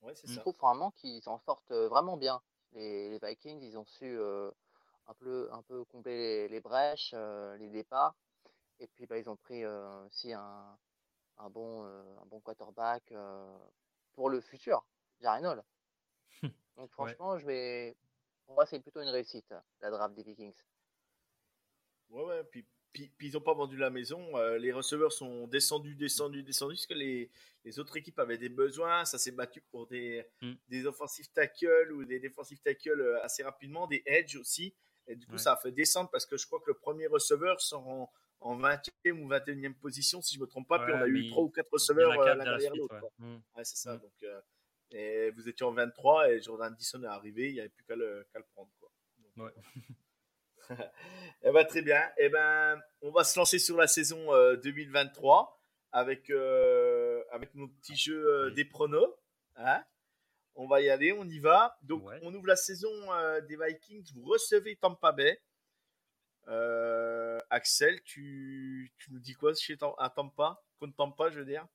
Ouais, 0.02 0.14
je 0.24 0.40
trouve 0.40 0.58
vraiment 0.58 0.92
qu'ils 0.92 1.22
s'en 1.22 1.38
sortent 1.40 1.72
euh, 1.72 1.88
vraiment 1.88 2.18
bien. 2.18 2.42
Les, 2.74 3.20
Vikings, 3.20 3.62
ils 3.62 3.78
ont 3.78 3.86
su 3.86 4.06
euh, 4.06 4.50
un, 5.08 5.14
peu, 5.14 5.50
un 5.52 5.62
peu 5.62 5.84
combler 5.86 6.48
les, 6.48 6.60
brèches, 6.62 7.12
euh, 7.14 7.58
les 7.58 7.70
départs. 7.70 8.16
Et 8.80 8.88
puis, 8.88 9.06
bah, 9.06 9.18
ils 9.18 9.30
ont 9.30 9.36
pris 9.36 9.66
aussi 9.66 10.34
un, 10.34 10.78
un, 11.38 11.50
bon, 11.50 11.84
un 11.84 12.26
bon 12.26 12.40
quarterback 12.40 13.14
pour 14.14 14.30
le 14.30 14.42
futur, 14.42 14.84
Jarenol. 15.22 15.64
Donc 16.78 16.90
franchement, 16.92 17.38
je 17.38 17.46
vais. 17.46 17.96
Pour 18.46 18.56
moi, 18.56 18.66
c'est 18.66 18.80
plutôt 18.80 19.02
une 19.02 19.10
réussite, 19.10 19.54
la 19.82 19.92
draft 19.92 20.16
des 20.16 20.24
Vikings. 20.24 20.56
Ouais, 22.10 22.24
ouais, 22.24 22.44
puis, 22.46 22.66
puis, 22.94 23.12
ils 23.22 23.34
n'ont 23.34 23.42
pas 23.42 23.54
vendu 23.54 23.78
la 23.78 23.90
maison. 23.90 24.38
Euh, 24.38 24.58
les 24.58 24.72
receveurs 24.72 25.12
sont 25.14 25.48
descendus, 25.48 25.96
descendus, 25.96 26.44
descendus, 26.44 26.76
parce 26.76 26.86
que 26.88 26.94
les, 26.94 27.30
les 27.64 27.80
autres 27.80 27.96
équipes 27.98 28.20
avaient 28.20 28.38
des 28.38 28.50
besoins. 28.50 29.06
Ça 29.06 29.18
s'est 29.18 29.32
battu 29.32 29.62
pour 29.72 29.88
des, 29.88 30.26
Mm. 30.42 30.54
des 30.70 30.86
offensive 30.86 31.28
tackles 31.34 31.92
ou 31.94 32.04
des 32.06 32.20
défensive 32.20 32.60
tackles 32.62 33.00
euh, 33.02 33.24
assez 33.24 33.44
rapidement, 33.44 33.88
des 33.88 34.04
edge 34.06 34.36
aussi. 34.36 34.74
Et 35.08 35.16
du 35.16 35.26
coup, 35.26 35.34
Ouais. 35.34 35.38
ça 35.40 35.54
a 35.54 35.58
fait 35.58 35.72
descendre 35.72 36.10
parce 36.12 36.26
que 36.26 36.38
je 36.38 36.46
crois 36.46 36.60
que 36.60 36.68
le 36.70 36.74
premier 36.76 37.08
receveur 37.08 37.60
sort 37.62 37.88
en, 37.88 38.12
en 38.42 38.58
20e 38.60 39.20
ou 39.22 39.28
21e 39.30 39.74
position, 39.74 40.22
si 40.22 40.36
je 40.36 40.40
me 40.42 40.46
trompe 40.48 40.68
pas. 40.68 40.80
puis 40.80 40.94
on 40.94 40.98
a 41.02 41.08
eu 41.08 41.30
trois 41.30 41.44
ou 41.44 41.50
quatre 41.50 41.68
Il 41.68 41.70
y 41.70 41.72
en 41.72 41.74
receveurs 41.74 42.12
a 42.12 42.16
euh, 42.22 42.26
l'un 42.26 42.36
la 42.36 42.44
derrière 42.44 42.76
l'autre. 42.76 42.96
ouais. 43.20 43.26
Mm. 43.28 43.42
C'est 43.64 43.78
ça. 43.78 43.96
Mm. 43.96 44.00
Donc, 44.02 44.24
euh, 44.24 44.42
et 44.94 45.32
vous 45.32 45.48
étiez 45.48 45.66
en 45.66 45.72
23 45.72 46.30
et 46.32 46.42
Jordan 46.42 46.76
Dyson 46.76 47.02
est 47.04 47.08
arrivé. 47.08 47.48
Il 47.50 47.54
n'y 47.54 47.60
avait 47.62 47.70
plus 47.70 47.86
qu'à 47.86 47.96
le, 47.96 48.26
prendre. 48.54 48.70
Quoi. 48.80 48.92
Donc. 49.38 49.52
eh 51.44 51.52
ben, 51.52 51.66
très 51.66 51.82
bien. 51.82 52.02
Eh 52.18 52.30
ben, 52.30 52.82
on 53.02 53.12
va 53.12 53.24
se 53.24 53.38
lancer 53.40 53.60
sur 53.60 53.78
la 53.78 53.88
saison 53.88 54.34
euh, 54.34 54.56
2023 54.58 55.60
avec, 55.92 56.30
euh, 56.30 57.24
avec 57.32 57.54
nos 57.56 57.68
petits 57.68 57.96
jeux 57.96 58.26
euh, 58.28 58.52
des 58.52 58.66
pronos. 58.66 59.14
Hein 59.56 59.84
on 60.56 60.68
va 60.68 60.82
y 60.82 60.90
aller, 60.90 61.14
on 61.14 61.26
y 61.26 61.40
va. 61.40 61.78
Donc, 61.82 62.06
Ouais. 62.06 62.20
on 62.24 62.34
ouvre 62.34 62.48
la 62.48 62.56
saison 62.56 62.92
euh, 63.14 63.42
des 63.42 63.58
Vikings. 63.58 64.12
Vous 64.16 64.24
recevez 64.30 64.76
Tampa 64.76 65.12
Bay. 65.12 65.42
Euh, 66.48 67.40
Axel, 67.50 68.02
tu, 68.04 68.92
tu 68.98 69.12
nous 69.14 69.20
dis 69.20 69.34
quoi 69.34 69.54
chez 69.54 69.78
à 69.98 70.10
Tampa? 70.10 70.62
Contre 70.80 70.96
Tampa, 70.96 71.30
je 71.30 71.40
veux 71.40 71.46
dire 71.46 71.68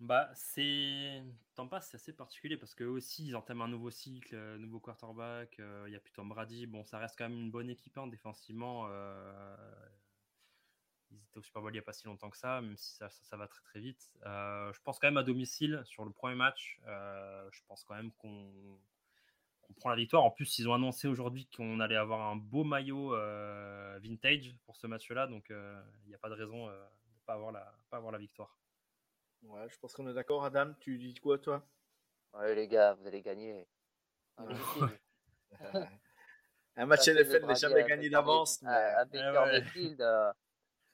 Bah, 0.00 0.28
c'est. 0.34 1.22
Tampa, 1.58 1.80
c'est 1.80 1.96
assez 1.96 2.12
particulier 2.12 2.56
parce 2.56 2.74
qu'eux 2.74 2.86
aussi, 2.86 3.26
ils 3.26 3.36
entament 3.36 3.62
un 3.62 3.68
nouveau 3.68 3.90
cycle, 3.90 4.34
euh, 4.34 4.56
nouveau 4.58 4.78
quarterback. 4.80 5.58
euh, 5.60 5.84
Il 5.88 5.92
y 5.92 5.96
a 5.96 6.00
plus 6.00 6.12
Tom 6.12 6.28
Brady. 6.28 6.66
Bon, 6.66 6.84
ça 6.84 6.98
reste 6.98 7.16
quand 7.18 7.28
même 7.28 7.38
une 7.38 7.50
bonne 7.50 7.68
équipe 7.68 7.98
hein, 7.98 8.06
défensivement. 8.06 8.86
euh, 8.90 9.56
Ils 11.10 11.22
étaient 11.22 11.38
au 11.38 11.42
Super 11.42 11.62
Bowl 11.62 11.70
il 11.72 11.74
n'y 11.74 11.78
a 11.80 11.82
pas 11.82 11.92
si 11.92 12.06
longtemps 12.06 12.30
que 12.30 12.36
ça, 12.36 12.60
même 12.60 12.76
si 12.76 12.92
ça, 12.94 13.08
ça, 13.10 13.24
ça 13.24 13.36
va 13.36 13.48
très 13.48 13.62
très 13.62 13.80
vite. 13.80 14.10
Euh, 14.26 14.72
je 14.72 14.80
pense 14.82 14.98
quand 14.98 15.08
même 15.08 15.16
à 15.16 15.22
domicile 15.22 15.82
sur 15.84 16.04
le 16.04 16.10
premier 16.12 16.36
match. 16.36 16.78
euh, 16.86 17.48
je 17.50 17.60
pense 17.66 17.82
quand 17.84 17.94
même 17.96 18.12
qu'on 18.12 18.50
prend 19.76 19.90
la 19.90 19.96
victoire. 19.96 20.24
En 20.24 20.30
plus, 20.30 20.58
ils 20.58 20.68
ont 20.68 20.74
annoncé 20.74 21.08
aujourd'hui 21.08 21.46
qu'on 21.56 21.80
allait 21.80 21.96
avoir 21.96 22.20
un 22.30 22.36
beau 22.36 22.64
maillot 22.64 23.14
euh, 23.14 23.98
vintage 24.02 24.54
pour 24.64 24.76
ce 24.76 24.86
match-là, 24.86 25.26
donc 25.26 25.50
euh, 25.50 25.82
il 26.04 26.08
n'y 26.08 26.14
a 26.14 26.18
pas 26.18 26.28
de 26.30 26.34
raison 26.34 26.68
euh, 26.68 26.72
de 26.72 27.34
ne 27.34 27.52
pas, 27.52 27.74
pas 27.90 27.96
avoir 27.96 28.12
la 28.12 28.18
victoire. 28.18 28.56
Ouais, 29.42 29.68
je 29.68 29.78
pense 29.78 29.94
qu'on 29.94 30.08
est 30.08 30.14
d'accord. 30.14 30.44
Adam, 30.44 30.74
tu 30.80 30.98
dis 30.98 31.14
quoi, 31.14 31.38
toi? 31.38 31.66
Ouais, 32.34 32.54
les 32.54 32.68
gars, 32.68 32.94
vous 32.94 33.06
allez 33.06 33.22
gagner. 33.22 33.66
Un 36.76 36.86
match 36.86 37.08
NFL 37.08 37.46
n'est 37.46 37.56
jamais 37.56 37.84
gagné 37.84 38.08
d'avance. 38.08 38.60
Ouais. 38.62 38.94
Mayfield, 39.12 40.00
euh, 40.00 40.32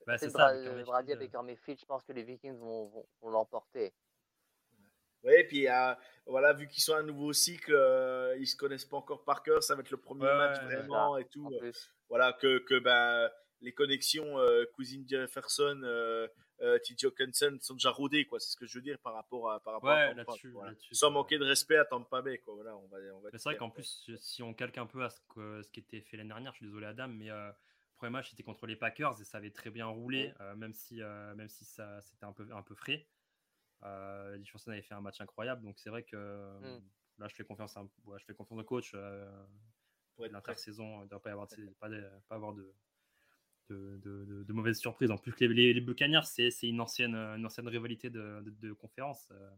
Bah, 0.06 0.16
Brady 0.16 0.28
je 0.32 1.84
pense 1.84 2.04
que 2.04 2.12
les 2.12 2.22
Vikings 2.22 2.56
vont, 2.56 2.86
vont, 2.86 3.06
vont 3.20 3.30
l'emporter. 3.30 3.94
Oui, 5.24 5.44
puis 5.44 5.68
euh, 5.68 5.94
voilà, 6.26 6.52
vu 6.52 6.68
qu'ils 6.68 6.82
sont 6.82 6.94
un 6.94 7.02
nouveau 7.02 7.32
cycle, 7.32 7.74
euh, 7.74 8.36
ils 8.38 8.46
se 8.46 8.56
connaissent 8.56 8.84
pas 8.84 8.98
encore 8.98 9.24
par 9.24 9.42
cœur, 9.42 9.62
ça 9.62 9.74
va 9.74 9.80
être 9.80 9.90
le 9.90 9.96
premier 9.96 10.26
Ouais, 10.26 10.36
match 10.36 10.62
vraiment 10.62 11.16
et 11.16 11.24
tout. 11.26 11.50
Plus, 11.58 11.90
Voilà, 12.10 12.34
que, 12.34 12.58
que 12.58 12.78
ben, 12.78 13.30
les 13.60 13.72
connexions 13.72 14.38
euh, 14.38 14.64
cousine 14.74 15.06
Jefferson, 15.08 15.80
euh, 15.84 16.28
euh, 16.60 16.78
TJ 16.78 17.04
Hawkinson 17.06 17.58
sont 17.60 17.74
déjà 17.74 17.90
rodées, 17.90 18.26
quoi. 18.26 18.38
C'est 18.40 18.50
ce 18.52 18.56
que 18.56 18.66
je 18.66 18.78
veux 18.78 18.82
dire 18.82 18.98
par 18.98 19.14
rapport 19.14 19.50
à, 19.50 19.60
par 19.60 19.74
rapport 19.74 19.90
à 19.90 19.94
Ouais, 19.94 20.08
Tampa, 20.14 20.22
là-dessus, 20.32 20.50
voilà. 20.50 20.70
là-dessus, 20.70 20.94
Sans 20.94 21.10
manquer 21.10 21.38
de 21.38 21.44
respect 21.44 21.76
à 21.76 21.84
Tampa 21.84 22.22
Bay, 22.22 22.38
quoi. 22.38 22.54
Voilà, 22.54 22.76
on 22.76 22.86
va, 22.88 22.98
on 23.14 23.20
va 23.20 23.30
Mais 23.32 23.38
c'est 23.38 23.48
vrai 23.48 23.56
qu'en 23.56 23.70
plus, 23.70 24.10
si 24.18 24.42
on 24.42 24.54
calque 24.54 24.78
un 24.78 24.86
peu 24.86 25.02
à 25.02 25.10
ce, 25.10 25.20
que, 25.34 25.62
ce 25.62 25.70
qui 25.70 25.80
était 25.80 26.00
fait 26.00 26.16
l'année 26.16 26.28
dernière, 26.28 26.52
je 26.52 26.58
suis 26.58 26.66
désolé 26.66 26.86
Adam, 26.86 27.08
mais 27.08 27.30
euh, 27.30 27.48
le 27.48 27.96
premier 27.96 28.10
match 28.10 28.30
c'était 28.30 28.42
contre 28.42 28.66
les 28.66 28.76
Packers 28.76 29.20
et 29.20 29.24
ça 29.24 29.38
avait 29.38 29.50
très 29.50 29.70
bien 29.70 29.86
roulé, 29.86 30.32
euh, 30.40 30.54
même 30.56 30.74
si, 30.74 31.00
euh, 31.02 31.34
même 31.34 31.48
si 31.48 31.64
ça 31.64 32.00
c'était 32.02 32.24
un 32.24 32.32
peu, 32.32 32.46
un 32.52 32.62
peu 32.62 32.74
frais. 32.74 33.06
Euh, 33.84 34.38
Jefferson 34.42 34.70
avait 34.70 34.82
fait 34.82 34.94
un 34.94 35.00
match 35.00 35.20
incroyable, 35.20 35.62
donc 35.62 35.78
c'est 35.78 35.90
vrai 35.90 36.02
que 36.04 36.16
euh, 36.16 36.78
là 37.18 37.28
je 37.28 37.34
fais 37.34 37.44
confiance, 37.44 37.76
à, 37.76 37.80
un- 37.80 37.90
ouais, 38.06 38.18
je 38.18 38.24
fais 38.24 38.34
confiance 38.34 38.58
au 38.60 38.64
coach. 38.64 38.92
Euh, 38.94 39.28
Pour 40.16 40.24
être. 40.26 40.32
L'intersaison, 40.32 41.00
il 41.00 41.04
ne 41.04 41.08
doit 41.08 41.20
pas 41.20 41.30
y 41.30 41.32
avoir, 41.32 41.48
de- 41.48 41.66
pas, 41.80 41.88
de- 41.88 42.08
pas 42.28 42.34
avoir 42.36 42.54
de, 42.54 42.72
de, 43.70 43.98
de, 44.02 44.24
de- 44.24 44.42
de 44.44 44.52
mauvaises 44.52 44.78
surprises. 44.78 45.10
En 45.10 45.18
plus, 45.18 45.34
les, 45.40 45.48
les, 45.48 45.72
les 45.74 45.80
Buccaneers, 45.80 46.22
c'est 46.24 46.50
c'est 46.50 46.68
une 46.68 46.80
ancienne, 46.80 47.14
une 47.14 47.46
ancienne 47.46 47.68
rivalité 47.68 48.10
de, 48.10 48.42
de, 48.60 48.72
conférence. 48.72 49.28
euh, 49.32 49.50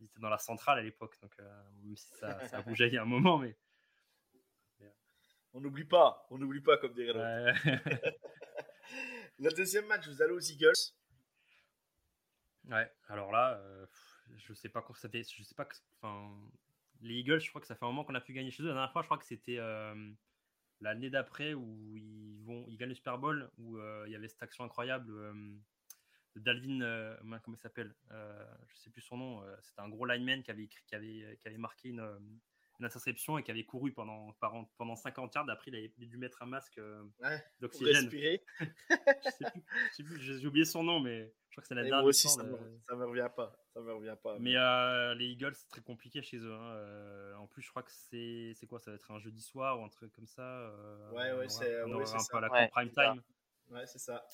Ils 0.00 0.06
étaient 0.06 0.20
dans 0.20 0.28
la 0.30 0.38
centrale 0.38 0.78
à 0.78 0.82
l'époque, 0.82 1.18
donc 1.22 1.32
euh, 1.40 1.62
même 1.82 1.96
si 1.96 2.08
ça, 2.14 2.46
ça 2.48 2.58
a 2.58 2.62
bougé 2.62 2.86
il 2.88 2.94
y 2.94 2.98
a 2.98 3.02
un 3.02 3.06
moment, 3.06 3.38
mais 3.38 3.56
On 5.52 5.60
n'oublie 5.60 5.84
pas, 5.84 6.26
on 6.30 6.38
n'oublie 6.38 6.60
pas, 6.60 6.76
comme 6.78 6.92
dirait 6.94 7.12
l'autre. 7.12 7.26
Ouais. 7.66 8.16
Le 9.38 9.50
deuxième 9.50 9.86
match, 9.86 10.06
vous 10.06 10.22
allez 10.22 10.32
aux 10.32 10.38
Eagles. 10.40 10.72
Ouais, 12.68 12.90
alors 13.08 13.32
là, 13.32 13.54
euh, 13.58 13.86
je 14.36 14.52
sais 14.54 14.68
pas 14.68 14.82
quand 14.82 14.94
ça 14.94 15.08
fait, 15.08 15.22
je 15.24 15.42
sais 15.42 15.54
pas 15.54 15.64
que, 15.64 15.74
enfin, 16.00 16.30
les 17.00 17.14
Eagles, 17.14 17.40
je 17.40 17.48
crois 17.48 17.60
que 17.60 17.66
ça 17.66 17.74
fait 17.74 17.84
un 17.84 17.88
moment 17.88 18.04
qu'on 18.04 18.14
a 18.14 18.20
pu 18.20 18.32
gagner 18.32 18.50
chez 18.50 18.62
eux. 18.62 18.66
La 18.68 18.74
dernière 18.74 18.92
fois, 18.92 19.02
je 19.02 19.06
crois 19.06 19.18
que 19.18 19.24
c'était 19.24 19.58
euh, 19.58 19.94
l'année 20.80 21.10
d'après 21.10 21.54
où 21.54 21.96
ils 21.96 22.42
vont, 22.44 22.64
ils 22.68 22.76
gagnent 22.76 22.90
le 22.90 22.94
Super 22.94 23.18
Bowl 23.18 23.50
où 23.58 23.78
euh, 23.78 24.04
il 24.06 24.12
y 24.12 24.16
avait 24.16 24.28
cette 24.28 24.42
action 24.42 24.64
incroyable 24.64 25.12
euh, 25.12 25.32
de 26.36 26.40
Dalvin, 26.40 26.80
euh, 26.80 27.16
comment 27.42 27.56
il 27.56 27.60
s'appelle, 27.60 27.94
je 28.10 28.76
sais 28.76 28.90
plus 28.90 29.02
son 29.02 29.16
nom. 29.16 29.42
c'était 29.62 29.80
un 29.80 29.88
gros 29.88 30.06
lineman 30.06 30.42
qui 30.42 30.50
avait 30.50 30.68
qui 30.68 30.94
avait, 30.94 31.36
qui 31.40 31.48
avait 31.48 31.58
marqué 31.58 31.88
une, 31.88 32.00
une 32.80 32.86
interception 32.86 33.36
et 33.38 33.42
qui 33.42 33.50
avait 33.50 33.64
couru 33.64 33.92
pendant, 33.92 34.32
pendant, 34.40 34.64
pendant 34.78 34.96
50 34.96 35.34
yards. 35.34 35.48
Après, 35.50 35.70
il 35.70 35.76
avait 35.76 35.92
dû 35.98 36.16
mettre 36.16 36.42
un 36.42 36.46
masque 36.46 36.78
euh, 36.78 37.04
Ouais, 37.20 37.42
d'oxygène. 37.60 38.08
j'ai 40.20 40.46
oublié 40.46 40.64
son 40.64 40.82
nom, 40.82 40.98
mais 40.98 41.32
je 41.50 41.54
crois 41.56 41.62
que 41.62 41.68
c'est 41.68 41.74
la 41.74 41.82
Et 41.82 41.84
dernière 41.84 42.00
moi 42.00 42.08
aussi, 42.08 42.28
ça 42.28 42.42
de- 42.42 42.48
me, 42.48 42.80
ça 42.88 42.96
me 42.96 43.04
revient 43.06 43.28
pas. 43.36 43.52
Ça 43.74 43.80
me 43.80 43.92
revient 43.92 44.16
pas. 44.22 44.38
mais 44.38 44.56
euh, 44.56 45.14
les 45.14 45.26
Eagles, 45.26 45.54
c'est 45.54 45.68
très 45.68 45.82
compliqué 45.82 46.22
chez 46.22 46.38
eux. 46.38 46.54
hein. 46.54 46.72
Euh, 46.74 47.34
en 47.36 47.46
plus, 47.46 47.62
je 47.62 47.68
crois 47.70 47.82
que 47.82 47.92
c'est 47.92 48.52
c'est 48.56 48.66
quoi 48.66 48.78
Ça 48.80 48.90
va 48.90 48.96
être 48.96 49.10
un 49.10 49.18
jeudi 49.20 49.42
soir 49.42 49.78
ou 49.78 49.84
un 49.84 49.88
truc 49.88 50.12
comme 50.14 50.26
ça. 50.26 50.42
euh, 50.42 51.10
Ouais, 51.12 51.32
ouais, 51.38 51.48
c'est- 51.48 51.84
ouais, 51.84 52.02
un 52.02 52.18
ça. 52.18 52.26
peu 52.30 52.38
à 52.38 52.40
la 52.40 52.50
Ouais, 52.50 52.68
prime 52.68 52.90
time. 52.90 53.22
Ouais, 53.68 53.86
c'est 53.86 53.98
ça. 53.98 54.26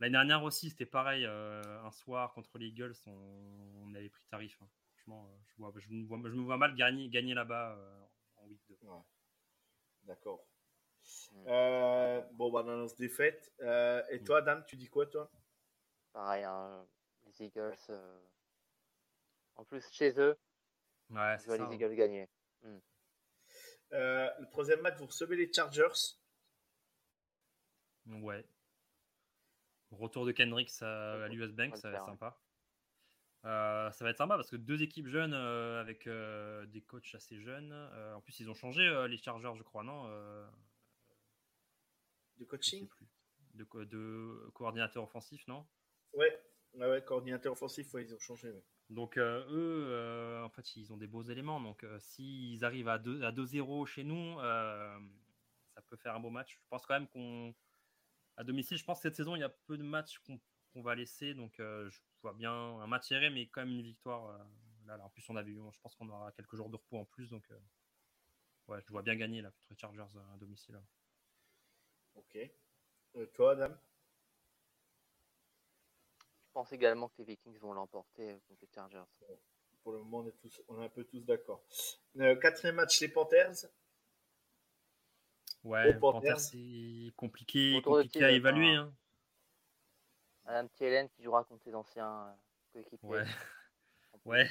L'année 0.00 0.12
dernière 0.12 0.42
aussi, 0.42 0.70
c'était 0.70 0.86
pareil. 0.86 1.24
euh, 1.24 1.62
un 1.84 1.90
soir 1.92 2.32
contre 2.32 2.58
les 2.58 2.66
Eagles, 2.66 2.94
on, 3.06 3.12
on 3.84 3.94
avait 3.94 4.08
pris 4.08 4.24
tarif. 4.30 4.58
hein. 4.60 4.68
Franchement, 5.00 5.26
euh, 5.30 5.38
je, 5.46 5.56
vois, 5.56 5.72
je, 5.76 5.88
me 5.90 6.04
vois, 6.06 6.18
je 6.24 6.34
me 6.34 6.42
vois 6.42 6.56
mal 6.56 6.74
gagner, 6.74 7.08
gagner 7.08 7.34
là-bas 7.34 7.74
euh, 7.76 8.00
en 8.36 8.46
week 8.46 8.60
2. 8.68 8.76
Ouais. 8.82 9.00
D'accord. 10.04 10.46
Mm. 11.32 11.44
Euh, 11.48 12.20
bon, 12.32 12.50
bah, 12.50 12.62
on 12.64 12.68
annonce 12.68 12.96
défaite. 12.96 13.52
Euh, 13.60 14.02
et 14.10 14.22
toi, 14.22 14.38
Adam, 14.38 14.62
tu 14.66 14.76
dis 14.76 14.88
quoi, 14.88 15.06
toi? 15.06 15.30
Pareil, 16.12 16.44
hein, 16.44 16.86
les 17.24 17.46
Eagles. 17.46 17.74
euh, 17.90 18.20
En 19.56 19.64
plus, 19.64 19.84
chez 19.90 20.18
eux, 20.20 20.36
Ouais, 21.10 21.36
je 21.38 21.42
c'est 21.42 21.46
vois 21.46 21.56
ça. 21.56 21.62
les 21.64 21.68
hein. 21.68 21.72
Eagles 21.72 21.94
gagner. 21.94 22.28
Euh, 23.92 24.30
Le 24.38 24.46
troisième 24.50 24.80
match, 24.80 24.96
vous 24.98 25.06
recevez 25.06 25.36
les 25.36 25.52
Chargers. 25.52 26.16
Ouais. 28.06 28.44
Retour 29.92 30.26
de 30.26 30.32
Kendrick 30.32 30.70
à, 30.82 31.24
à 31.24 31.28
l'US 31.28 31.52
Bank, 31.52 31.76
ça 31.76 31.90
va 31.90 31.96
être 31.96 32.04
ouais. 32.04 32.10
sympa. 32.12 32.36
Euh, 33.44 33.90
ça 33.92 34.04
va 34.04 34.10
être 34.10 34.18
sympa 34.18 34.36
parce 34.36 34.50
que 34.50 34.56
deux 34.56 34.82
équipes 34.82 35.06
jeunes 35.08 35.32
euh, 35.32 35.80
avec 35.80 36.06
euh, 36.06 36.66
des 36.66 36.82
coachs 36.82 37.14
assez 37.14 37.40
jeunes. 37.40 37.72
En 38.14 38.20
plus, 38.20 38.38
ils 38.40 38.50
ont 38.50 38.54
changé 38.54 38.82
les 39.08 39.16
Chargers, 39.16 39.52
je 39.56 39.62
crois, 39.62 39.82
non 39.82 40.04
De 42.38 42.44
coaching. 42.44 42.88
De, 43.54 43.66
de 43.84 44.50
coordinateur 44.54 45.02
offensif, 45.02 45.46
non 45.48 45.66
Ouais. 46.12 46.40
Ouais, 46.74 46.88
ouais, 46.88 47.02
coordinateur 47.02 47.52
offensif, 47.52 47.92
ouais, 47.94 48.04
ils 48.04 48.14
ont 48.14 48.18
changé. 48.20 48.50
ouais. 48.50 48.62
Donc 48.90 49.18
eux, 49.18 50.40
en 50.44 50.48
fait, 50.50 50.76
ils 50.76 50.92
ont 50.92 50.96
des 50.96 51.06
beaux 51.06 51.22
éléments. 51.22 51.60
Donc 51.60 51.84
s'ils 51.98 52.64
arrivent 52.64 52.88
à 52.88 52.98
2 52.98 53.22
à 53.22 53.32
2-0 53.32 53.86
chez 53.86 54.04
nous, 54.04 54.38
ça 54.40 55.82
peut 55.86 55.96
faire 55.96 56.14
un 56.14 56.20
beau 56.20 56.30
match. 56.30 56.58
Je 56.62 56.68
pense 56.68 56.84
quand 56.86 56.94
même 56.94 57.08
qu'on 57.08 57.54
à 58.36 58.44
domicile, 58.44 58.78
je 58.78 58.84
pense 58.84 58.98
que 58.98 59.02
cette 59.02 59.16
saison, 59.16 59.36
il 59.36 59.40
y 59.40 59.44
a 59.44 59.50
peu 59.50 59.76
de 59.76 59.82
matchs 59.82 60.18
qu'on 60.20 60.40
qu'on 60.72 60.82
va 60.82 60.94
laisser. 60.94 61.34
Donc 61.34 61.60
euh, 61.60 61.88
je 61.90 62.00
vois 62.22 62.32
bien 62.34 62.52
un 62.52 62.86
match 62.86 63.08
serré, 63.08 63.30
mais 63.30 63.46
quand 63.48 63.60
même 63.60 63.70
une 63.70 63.82
victoire. 63.82 64.26
euh, 64.30 64.38
là, 64.86 64.96
là, 64.96 65.04
en 65.04 65.10
plus, 65.10 65.28
on 65.28 65.36
a 65.36 65.42
vu, 65.42 65.54
je 65.72 65.80
pense 65.80 65.94
qu'on 65.94 66.08
aura 66.08 66.32
quelques 66.32 66.56
jours 66.56 66.70
de 66.70 66.76
repos 66.76 66.98
en 66.98 67.04
plus. 67.04 67.28
Donc 67.30 67.44
euh, 67.50 67.58
ouais, 68.68 68.80
je 68.86 68.92
vois 68.92 69.02
bien 69.02 69.16
gagner 69.16 69.42
là, 69.42 69.50
contre 69.50 69.66
les 69.70 69.76
Chargers 69.76 70.16
euh, 70.16 70.34
à 70.34 70.36
domicile. 70.38 70.74
là. 70.74 70.82
Ok. 72.16 72.38
Euh, 73.16 73.26
toi, 73.34 73.52
Adam? 73.52 73.74
Je 76.46 76.52
pense 76.52 76.72
également 76.72 77.08
que 77.08 77.14
les 77.18 77.24
Vikings 77.24 77.58
vont 77.58 77.72
l'emporter 77.72 78.40
contre 78.48 78.60
les 78.62 78.68
Chargers. 78.74 79.04
Pour 79.82 79.92
le 79.92 79.98
moment, 79.98 80.18
on 80.18 80.26
est, 80.26 80.32
tous, 80.32 80.60
on 80.68 80.80
est 80.80 80.84
un 80.84 80.88
peu 80.88 81.04
tous 81.04 81.20
d'accord. 81.24 81.62
Euh, 82.18 82.34
quatrième 82.36 82.74
match, 82.74 83.00
les 83.00 83.08
Panthers? 83.08 83.66
Ouais, 85.62 85.94
Panthers. 85.94 86.00
Panthers, 86.00 86.40
c'est 86.40 87.12
compliqué, 87.16 87.80
compliqué 87.82 88.24
à 88.24 88.32
évaluer. 88.32 88.74
hein. 88.74 88.92
Madame 90.50 90.68
Thielen 90.70 91.08
qui 91.10 91.22
jouera 91.22 91.44
contre 91.44 91.62
ses 91.62 91.74
anciens 91.76 92.26
euh, 92.26 92.32
coéquipiers. 92.72 93.08
Ouais. 93.08 93.24
Ouais. 94.26 94.50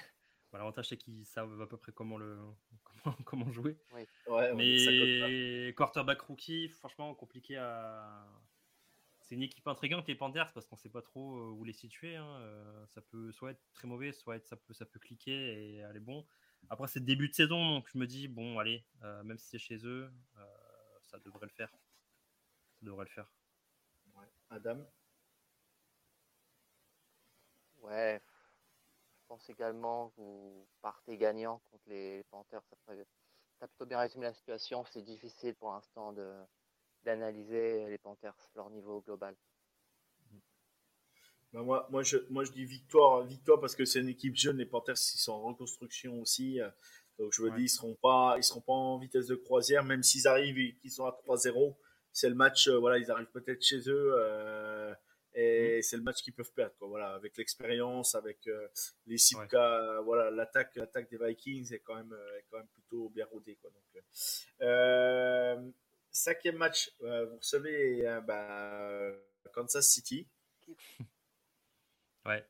L'avantage, 0.54 0.88
c'est 0.88 0.98
qu'ils 0.98 1.26
savent 1.26 1.62
à 1.62 1.68
peu 1.68 1.78
près 1.78 1.92
comment, 1.92 2.18
le, 2.18 2.40
comment, 3.26 3.52
jouer. 3.52 3.78
Ouais, 4.28 4.54
mais 4.56 5.74
quarterback 5.76 6.22
rookie, 6.22 6.70
franchement, 6.70 7.14
compliqué 7.14 7.58
à. 7.58 8.26
C'est 9.22 9.36
une 9.36 9.44
équipe 9.44 9.68
intrigante, 9.68 10.08
les 10.08 10.16
Panthers, 10.16 10.52
parce 10.54 10.66
qu'on 10.66 10.76
ne 10.76 10.80
sait 10.80 10.90
pas 10.90 11.04
trop 11.04 11.38
euh, 11.38 11.52
où 11.52 11.66
les 11.66 11.74
situer. 11.74 12.16
Hein. 12.16 12.40
Euh, 12.40 12.88
ça 12.88 13.02
peut 13.02 13.32
soit 13.32 13.52
être 13.52 13.62
très 13.74 13.88
mauvais, 13.88 14.12
soit 14.12 14.38
être, 14.38 14.48
ça, 14.48 14.56
peut, 14.56 14.74
ça 14.74 14.86
peut 14.86 15.00
cliquer 15.00 15.76
et 15.76 15.84
aller 15.84 16.00
bon. 16.00 16.26
Après, 16.70 16.88
c'est 16.88 17.04
début 17.04 17.30
de 17.30 17.36
saison, 17.36 17.76
donc 17.76 17.88
je 17.94 18.00
me 18.00 18.08
dis, 18.08 18.28
bon, 18.28 18.58
allez, 18.58 18.84
euh, 19.04 19.22
même 19.24 19.38
si 19.38 19.50
c'est 19.50 19.60
chez 19.60 19.86
eux, 19.86 20.10
ça 21.04 21.20
devrait 21.20 21.46
le 21.46 21.52
faire. 21.52 21.70
Ça 21.70 22.86
devrait 22.86 23.06
le 23.06 23.12
faire. 23.12 23.32
Adam? 24.50 24.84
Ouais, 27.82 28.22
je 29.16 29.28
pense 29.28 29.50
également 29.50 30.10
que 30.10 30.22
vous 30.22 30.68
partez 30.82 31.18
gagnant 31.18 31.62
contre 31.72 31.84
les 31.88 32.24
Panthers. 32.32 32.64
Ça, 32.86 32.94
as 33.62 33.68
plutôt 33.68 33.86
bien 33.86 34.00
résumé 34.00 34.26
la 34.26 34.34
situation. 34.34 34.86
C'est 34.86 35.02
difficile 35.02 35.56
pour 35.56 35.72
l'instant 35.72 36.14
de, 36.14 36.32
d'analyser 37.04 37.88
les 37.90 37.98
Panthers, 37.98 38.36
leur 38.56 38.70
niveau 38.70 39.02
global. 39.02 39.36
Ben 41.52 41.64
moi, 41.64 41.88
moi, 41.90 42.04
je, 42.04 42.18
moi, 42.30 42.44
je 42.44 42.52
dis 42.52 42.64
victoire, 42.64 43.24
victoire 43.24 43.60
parce 43.60 43.76
que 43.76 43.84
c'est 43.84 44.00
une 44.02 44.10
équipe 44.10 44.36
jeune. 44.36 44.58
Les 44.58 44.68
Panthers, 44.68 44.98
ils 44.98 45.20
sont 45.20 45.32
en 45.34 45.42
reconstruction 45.42 46.22
aussi. 46.22 46.60
Donc, 47.20 47.34
je 47.34 47.42
me 47.42 47.52
dis, 47.52 47.64
ils 47.64 47.70
seront 47.70 47.96
pas, 47.96 48.36
ils 48.38 48.44
seront 48.44 48.62
pas 48.62 48.74
en 48.74 48.98
vitesse 48.98 49.28
de 49.28 49.36
croisière, 49.36 49.84
même 49.84 50.04
s'ils 50.04 50.28
arrivent 50.28 50.58
et 50.58 50.76
qu'ils 50.76 50.92
sont 50.92 51.06
à 51.06 51.12
3-0. 51.12 51.76
C'est 52.14 52.30
le 52.30 52.36
match, 52.36 52.68
euh, 52.68 52.78
voilà, 52.78 52.98
ils 52.98 53.12
arrivent 53.12 53.32
peut-être 53.32 53.62
chez 53.62 53.90
eux. 53.90 54.14
Euh, 54.16 54.94
et 55.34 55.80
mm. 55.80 55.82
c'est 55.82 55.98
le 55.98 56.04
match 56.04 56.22
qu'ils 56.22 56.34
peuvent 56.34 56.54
perdre, 56.54 56.76
quoi. 56.78 56.88
Voilà, 56.88 57.14
avec 57.14 57.38
l'expérience, 57.38 58.16
avec 58.16 58.48
euh, 58.48 58.68
les 59.08 59.18
Sipka, 59.18 60.02
voilà, 60.02 60.32
l'attaque, 60.32 60.76
l'attaque 60.76 61.10
des 61.10 61.18
Vikings 61.18 61.74
est 61.74 61.80
quand 61.80 61.96
même, 61.96 62.16
est 62.38 62.46
quand 62.50 62.58
même 62.58 62.68
plutôt 62.68 63.10
bien 63.10 63.26
rodée, 63.26 63.56
quoi. 63.56 63.70
Donc, 63.70 64.04
euh, 64.62 65.72
cinquième 66.12 66.58
match, 66.58 66.92
vous 67.00 67.38
recevez 67.38 68.20
bah, 68.26 69.12
Kansas 69.54 69.88
City. 69.88 70.28
Ouais. 72.26 72.46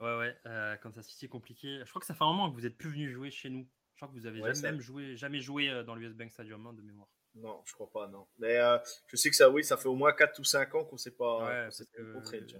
Ouais, 0.00 0.16
ouais. 0.16 0.78
Kansas 0.82 1.06
City 1.06 1.28
compliqué. 1.28 1.80
Je 1.84 1.90
crois 1.90 2.00
que 2.00 2.06
ça 2.06 2.14
fait 2.14 2.24
un 2.24 2.28
moment 2.28 2.50
que 2.50 2.56
vous 2.56 2.66
êtes 2.66 2.76
plus 2.76 2.90
venu 2.90 3.08
jouer 3.10 3.30
chez 3.30 3.50
nous. 3.50 3.68
Je 3.92 3.98
crois 3.98 4.08
que 4.08 4.14
vous 4.14 4.26
avez 4.26 4.40
jamais, 4.40 4.72
même 4.72 4.80
joué, 4.80 5.16
jamais 5.16 5.40
joué 5.40 5.84
dans 5.84 5.94
l'US 5.94 6.14
Bank 6.14 6.32
Stadium 6.32 6.66
hein, 6.66 6.72
de 6.72 6.80
mémoire. 6.80 7.08
Non, 7.36 7.62
je 7.64 7.72
crois 7.72 7.90
pas, 7.90 8.06
non. 8.06 8.26
Mais 8.38 8.58
euh, 8.58 8.78
je 9.08 9.16
sais 9.16 9.28
que 9.28 9.34
ça, 9.34 9.50
oui, 9.50 9.64
ça 9.64 9.76
fait 9.76 9.88
au 9.88 9.96
moins 9.96 10.12
4 10.12 10.38
ou 10.38 10.44
5 10.44 10.74
ans 10.76 10.84
qu'on 10.84 10.94
ne 10.94 11.00
s'est 11.00 11.10
pas, 11.10 11.44
ouais, 11.44 11.68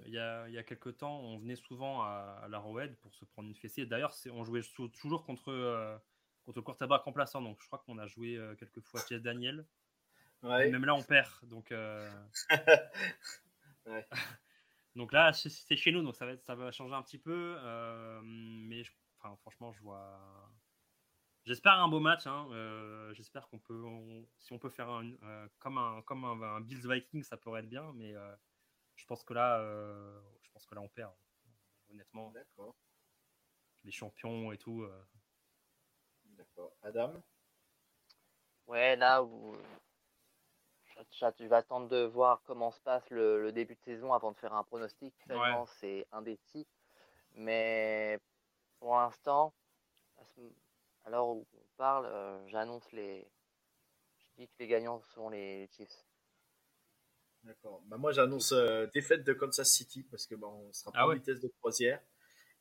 Il 0.06 0.12
y 0.12 0.18
a, 0.18 0.48
il 0.48 0.54
y 0.54 0.58
a 0.58 0.64
quelques 0.64 0.96
temps, 0.96 1.20
on 1.20 1.38
venait 1.38 1.56
souvent 1.56 2.02
à, 2.02 2.46
la 2.48 2.58
Roed 2.58 2.96
pour 2.96 3.14
se 3.14 3.24
prendre 3.24 3.48
une 3.48 3.54
fessée. 3.54 3.86
D'ailleurs, 3.86 4.14
on 4.32 4.44
jouait 4.44 4.62
toujours 5.00 5.24
contre, 5.24 5.52
euh, 5.52 5.96
contre 6.44 6.58
le 6.58 6.62
quarterback 6.62 7.02
remplaçant. 7.02 7.40
Donc, 7.40 7.58
je 7.60 7.66
crois 7.66 7.82
qu'on 7.86 7.98
a 7.98 8.08
joué 8.08 8.36
euh, 8.36 8.56
quelques 8.56 8.80
fois 8.80 9.00
Chase 9.08 9.22
Daniel. 9.22 9.64
Ouais. 10.42 10.68
Même 10.70 10.84
là, 10.84 10.94
on 10.94 11.02
perd. 11.02 11.30
Donc, 11.44 11.70
euh, 11.70 12.10
ouais. 13.86 14.06
donc 14.96 15.12
là, 15.12 15.32
c'est 15.32 15.76
chez 15.76 15.92
nous. 15.92 16.02
Donc, 16.02 16.16
ça 16.16 16.26
va, 16.26 16.36
ça 16.38 16.56
va 16.56 16.72
changer 16.72 16.94
un 16.94 17.02
petit 17.02 17.18
peu. 17.18 17.56
mais 18.24 18.82
enfin, 19.20 19.36
franchement, 19.36 19.72
je 19.72 19.80
vois 19.82 20.20
J'espère 21.44 21.74
un 21.74 21.88
beau 21.88 22.00
match. 22.00 22.26
Hein. 22.26 22.48
Euh, 22.52 23.12
j'espère 23.12 23.46
qu'on 23.48 23.58
peut, 23.58 23.84
si 24.38 24.52
on 24.52 24.58
peut 24.58 24.70
faire 24.70 24.88
un, 24.88 25.12
euh, 25.22 25.48
comme 25.58 25.76
un 25.76 26.00
comme 26.02 26.24
un, 26.24 26.60
Bills 26.60 26.88
Vikings, 26.88 27.22
ça 27.22 27.36
pourrait 27.36 27.60
être 27.60 27.68
bien. 27.68 27.92
Mais 27.94 28.14
euh, 28.14 28.34
je 28.96 29.04
pense 29.04 29.22
que 29.22 29.34
là, 29.34 29.60
je 30.40 30.50
pense 30.50 30.64
que 30.64 30.74
là, 30.74 30.80
on 30.80 30.88
perd. 30.88 31.12
Honnêtement. 31.90 32.30
D'accord. 32.30 32.74
Les 33.84 33.92
champions 33.92 34.52
et 34.52 34.58
tout. 34.58 34.86
D'accord. 36.24 36.72
Adam? 36.82 37.22
Ouais, 38.66 38.96
là 38.96 39.22
où 39.22 39.54
tu 41.10 41.48
vas 41.48 41.56
attendre 41.58 41.88
de 41.88 42.04
voir 42.04 42.42
comment 42.44 42.70
se 42.70 42.80
passe 42.80 43.08
le, 43.10 43.52
début 43.52 43.74
de 43.74 43.80
saison 43.80 44.14
avant 44.14 44.32
de 44.32 44.38
faire 44.38 44.54
un 44.54 44.64
pronostic. 44.64 45.14
Finalement, 45.18 45.66
c'est 45.66 46.06
indécis. 46.10 46.66
Mais 47.34 48.18
pour 48.78 48.96
l'instant, 48.96 49.52
alors 51.04 51.30
où 51.30 51.46
on 51.54 51.76
parle, 51.76 52.06
euh, 52.06 52.48
j'annonce 52.48 52.90
les. 52.92 53.26
Je 54.18 54.42
dis 54.42 54.48
que 54.48 54.54
les 54.58 54.66
gagnants 54.66 55.00
sont 55.14 55.28
les 55.28 55.68
Chiefs. 55.76 56.04
D'accord. 57.42 57.82
Bah 57.86 57.98
moi, 57.98 58.12
j'annonce 58.12 58.52
euh, 58.52 58.86
défaite 58.94 59.22
de 59.22 59.34
Kansas 59.34 59.70
City 59.70 60.02
parce 60.10 60.26
que 60.26 60.34
bon, 60.34 60.48
on 60.48 60.72
sera 60.72 60.92
pas 60.92 61.00
ah 61.00 61.08
en 61.08 61.14
vitesse 61.14 61.40
de 61.40 61.48
croisière. 61.60 62.00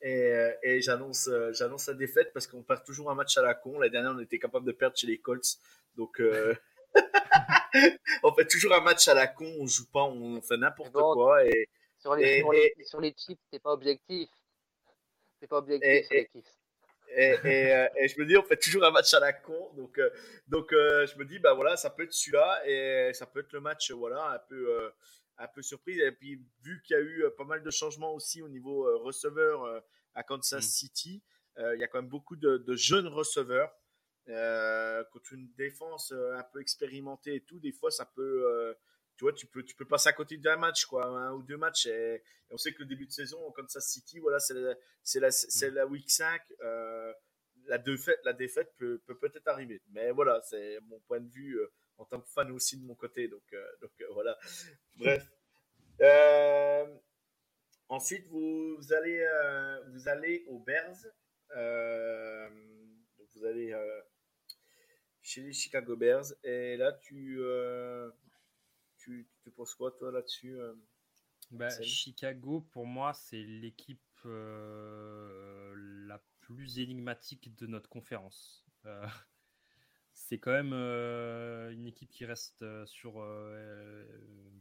Et, 0.01 0.13
euh, 0.13 0.53
et 0.61 0.81
j'annonce, 0.81 1.29
j'annonce 1.51 1.87
la 1.87 1.93
défaite 1.93 2.33
parce 2.33 2.47
qu'on 2.47 2.63
perd 2.63 2.83
toujours 2.83 3.09
un 3.09 3.15
match 3.15 3.37
à 3.37 3.41
la 3.41 3.53
con. 3.53 3.79
La 3.79 3.87
dernière, 3.87 4.11
on 4.11 4.19
était 4.19 4.39
capable 4.39 4.65
de 4.65 4.73
perdre 4.73 4.97
chez 4.97 5.07
les 5.07 5.19
Colts. 5.19 5.57
Donc, 5.95 6.21
on 8.23 8.33
fait 8.33 8.47
toujours 8.47 8.73
un 8.73 8.81
match 8.81 9.07
à 9.07 9.13
la 9.13 9.27
con. 9.27 9.49
On 9.59 9.65
joue 9.65 9.89
pas, 9.89 10.03
on 10.03 10.41
fait 10.41 10.57
n'importe 10.57 10.91
quoi. 10.91 11.45
Et, 11.45 11.69
sur 11.97 12.15
les, 12.15 12.39
sur, 12.39 12.51
les, 12.51 12.75
sur 12.83 12.99
les 12.99 13.15
Chiefs, 13.17 13.39
c'est 13.49 13.61
pas 13.61 13.71
objectif. 13.71 14.29
C'est 15.39 15.47
pas 15.47 15.59
objectif 15.59 16.05
sur 16.05 16.15
les 16.15 16.29
Chiefs. 16.33 16.62
Euh, 17.17 17.87
et, 17.95 18.07
je 18.07 18.19
me 18.19 18.25
dis, 18.25 18.37
on 18.37 18.43
fait 18.43 18.57
toujours 18.57 18.83
un 18.83 18.91
match 18.91 19.13
à 19.13 19.19
la 19.19 19.33
con. 19.33 19.71
Donc, 19.75 19.97
euh, 19.97 20.09
donc 20.47 20.73
euh, 20.73 21.05
je 21.07 21.17
me 21.17 21.25
dis, 21.25 21.39
bah 21.39 21.53
voilà, 21.53 21.77
ça 21.77 21.89
peut 21.89 22.03
être 22.03 22.13
celui-là 22.13 22.61
et 22.65 23.13
ça 23.13 23.25
peut 23.25 23.41
être 23.41 23.53
le 23.53 23.61
match, 23.61 23.91
voilà, 23.91 24.31
un 24.31 24.39
peu, 24.39 24.91
un 25.37 25.47
peu 25.47 25.61
surprise. 25.61 25.99
Et 25.99 26.11
puis, 26.11 26.41
vu 26.61 26.81
qu'il 26.83 26.95
y 26.95 26.99
a 26.99 27.01
eu 27.01 27.25
pas 27.37 27.45
mal 27.45 27.63
de 27.63 27.71
changements 27.71 28.13
aussi 28.13 28.41
au 28.41 28.49
niveau 28.49 28.99
receveur 28.99 29.83
à 30.13 30.23
Kansas 30.23 30.63
mm. 30.63 30.67
City, 30.67 31.23
il 31.57 31.79
y 31.79 31.83
a 31.83 31.87
quand 31.87 31.99
même 31.99 32.09
beaucoup 32.09 32.35
de, 32.35 32.75
jeunes 32.75 33.07
receveurs. 33.07 33.71
contre 34.25 35.33
une 35.33 35.51
défense 35.55 36.11
un 36.11 36.43
peu 36.51 36.61
expérimentée 36.61 37.35
et 37.35 37.41
tout, 37.41 37.59
des 37.59 37.71
fois, 37.71 37.91
ça 37.91 38.05
peut 38.05 38.75
tu 39.23 39.29
vois, 39.29 39.33
tu 39.33 39.47
peux, 39.47 39.63
tu 39.63 39.75
peux 39.75 39.85
passer 39.85 40.09
à 40.09 40.13
côté 40.13 40.35
d'un 40.37 40.57
match, 40.57 40.85
quoi, 40.85 41.05
un 41.05 41.31
ou 41.31 41.43
deux 41.43 41.55
matchs. 41.55 41.85
Et, 41.85 42.21
on 42.49 42.57
sait 42.57 42.73
que 42.73 42.79
le 42.79 42.85
début 42.85 43.05
de 43.05 43.11
saison, 43.11 43.51
Kansas 43.51 43.87
City, 43.87 44.19
voilà, 44.19 44.37
c'est 44.39 44.53
la, 44.53 44.75
c'est 45.01 45.19
la, 45.21 45.31
c'est 45.31 45.71
la 45.71 45.87
week 45.87 46.11
5. 46.11 46.41
Euh, 46.61 47.13
la, 47.67 47.77
défaite, 47.77 48.19
la 48.25 48.33
défaite 48.33 48.73
peut, 48.77 49.01
peut 49.05 49.17
peut-être 49.17 49.47
arriver. 49.47 49.81
Mais 49.91 50.11
voilà, 50.11 50.41
c'est 50.43 50.77
mon 50.81 50.99
point 50.99 51.21
de 51.21 51.29
vue 51.29 51.57
euh, 51.57 51.71
en 51.97 52.05
tant 52.05 52.19
que 52.19 52.27
fan 52.27 52.51
aussi 52.51 52.77
de 52.77 52.85
mon 52.85 52.95
côté. 52.95 53.29
Donc, 53.29 53.43
euh, 53.53 53.65
donc 53.81 53.91
voilà. 54.11 54.37
Bref. 54.97 55.25
ensuite, 57.87 58.27
vous, 58.27 58.75
vous 58.75 58.93
allez, 58.93 59.25
vous 59.93 60.09
allez 60.09 60.43
aux 60.47 60.59
Bears. 60.59 61.01
donc 63.17 63.27
vous 63.35 63.45
allez 63.45 63.73
chez 65.21 65.41
les 65.41 65.53
Chicago 65.53 65.95
Bears. 65.95 66.25
Et 66.43 66.75
là, 66.75 66.91
tu 66.91 67.41
tu, 69.03 69.27
tu 69.41 69.51
penses 69.51 69.75
quoi, 69.75 69.91
toi, 69.91 70.11
là-dessus 70.11 70.57
euh, 70.57 70.73
bah, 71.51 71.69
Chicago, 71.81 72.61
pour 72.71 72.85
moi, 72.85 73.13
c'est 73.13 73.43
l'équipe 73.43 73.99
euh, 74.25 75.73
la 76.07 76.23
plus 76.39 76.79
énigmatique 76.79 77.55
de 77.55 77.67
notre 77.67 77.89
conférence. 77.89 78.65
Euh, 78.85 79.05
c'est 80.13 80.39
quand 80.39 80.51
même 80.51 80.73
une 80.73 81.87
équipe 81.87 82.11
qui 82.11 82.25
reste 82.25 82.63
sur. 82.85 83.15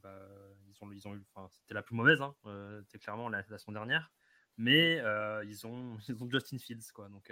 Bah, 0.02 0.28
ils 0.66 0.84
ont, 0.84 0.92
ils 0.92 1.08
ont 1.08 1.14
eu, 1.14 1.24
c'était 1.50 1.74
la 1.74 1.82
plus 1.82 1.94
mauvaise, 1.94 2.20
hein, 2.22 2.34
c'était 2.82 2.98
clairement 2.98 3.28
la, 3.28 3.44
la 3.48 3.58
semaine 3.58 3.74
dernière, 3.74 4.10
mais 4.56 4.96
ils 5.44 5.66
ont, 5.66 5.98
ils 6.08 6.22
ont 6.22 6.30
Justin 6.30 6.58
Fields, 6.58 6.90
quoi. 6.92 7.08
Donc 7.08 7.30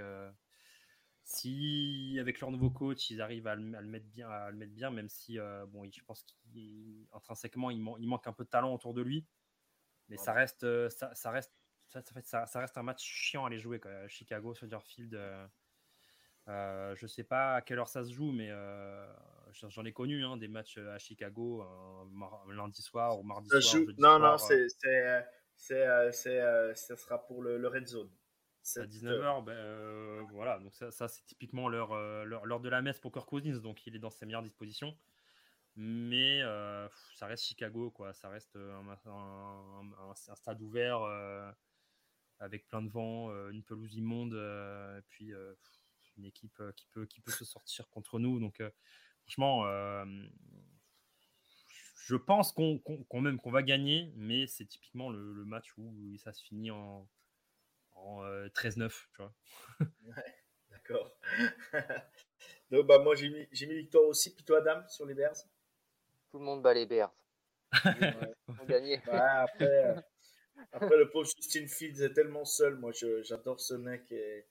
si 1.25 2.17
avec 2.21 2.41
leur 2.41 2.51
nouveau 2.51 2.71
coach 2.71 3.11
ils 3.11 3.21
arrivent 3.21 3.47
à 3.47 3.55
le, 3.55 3.63
mettre 3.63 4.07
bien, 4.07 4.29
à 4.29 4.51
le 4.51 4.57
mettre 4.57 4.73
bien, 4.73 4.91
même 4.91 5.09
si 5.09 5.39
euh, 5.39 5.65
bon, 5.67 5.89
je 5.91 6.03
pense 6.05 6.25
qu'intrinsèquement 6.53 7.71
il, 7.71 7.79
il, 7.99 8.09
manque 8.09 8.27
un 8.27 8.33
peu 8.33 8.45
de 8.45 8.49
talent 8.51 8.75
autour 8.75 8.95
de 8.95 9.03
lui, 9.03 9.27
mais 10.11 10.17
ça 10.17 10.33
reste, 10.33 10.65
euh, 10.65 10.91
ça, 10.91 11.15
ça 11.15 11.31
reste, 11.31 11.53
ça, 11.89 12.03
ça, 12.25 12.47
ça, 12.47 12.61
reste 12.61 12.77
un 12.77 12.83
match 12.83 13.03
chiant 13.03 13.45
à 13.45 13.47
aller 13.47 13.61
jouer. 13.61 13.79
Quoi. 13.79 14.09
Chicago, 14.09 14.55
Soldier 14.55 14.81
Field, 14.85 15.15
euh, 15.15 15.47
euh, 16.49 16.95
je 16.97 17.07
sais 17.07 17.23
pas 17.23 17.55
à 17.55 17.61
quelle 17.63 17.79
heure 17.79 17.89
ça 17.89 18.05
se 18.05 18.13
joue, 18.13 18.33
mais 18.33 18.51
j'en 19.53 19.85
ai 19.85 19.93
connu 19.93 20.25
hein, 20.25 20.37
des 20.37 20.49
matchs 20.49 20.79
à 20.79 20.99
Chicago 20.99 21.65
lundi 22.49 22.83
soir 22.83 23.19
ou 23.19 23.23
mardi 23.23 23.49
soir. 23.61 23.85
non, 23.99 24.19
non, 24.19 24.37
c'est, 24.37 24.67
c'est, 25.57 26.75
ça 26.75 26.97
sera 26.97 27.25
pour 27.25 27.43
le, 27.43 27.57
le 27.57 27.69
red 27.69 27.87
zone 27.87 28.11
à 28.77 28.87
19h, 28.87 29.45
ben, 29.45 29.53
euh, 29.53 30.23
voilà, 30.33 30.59
donc 30.59 30.75
ça, 30.75 30.91
ça 30.91 31.09
c'est 31.09 31.25
typiquement 31.25 31.69
l'heure, 31.69 31.93
euh, 31.93 32.25
l'heure 32.25 32.61
de 32.61 32.69
la 32.69 32.83
messe 32.83 33.01
pour 33.01 33.13
Kirk 33.13 33.29
Cousins, 33.29 33.59
donc 33.61 33.87
il 33.87 33.97
est 33.97 33.99
dans 33.99 34.11
ses 34.11 34.27
meilleures 34.27 34.43
dispositions. 34.43 34.97
Mais 35.77 36.43
euh, 36.43 36.89
ça 37.15 37.27
reste 37.27 37.45
Chicago, 37.45 37.91
quoi. 37.91 38.13
Ça 38.13 38.29
reste 38.29 38.57
un, 38.57 40.15
stade 40.15 40.61
ouvert 40.61 41.01
avec 42.39 42.67
plein 42.67 42.83
de 42.83 42.91
vent, 42.91 43.31
une 43.51 43.63
pelouse 43.63 43.95
immonde, 43.95 44.35
et 44.35 45.03
puis 45.09 45.33
une 46.17 46.25
équipe 46.25 46.61
qui 46.77 46.87
peut, 46.89 47.07
qui 47.07 47.21
peut 47.21 47.31
se 47.31 47.45
sortir 47.45 47.89
contre 47.89 48.19
nous. 48.19 48.41
Donc, 48.41 48.63
franchement, 49.23 49.65
je 52.05 52.17
pense 52.17 52.53
qu'on, 52.53 52.81
même 53.21 53.39
qu'on 53.39 53.53
va 53.53 53.63
gagner, 53.63 54.13
mais 54.17 54.47
c'est 54.47 54.67
typiquement 54.67 55.09
le 55.09 55.45
match 55.45 55.73
où 55.79 56.17
ça 56.19 56.33
se 56.33 56.43
finit 56.43 56.73
en, 56.73 57.09
en 58.01 58.23
13-9, 58.49 58.89
tu 58.89 59.23
vois. 59.23 59.33
ouais, 59.81 60.35
d'accord. 60.71 61.17
Donc, 62.71 62.87
bah, 62.87 62.99
moi, 62.99 63.15
j'ai 63.15 63.29
mis, 63.31 63.49
j'ai 63.53 63.67
mis 63.67 63.75
victoire 63.77 64.05
aussi. 64.05 64.35
Puis 64.35 64.45
toi, 64.45 64.59
Adam, 64.59 64.87
sur 64.89 65.07
les 65.07 65.15
Bears 65.15 65.35
Tout 66.31 66.39
le 66.39 66.45
monde 66.45 66.63
bat 66.63 66.75
les 66.75 66.87
Bears. 66.87 67.13
Ils 67.85 68.15
ont 68.61 68.65
gagné. 68.67 69.01
Ouais, 69.07 69.19
après, 69.19 69.65
euh, 69.87 70.01
après, 70.73 70.97
le 70.97 71.09
pauvre 71.11 71.27
Justin 71.37 71.67
Fields 71.67 72.03
est 72.03 72.13
tellement 72.13 72.45
seul. 72.45 72.77
Moi, 72.77 72.93
je- 72.93 73.23
j'adore 73.23 73.61
ce 73.61 73.75
mec. 73.75 74.11
Et, 74.13 74.47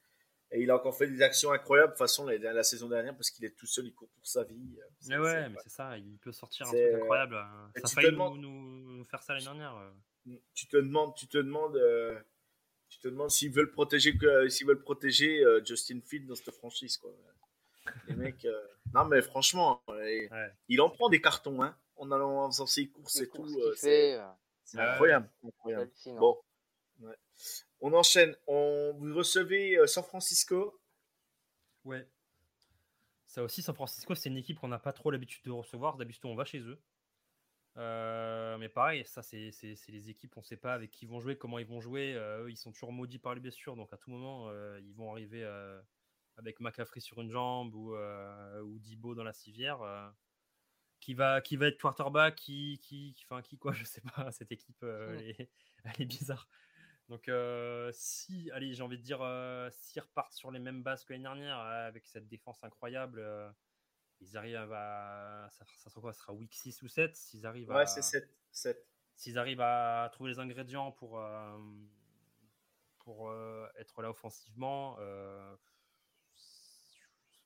et 0.51 0.61
il 0.61 0.69
a 0.71 0.75
encore 0.75 0.95
fait 0.97 1.07
des 1.07 1.21
actions 1.21 1.51
incroyables. 1.51 1.89
De 1.89 1.93
toute 1.93 1.99
façon, 1.99 2.25
la, 2.25 2.37
la 2.37 2.63
saison 2.63 2.89
dernière, 2.89 3.15
parce 3.15 3.29
qu'il 3.31 3.45
est 3.45 3.55
tout 3.55 3.67
seul, 3.67 3.85
il 3.85 3.93
court 3.93 4.09
pour 4.09 4.25
sa 4.27 4.43
vie. 4.43 4.77
C'est- 4.99 5.09
Mais 5.09 5.17
ouais, 5.17 5.31
c'est- 5.31 5.49
mais 5.49 5.57
c'est 5.63 5.69
ça, 5.69 5.97
il 5.97 6.17
peut 6.17 6.31
sortir 6.31 6.67
un 6.67 6.71
truc 6.71 6.81
incroyable. 6.95 7.35
hein. 7.35 7.71
et 7.75 7.79
Ça 7.81 7.85
a 7.85 7.89
failli 7.89 8.11
demandes- 8.11 8.39
nous- 8.39 8.97
nous 8.97 9.03
faire 9.05 9.21
ça 9.23 9.33
l'année 9.33 9.45
dernière. 9.45 9.75
euh. 9.77 9.91
tu 10.53 10.67
te 10.67 10.77
demandes, 10.77 11.15
tu 11.15 11.27
te 11.27 11.37
demandes, 11.37 11.77
euh, 11.77 12.19
tu 12.89 12.99
te 12.99 13.07
demandes 13.07 13.29
s'ils 13.31 13.51
veulent 13.51 13.71
protéger, 13.71 14.17
que- 14.17 14.49
s'ils 14.49 14.67
veulent 14.67 14.81
protéger 14.81 15.43
euh, 15.43 15.63
Justin 15.63 15.99
Fields 16.01 16.25
dans 16.27 16.35
cette 16.35 16.51
franchise, 16.51 16.97
quoi. 16.97 17.11
Les 18.07 18.15
mecs, 18.15 18.45
euh, 18.45 18.67
non 18.93 19.05
mais 19.05 19.21
franchement, 19.21 19.81
euh, 19.89 19.93
Ouais. 19.93 20.51
il 20.67 20.81
en 20.81 20.89
prend 20.89 21.09
des 21.09 21.21
cartons, 21.21 21.61
hein, 21.63 21.75
en 21.95 22.11
allant 22.11 22.43
en 22.45 22.51
faisant 22.51 22.65
ses 22.67 22.87
courses 22.89 23.15
Les 23.17 23.23
et 23.23 23.27
tout. 23.29 23.37
courses 23.37 23.53
euh, 23.55 23.73
c'est 23.75 24.15
euh, 24.19 24.91
incroyable. 24.93 25.29
Bon, 26.05 26.37
ouais. 27.01 27.15
on 27.81 27.93
enchaîne. 27.93 28.35
On 28.47 28.93
vous 28.97 29.15
recevez 29.15 29.77
euh, 29.77 29.87
San 29.87 30.03
Francisco. 30.03 30.79
Ouais. 31.85 32.07
Ça 33.25 33.43
aussi, 33.43 33.61
San 33.61 33.73
Francisco, 33.75 34.13
c'est 34.15 34.29
une 34.29 34.37
équipe 34.37 34.59
qu'on 34.59 34.67
n'a 34.67 34.79
pas 34.79 34.93
trop 34.93 35.11
l'habitude 35.11 35.43
de 35.45 35.51
recevoir. 35.51 35.97
D'habitude, 35.97 36.25
on 36.25 36.35
va 36.35 36.45
chez 36.45 36.59
eux. 36.59 36.79
Euh, 37.77 38.57
mais 38.57 38.67
pareil, 38.69 39.05
ça, 39.05 39.21
c'est 39.21 39.51
les 39.87 40.09
équipes, 40.09 40.35
on 40.37 40.41
ne 40.41 40.45
sait 40.45 40.57
pas 40.57 40.73
avec 40.73 40.91
qui 40.91 41.05
ils 41.05 41.07
vont 41.09 41.19
jouer, 41.19 41.37
comment 41.37 41.59
ils 41.59 41.65
vont 41.65 41.79
jouer. 41.81 42.13
Euh, 42.15 42.43
eux, 42.45 42.51
ils 42.51 42.57
sont 42.57 42.71
toujours 42.71 42.91
maudits 42.91 43.19
par 43.19 43.33
les 43.35 43.39
blessures, 43.41 43.75
donc 43.75 43.93
à 43.93 43.97
tout 43.97 44.09
moment, 44.09 44.49
euh, 44.49 44.79
ils 44.81 44.93
vont 44.95 45.11
arriver 45.11 45.43
avec 46.37 46.59
McCaffrey 46.59 46.99
sur 46.99 47.21
une 47.21 47.31
jambe 47.31 47.75
ou, 47.75 47.95
ou 47.95 48.79
Dibo 48.79 49.15
dans 49.15 49.23
la 49.23 49.33
civière. 49.33 49.79
qui, 50.99 51.13
va, 51.13 51.41
qui 51.41 51.55
va 51.57 51.67
être 51.67 51.79
quarterback, 51.79 52.35
qui, 52.35 52.79
qui, 52.81 53.13
qui- 53.13 53.25
enfin, 53.25 53.41
qui 53.41 53.57
quoi, 53.57 53.71
je 53.73 53.83
sais 53.85 54.01
pas. 54.01 54.31
Cette 54.31 54.51
équipe, 54.51 54.83
elle, 54.83 55.21
est, 55.21 55.51
elle 55.83 56.01
est 56.01 56.05
bizarre. 56.05 56.47
Donc, 57.07 57.29
si, 57.93 58.51
allez, 58.51 58.73
j'ai 58.73 58.83
envie 58.83 58.97
de 58.97 59.03
dire, 59.03 59.19
s'ils 59.71 60.01
repartent 60.01 60.33
sur 60.33 60.51
les 60.51 60.59
mêmes 60.59 60.83
bases 60.83 61.03
que 61.05 61.13
l'année 61.13 61.23
dernière, 61.23 61.57
avec 61.59 62.05
cette 62.07 62.27
défense 62.27 62.63
incroyable, 62.63 63.23
ils 64.21 64.37
arrivent 64.37 64.57
à. 64.73 65.47
Ça, 65.51 65.65
ça 65.77 65.89
sera 65.89 66.01
quoi? 66.01 66.13
Ça 66.13 66.21
sera 66.21 66.33
week 66.33 66.53
6 66.53 66.81
ou 66.83 66.87
7 66.87 67.15
S'ils 67.15 67.45
arrivent, 67.45 67.71
à, 67.71 67.75
Ouais, 67.77 67.85
c'est 67.87 68.01
7. 68.01 68.29
7. 68.51 68.87
s'ils 69.15 69.37
arrivent 69.37 69.61
à 69.61 70.09
trouver 70.11 70.31
les 70.31 70.39
ingrédients 70.39 70.91
pour, 70.91 71.19
euh, 71.19 71.57
pour 72.99 73.29
euh, 73.29 73.67
être 73.77 74.01
là 74.01 74.09
offensivement, 74.09 74.95
euh, 74.99 75.55
c'est- 76.35 77.45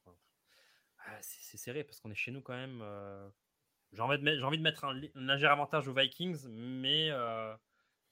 ah, 0.99 1.21
c'est 1.21 1.57
serré 1.57 1.83
parce 1.83 1.99
qu'on 1.99 2.11
est 2.11 2.15
chez 2.15 2.31
nous 2.31 2.41
quand 2.41 2.53
même. 2.53 2.79
j'ai 3.91 4.01
envie 4.01 4.17
de 4.17 4.23
mettre, 4.23 4.39
j'ai 4.39 4.45
envie 4.45 4.57
de 4.57 4.63
mettre 4.63 4.85
un, 4.85 4.95
un 5.15 5.33
léger 5.35 5.47
avantage 5.47 5.87
aux 5.87 5.93
Vikings, 5.93 6.47
mais 6.47 7.11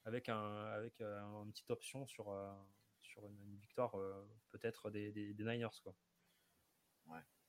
avec, 0.06 0.30
un, 0.30 0.66
avec 0.74 1.00
une 1.02 1.52
petite 1.52 1.70
option 1.72 2.06
sur, 2.06 2.26
sur 3.02 3.26
une, 3.26 3.40
une 3.42 3.58
victoire 3.58 3.92
peut-être 4.50 4.90
des, 4.92 5.12
des, 5.12 5.34
des 5.34 5.44
Niners. 5.44 5.70
Quoi. 5.84 5.96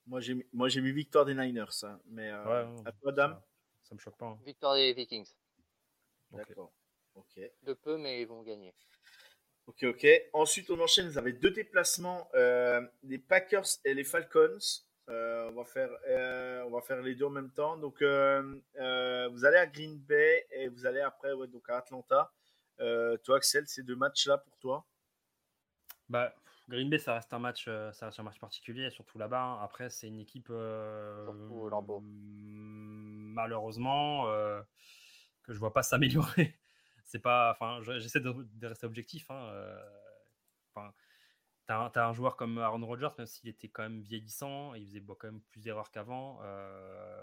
Moi, 0.07 0.21
j'ai 0.21 0.35
mis, 0.35 0.45
moi, 0.53 0.69
j'ai 0.69 0.81
mis 0.81 0.93
victoire 0.93 1.25
des 1.25 1.35
Niners, 1.35 1.85
hein, 1.85 2.01
mais 2.07 2.31
euh, 2.31 2.45
Ouais, 2.45 2.83
à 2.87 2.93
toi, 2.93 3.13
Adam. 3.13 3.29
ça, 3.35 3.43
ça 3.85 3.95
me 3.95 4.01
choque 4.01 4.17
pas. 4.17 4.27
hein. 4.27 4.39
Victoire 4.45 4.75
des 4.75 4.93
Vikings. 4.93 5.33
D'accord. 6.31 6.73
Ok. 7.15 7.39
De 7.63 7.73
peu, 7.75 7.97
mais 7.99 8.23
ils 8.23 8.27
vont 8.27 8.43
gagner. 8.43 8.75
Ok, 9.67 9.85
ok. 9.85 10.07
Ensuite, 10.33 10.71
on 10.71 10.81
enchaîne. 10.81 11.09
Vous 11.09 11.19
avez 11.19 11.33
deux 11.33 11.51
déplacements, 11.51 12.29
euh, 12.35 12.81
les 13.05 13.19
Packers 13.19 13.67
et 13.85 13.95
les 13.95 14.05
Falcons. 14.05 14.59
Euh, 15.09 15.51
on, 15.51 15.53
va 15.55 15.65
faire, 15.65 15.91
euh, 16.09 16.63
on 16.65 16.71
va 16.71 16.81
faire 16.81 17.01
les 17.03 17.15
deux 17.15 17.27
en 17.27 17.31
même 17.31 17.51
temps. 17.53 17.77
Donc, 17.77 18.01
euh, 18.03 18.61
euh, 18.81 19.29
vous 19.29 19.45
allez 19.45 19.57
à 19.59 19.67
Green 19.67 19.99
Bay 19.99 20.47
et 20.51 20.69
vous 20.69 20.87
allez 20.87 21.01
après 21.01 21.33
ouais, 21.33 21.49
donc 21.49 21.69
à 21.69 21.79
Atlanta. 21.79 22.33
Euh, 22.81 23.17
toi, 23.19 23.37
Axel, 23.37 23.67
ces 23.69 23.83
deux 23.83 23.97
matchs-là 23.97 24.39
pour 24.39 24.57
toi? 24.59 24.87
Bah, 26.13 26.35
Green 26.69 26.91
Bay, 26.91 26.99
ça 26.99 27.15
reste 27.15 27.33
un 27.33 27.39
match, 27.39 27.65
euh, 27.69 27.91
ça 27.93 28.05
reste 28.07 28.21
un 28.21 28.23
match 28.23 28.39
particulier, 28.39 28.91
surtout 28.91 29.17
là-bas. 29.19 29.43
hein. 29.43 29.63
Après, 29.63 29.89
c'est 29.89 30.09
une 30.09 30.21
équipe 30.21 30.49
euh, 30.51 31.25
Surtout 31.25 31.71
malheureusement 33.35 34.29
euh, 34.29 34.61
que 35.43 35.55
je 35.55 35.59
vois 35.59 35.73
pas 35.73 35.83
s'améliorer. 35.83 36.61
C'est 37.05 37.19
pas, 37.19 37.51
enfin, 37.53 37.81
je- 37.81 37.99
j'essaie 37.99 38.21
de, 38.21 38.31
de 38.31 38.67
rester 38.67 38.85
objectif. 38.85 39.31
Hein, 39.31 39.49
euh, 39.55 39.83
t'as 41.67 41.91
un, 42.05 42.13
joueur 42.13 42.37
comme 42.37 42.59
Aaron 42.59 42.85
Rodgers, 42.85 43.09
même 43.17 43.27
s'il 43.27 43.49
était 43.49 43.71
quand 43.71 43.85
même 43.85 44.03
vieillissant, 44.03 44.75
il 44.75 44.85
faisait 44.85 45.01
bon, 45.01 45.15
quand 45.15 45.29
même 45.29 45.41
plus 45.41 45.63
d'erreurs 45.63 45.91
qu'avant. 45.91 46.41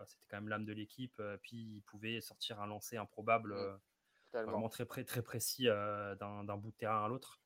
C'était 0.07 0.25
quand 0.31 0.37
même 0.37 0.49
l'âme 0.49 0.65
de 0.65 0.73
l'équipe. 0.73 1.21
puis 1.43 1.75
il 1.75 1.81
pouvait 1.83 2.21
sortir 2.21 2.59
un 2.59 2.65
lancer 2.65 2.97
improbable. 2.97 3.53
Mm. 3.53 4.45
vraiment 4.45 4.69
très, 4.69 4.85
très 5.03 5.21
précis 5.21 5.65
d'un 5.65 6.57
bout 6.57 6.71
de 6.71 6.77
terrain 6.77 7.05
à 7.05 7.07
l'autre. 7.07 7.39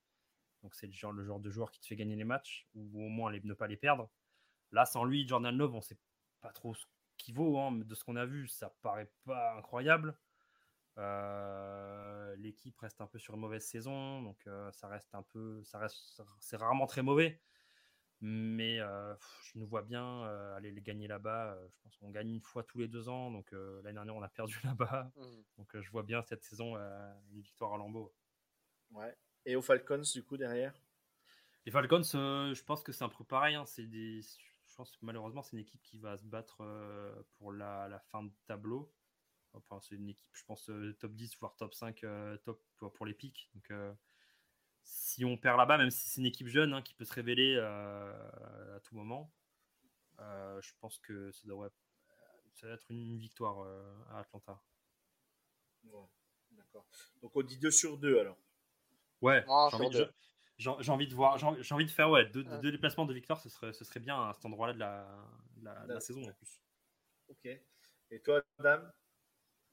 Donc 0.64 0.76
c'est 0.76 0.88
le 0.88 0.93
genre, 0.93 1.11
le 1.14 1.24
genre 1.26 1.39
de 1.39 1.49
joueur 1.49 1.72
qui 1.72 1.80
te 1.82 1.86
fait 1.88 1.95
gagner 1.95 2.16
les 2.16 2.24
matchs, 2.24 2.68
ou 2.76 3.03
au 3.05 3.09
moins 3.09 3.32
les- 3.32 3.41
ne 3.43 3.53
pas 3.53 3.68
les 3.68 3.78
perdre. 3.78 4.09
Là, 4.72 4.86
sans 4.86 5.03
lui, 5.05 5.28
Jordan 5.28 5.55
Love, 5.55 5.76
on 5.76 5.82
sait 5.82 5.99
pas 6.41 6.51
trop 6.51 6.74
ce 6.76 6.86
qu'il 7.18 7.36
vaut. 7.36 7.57
hein, 7.59 7.72
mais 7.72 7.86
de 7.86 7.95
ce 7.95 8.03
qu'on 8.03 8.16
a 8.16 8.26
vu, 8.26 8.47
ça 8.47 8.70
paraît 8.82 9.11
pas 9.26 9.55
incroyable. 9.57 10.18
Euh, 10.97 12.36
L'équipe 12.38 12.78
reste 12.80 13.01
un 13.01 13.07
peu 13.07 13.20
sur 13.20 13.36
une 13.36 13.41
mauvaise 13.41 13.66
saison, 13.66 14.22
donc 14.22 14.38
euh, 14.47 14.72
ça 14.72 14.88
reste 14.88 15.14
un 15.16 15.24
peu, 15.24 15.64
ça 15.64 15.80
reste, 15.80 16.22
c'est 16.39 16.57
rarement 16.57 16.88
très 16.88 17.01
mauvais. 17.03 17.41
Mais 18.22 18.80
euh, 18.80 19.14
je 19.43 19.59
nous 19.59 19.68
vois 19.68 19.82
bien 19.82 20.24
aller 20.55 20.72
les 20.72 20.82
gagner 20.82 21.07
là-bas. 21.07 21.57
Je 21.70 21.76
pense 21.84 21.97
qu'on 21.97 22.09
gagne 22.09 22.30
une 22.30 22.41
fois 22.41 22.64
tous 22.64 22.78
les 22.80 22.88
deux 22.88 23.09
ans. 23.09 23.32
Donc 23.32 23.51
l'année 23.51 23.93
dernière, 23.93 24.16
on 24.16 24.22
a 24.24 24.30
perdu 24.30 24.57
là-bas. 24.64 25.11
Mhm. 25.18 25.43
Donc 25.57 25.80
je 25.80 25.91
vois 25.91 26.03
bien 26.03 26.22
cette 26.24 26.43
saison 26.43 26.78
une 26.78 27.41
victoire 27.41 27.74
à 27.74 27.78
Lambeau. 27.78 28.14
Ouais. 28.91 29.14
Et 29.45 29.55
aux 29.55 29.61
Falcons, 29.61 30.01
du 30.13 30.23
coup, 30.23 30.37
derrière 30.37 30.73
Les 31.65 31.71
Falcons, 31.71 32.01
euh, 32.15 32.53
je 32.53 32.63
pense 32.63 32.83
que 32.83 32.91
c'est 32.91 33.03
un 33.03 33.09
peu 33.09 33.23
pareil. 33.23 33.55
hein, 33.55 33.65
c'est 33.65 33.85
des, 33.85 34.21
je 34.21 34.75
pense 34.75 34.91
que 34.91 35.05
malheureusement 35.05 35.43
c'est 35.43 35.53
une 35.53 35.61
équipe 35.61 35.81
qui 35.83 35.99
va 35.99 36.17
se 36.17 36.25
battre 36.25 36.61
euh, 36.61 37.13
pour 37.37 37.51
la, 37.51 37.87
la 37.87 37.99
fin 37.99 38.23
de 38.23 38.31
tableau. 38.47 38.91
Enfin, 39.53 39.79
c'est 39.81 39.95
une 39.95 40.09
équipe, 40.09 40.31
je 40.33 40.43
pense, 40.45 40.69
euh, 40.69 40.95
top 40.99 41.13
10 41.13 41.37
voire 41.39 41.55
top 41.55 41.75
5, 41.75 42.03
euh, 42.03 42.37
top 42.37 42.59
pour, 42.77 43.05
les 43.05 43.13
pics. 43.13 43.51
Donc 43.53 43.71
si 44.83 45.23
on 45.23 45.37
perd 45.37 45.57
là-bas, 45.57 45.77
même 45.77 45.91
si 45.91 46.09
c'est 46.09 46.21
une 46.21 46.27
équipe 46.27 46.47
jeune 46.47 46.73
hein, 46.73 46.81
qui 46.81 46.93
peut 46.93 47.05
se 47.05 47.13
révéler 47.13 47.57
à 47.57 48.79
tout 48.83 48.95
moment, 48.95 49.31
je 50.19 50.71
pense 50.79 50.97
que 50.99 51.31
ça 51.31 51.47
devrait, 51.47 51.69
ça 52.53 52.67
va 52.67 52.73
être 52.73 52.89
une 52.89 53.17
victoire 53.17 53.61
euh, 53.61 53.93
à 54.09 54.19
Atlanta. 54.19 54.61
Ouais. 55.85 56.07
D'accord. 56.51 56.85
Donc, 57.21 57.35
on 57.35 57.41
dit 57.41 57.57
2 57.57 57.71
sur 57.71 57.97
2 57.97 58.19
alors. 58.19 58.37
Ouais, 59.24 59.43
Non, 59.47 59.69
j'ai 59.69 59.76
envie, 59.78 59.89
deux. 59.89 59.99
de- 60.05 60.13
j'ai- 60.57 60.71
j'ai 60.80 60.91
envie 60.91 61.07
de 61.07 61.15
voir, 61.15 61.38
j'ai 61.38 61.45
envie- 61.45 61.63
j'ai 61.63 61.74
envie 61.76 61.86
de 61.86 61.91
faire 61.91 62.09
ouais, 62.09 62.26
deux, 62.26 62.43
Ouais. 62.43 62.59
deux 62.59 62.71
déplacements 62.71 63.05
de 63.05 63.13
victoire, 63.13 63.39
ce 63.39 63.49
serait, 63.49 63.74
ce 63.74 63.86
serait 63.86 63.99
bien 63.99 64.15
à 64.30 64.34
cet 64.34 64.45
endroit-là 64.45 64.74
de 64.74 64.80
la, 64.80 65.07
de 65.57 65.65
la, 65.65 65.86
de 65.88 65.93
la 65.93 65.99
saison 65.99 66.21
en 66.24 66.34
plus. 66.34 66.61
Ok. 67.30 67.45
Et 68.11 68.19
toi, 68.21 68.41
Adam? 68.59 68.84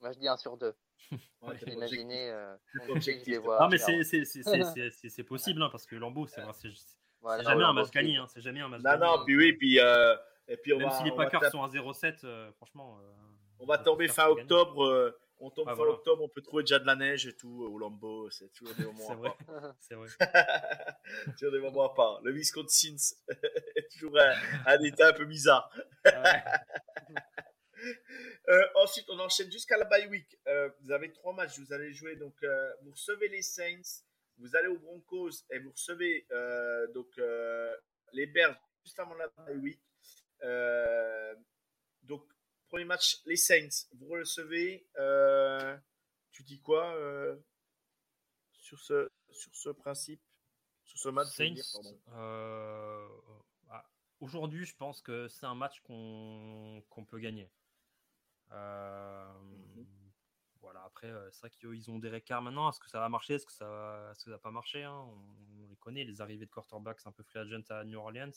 Moi, 0.00 0.12
je 0.12 0.18
dis 0.18 0.28
1 0.28 0.36
sur 0.36 0.56
2. 0.56 0.74
Ouais, 1.42 1.56
Imaginez, 1.66 2.30
euh, 2.30 2.54
Non, 2.74 3.68
mais 3.68 3.78
c'est- 3.78 4.04
c'est 4.04 4.24
c'est- 4.24 4.42
c'est- 4.42 4.64
c'est- 4.64 4.90
c'est- 4.90 5.08
c'est 5.08 5.24
possible, 5.24 5.62
hein, 5.62 5.68
parce 5.70 5.86
que 5.86 5.96
Lambeau, 5.96 6.26
c'est 6.26 6.40
vrai, 6.42 6.52
c'est 6.54 6.70
c'est 6.74 6.96
Voilà, 7.20 7.42
jamais 7.42 7.64
un 7.64 7.72
match 7.72 7.90
gagné. 7.90 8.16
Hein, 8.16 8.26
c'est 8.28 8.40
jamais 8.40 8.60
un 8.60 8.68
match 8.68 8.82
Non, 8.82 8.90
gagné. 8.92 9.04
non, 9.04 9.24
puis 9.24 9.36
oui, 9.36 9.52
puis, 9.54 9.78
euh, 9.80 10.16
et 10.48 10.56
puis 10.56 10.72
on 10.72 10.78
Même 10.78 10.88
va, 10.88 10.94
si 10.98 11.04
les 11.04 11.12
Packers 11.12 11.50
sont 11.50 11.62
à 11.62 11.68
0-7, 11.68 12.22
euh, 12.24 12.50
franchement. 12.52 12.98
euh, 13.02 13.12
On 13.58 13.66
va 13.66 13.76
tomber 13.78 14.08
fin 14.08 14.26
octobre. 14.28 15.14
Euh, 15.40 15.44
on 15.46 15.50
tombe 15.50 15.66
Ah, 15.68 15.72
fin 15.72 15.76
voilà. 15.76 15.92
octobre, 15.92 16.22
on 16.22 16.28
peut 16.28 16.42
trouver 16.42 16.62
déjà 16.62 16.78
de 16.78 16.86
la 16.86 16.96
neige 16.96 17.26
et 17.26 17.34
tout 17.36 17.62
au 17.64 17.78
Lambeau. 17.78 18.28
C'est 18.30 18.48
toujours 18.52 18.74
des 18.76 18.84
moments 18.92 19.06
C'est 19.06 19.12
à 19.12 19.16
vrai. 19.16 19.30
part. 19.46 19.74
C'est 19.80 19.94
vrai. 19.94 20.08
toujours 21.38 21.52
des 21.52 21.60
moments 21.60 21.90
à 21.90 21.94
part. 21.94 22.20
Le 22.22 22.32
Wisconsin 22.32 22.96
est 23.76 23.90
toujours 23.92 24.18
un, 24.18 24.34
un 24.66 24.82
état 24.82 25.08
un 25.08 25.12
peu 25.12 25.24
bizarre. 25.24 25.70
Euh, 28.48 28.66
ensuite, 28.74 29.08
on 29.08 29.18
enchaîne 29.20 29.50
jusqu'à 29.50 29.78
la 29.78 29.84
bye 29.86 30.06
week. 30.08 30.38
Euh, 30.48 30.68
vous 30.82 30.92
avez 30.92 31.12
trois 31.12 31.32
matchs. 31.32 31.58
Vous 31.58 31.72
allez 31.72 31.92
jouer 31.92 32.16
donc, 32.16 32.34
euh, 32.42 32.72
vous 32.82 32.90
recevez 32.90 33.28
les 33.28 33.42
Saints, 33.42 34.02
vous 34.38 34.54
allez 34.56 34.68
aux 34.68 34.78
Broncos 34.78 35.30
et 35.50 35.58
vous 35.60 35.70
recevez 35.70 36.26
euh, 36.30 36.86
donc 36.88 37.08
euh, 37.18 37.74
les 38.12 38.26
Bears 38.26 38.58
juste 38.84 38.98
avant 38.98 39.14
la 39.14 39.28
bye 39.28 39.56
week. 39.56 39.80
Euh, 40.42 41.34
donc, 42.02 42.24
premier 42.70 42.84
match, 42.84 43.20
les 43.26 43.36
Saints. 43.36 43.86
Vous 43.98 44.06
recevez. 44.08 44.86
euh, 44.98 45.76
tu 46.32 46.42
dis 46.44 46.60
quoi 46.60 46.94
euh, 46.94 47.36
sur 48.52 48.78
ce 48.78 49.10
sur 49.30 49.54
ce 49.54 49.70
principe, 49.70 50.22
sur 50.84 50.98
ce 50.98 51.08
match 51.08 51.28
Saints, 51.28 51.54
pardon. 51.72 52.00
euh, 52.14 53.08
ah, 53.70 53.84
aujourd'hui, 54.20 54.64
je 54.64 54.74
pense 54.76 55.02
que 55.02 55.28
c'est 55.28 55.46
un 55.46 55.54
match 55.56 55.80
qu'on 55.82 56.82
qu'on 56.88 57.04
peut 57.04 57.18
gagner. 57.18 57.50
Euh, 58.52 59.32
Mhm. 59.76 59.86
voilà, 60.60 60.82
après, 60.84 61.10
c'est 61.32 61.40
vrai 61.40 61.50
qu'ils 61.50 61.90
ont 61.90 61.98
des 61.98 62.08
récarts 62.08 62.42
maintenant. 62.42 62.68
Est-ce 62.70 62.80
que 62.80 62.88
ça 62.88 63.00
va 63.00 63.08
marcher? 63.08 63.34
Est-ce 63.34 63.46
que 63.46 63.52
ça 63.52 64.14
va 64.26 64.38
pas 64.38 64.50
marcher? 64.50 64.84
Hein? 64.84 64.94
on, 64.94 65.66
les 65.68 65.76
connaît, 65.76 66.04
les 66.04 66.20
arrivées 66.20 66.46
de 66.46 66.50
quarterback, 66.50 67.00
c'est 67.00 67.08
un 67.08 67.12
peu 67.12 67.22
free 67.22 67.38
agent 67.40 67.62
à 67.70 67.84
New 67.84 67.98
Orleans. 67.98 68.32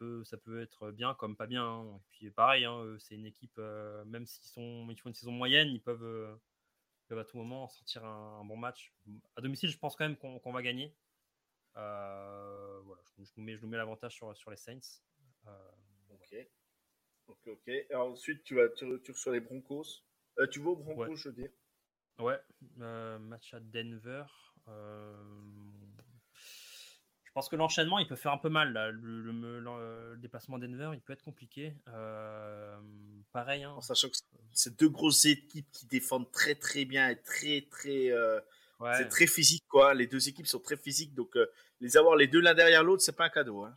Ça 0.00 0.06
peut, 0.06 0.24
ça 0.24 0.36
peut 0.38 0.62
être 0.62 0.90
bien 0.92 1.14
comme 1.14 1.36
pas 1.36 1.46
bien. 1.46 1.64
Hein. 1.64 1.96
Et 1.96 2.08
puis 2.12 2.30
pareil, 2.30 2.64
hein, 2.64 2.96
c'est 2.98 3.14
une 3.14 3.26
équipe, 3.26 3.58
même 4.06 4.26
s'ils 4.26 4.48
sont, 4.48 4.86
ils 4.88 4.98
font 4.98 5.10
une 5.10 5.14
saison 5.14 5.32
moyenne, 5.32 5.68
ils 5.68 5.82
peuvent, 5.82 6.38
peuvent 7.06 7.18
à 7.18 7.24
tout 7.24 7.36
moment 7.36 7.68
sortir 7.68 8.04
un, 8.04 8.44
bon 8.44 8.56
match. 8.56 8.94
À 9.36 9.42
domicile, 9.42 9.68
je 9.70 9.78
pense 9.78 9.96
quand 9.96 10.04
même 10.04 10.16
qu'on 10.16 10.52
va 10.52 10.62
gagner. 10.62 10.96
voilà, 11.74 13.02
je, 13.18 13.30
nous 13.36 13.44
mets, 13.44 13.56
je 13.56 13.62
nous 13.62 13.68
mets 13.68 13.76
l'avantage 13.76 14.14
sur, 14.14 14.34
sur 14.36 14.50
les 14.50 14.56
Saints. 14.56 15.02
ok. 16.10 16.48
Ok, 17.28 17.46
ok. 17.46 17.70
ensuite, 17.94 18.42
tu 18.42 18.56
vas 18.56 18.68
tu, 18.70 18.86
tu 19.02 19.12
reçois 19.12 19.34
les 19.34 19.40
Broncos. 19.40 20.04
Euh, 20.38 20.46
tu 20.46 20.60
vas 20.60 20.70
au 20.70 20.76
Broncos, 20.76 21.16
je 21.16 21.28
veux 21.28 21.34
dire. 21.34 21.50
Ouais, 22.18 22.38
euh, 22.80 23.18
match 23.18 23.54
à 23.54 23.60
Denver. 23.60 24.24
Euh, 24.68 25.14
je 27.30 27.34
pense 27.34 27.48
que 27.48 27.56
l'enchaînement, 27.56 28.00
il 28.00 28.08
peut 28.08 28.16
faire 28.16 28.32
un 28.32 28.38
peu 28.38 28.48
mal. 28.48 28.72
Le, 28.72 30.16
déplacement 30.18 30.58
Denver, 30.58 30.90
il 30.94 31.00
peut 31.00 31.12
être 31.12 31.22
compliqué. 31.22 31.74
pareil. 33.32 33.62
Hein. 33.62 33.70
En 33.70 33.80
sachant 33.80 34.08
que 34.08 34.16
c'est 34.52 34.76
deux 34.78 34.88
grosses 34.88 35.24
équipes 35.26 35.70
qui 35.70 35.86
défendent 35.86 36.30
très 36.32 36.56
très 36.56 36.84
bien 36.84 37.08
et 37.08 37.16
très 37.16 37.66
très. 37.70 38.12
C'est 38.96 39.08
très 39.08 39.26
physique, 39.26 39.64
quoi. 39.68 39.94
Les 39.94 40.06
deux 40.06 40.28
équipes 40.28 40.46
sont 40.46 40.60
très 40.60 40.76
physiques, 40.76 41.14
donc 41.14 41.36
les 41.80 41.96
avoir 41.96 42.16
les 42.16 42.26
deux 42.26 42.40
l'un 42.40 42.54
derrière 42.54 42.82
l'autre, 42.82 43.02
c'est 43.02 43.16
pas 43.16 43.26
un 43.26 43.30
cadeau. 43.30 43.62
Hein. 43.62 43.74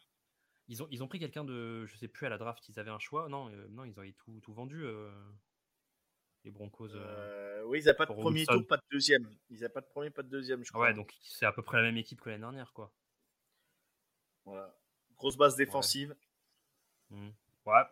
Ils 0.70 0.82
ont, 0.82 0.88
ils 0.92 1.04
ont 1.04 1.08
pris 1.08 1.20
quelqu'un 1.20 1.44
de, 1.44 1.86
je 1.86 1.98
sais 1.98 2.08
plus, 2.08 2.26
à 2.26 2.30
la 2.30 2.38
draft, 2.38 2.68
ils 2.70 2.80
avaient 2.80 2.90
un 2.90 3.00
choix. 3.00 3.30
Non, 3.30 3.50
non 3.70 3.84
ils 3.86 3.98
avaient 4.00 4.14
tout, 4.14 4.40
tout 4.42 4.54
vendu 4.54 4.84
les 6.44 6.52
Broncos. 6.52 6.94
Euh, 6.94 7.00
euh, 7.00 7.64
oui, 7.66 7.82
ils 7.82 7.88
n'ont 7.88 7.94
pas 7.94 8.06
de 8.06 8.14
premier 8.14 8.46
tour, 8.46 8.66
pas 8.68 8.78
de 8.78 8.84
deuxième. 8.92 9.28
Ils 9.50 9.62
n'ont 9.62 9.70
pas 9.70 9.82
de 9.82 9.86
premier, 9.86 10.10
pas 10.10 10.24
de 10.24 10.30
deuxième, 10.30 10.64
je 10.64 10.72
crois. 10.72 10.88
Ouais, 10.88 10.94
donc 10.94 11.14
c'est 11.22 11.46
à 11.46 11.52
peu 11.52 11.62
près 11.62 11.78
la 11.78 11.84
même 11.84 11.98
équipe 11.98 12.22
que 12.22 12.30
l'année 12.30 12.42
dernière, 12.42 12.74
quoi. 12.74 12.92
Voilà. 14.46 14.76
Grosse 15.16 15.38
base 15.38 15.56
défensive. 15.56 16.16
Ouais. 17.10 17.18
Mmh. 17.18 17.30
ouais. 17.66 17.84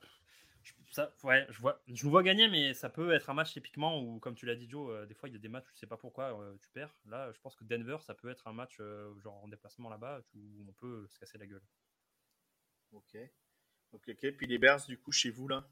Je, 0.64 0.74
ça, 0.92 1.14
ouais, 1.24 1.48
je 1.50 1.60
vois, 1.60 1.82
je 1.88 2.08
vois 2.08 2.22
gagner, 2.22 2.48
mais 2.48 2.74
ça 2.74 2.90
peut 2.90 3.14
être 3.14 3.30
un 3.30 3.34
match 3.34 3.54
typiquement 3.54 4.00
où, 4.00 4.20
comme 4.20 4.36
tu 4.36 4.46
l'as 4.46 4.56
dit, 4.56 4.70
Joe, 4.70 4.92
euh, 4.92 5.06
des 5.06 5.16
fois 5.16 5.28
il 5.28 5.32
y 5.34 5.36
a 5.36 5.40
des 5.40 5.48
matchs, 5.48 5.66
je 5.74 5.80
sais 5.80 5.88
pas 5.88 5.98
pourquoi 5.98 6.38
tu 6.62 6.70
perds. 6.70 6.96
Là, 7.06 7.32
je 7.32 7.40
pense 7.40 7.56
que 7.56 7.64
Denver, 7.64 7.98
ça 8.02 8.14
peut 8.14 8.30
être 8.30 8.48
un 8.48 8.54
match 8.54 8.80
genre 9.18 9.44
en 9.44 9.48
déplacement 9.48 9.90
là-bas 9.90 10.22
où 10.36 10.66
on 10.68 10.74
peut 10.74 11.08
se 11.08 11.20
casser 11.20 11.38
la 11.38 11.48
gueule. 11.48 11.64
Ok. 12.92 13.18
Ok, 13.94 14.10
ok. 14.10 14.32
Puis 14.38 14.48
les 14.48 14.58
Bears, 14.58 14.86
du 14.86 14.98
coup, 14.98 15.12
chez 15.12 15.30
vous 15.30 15.48
là? 15.48 15.68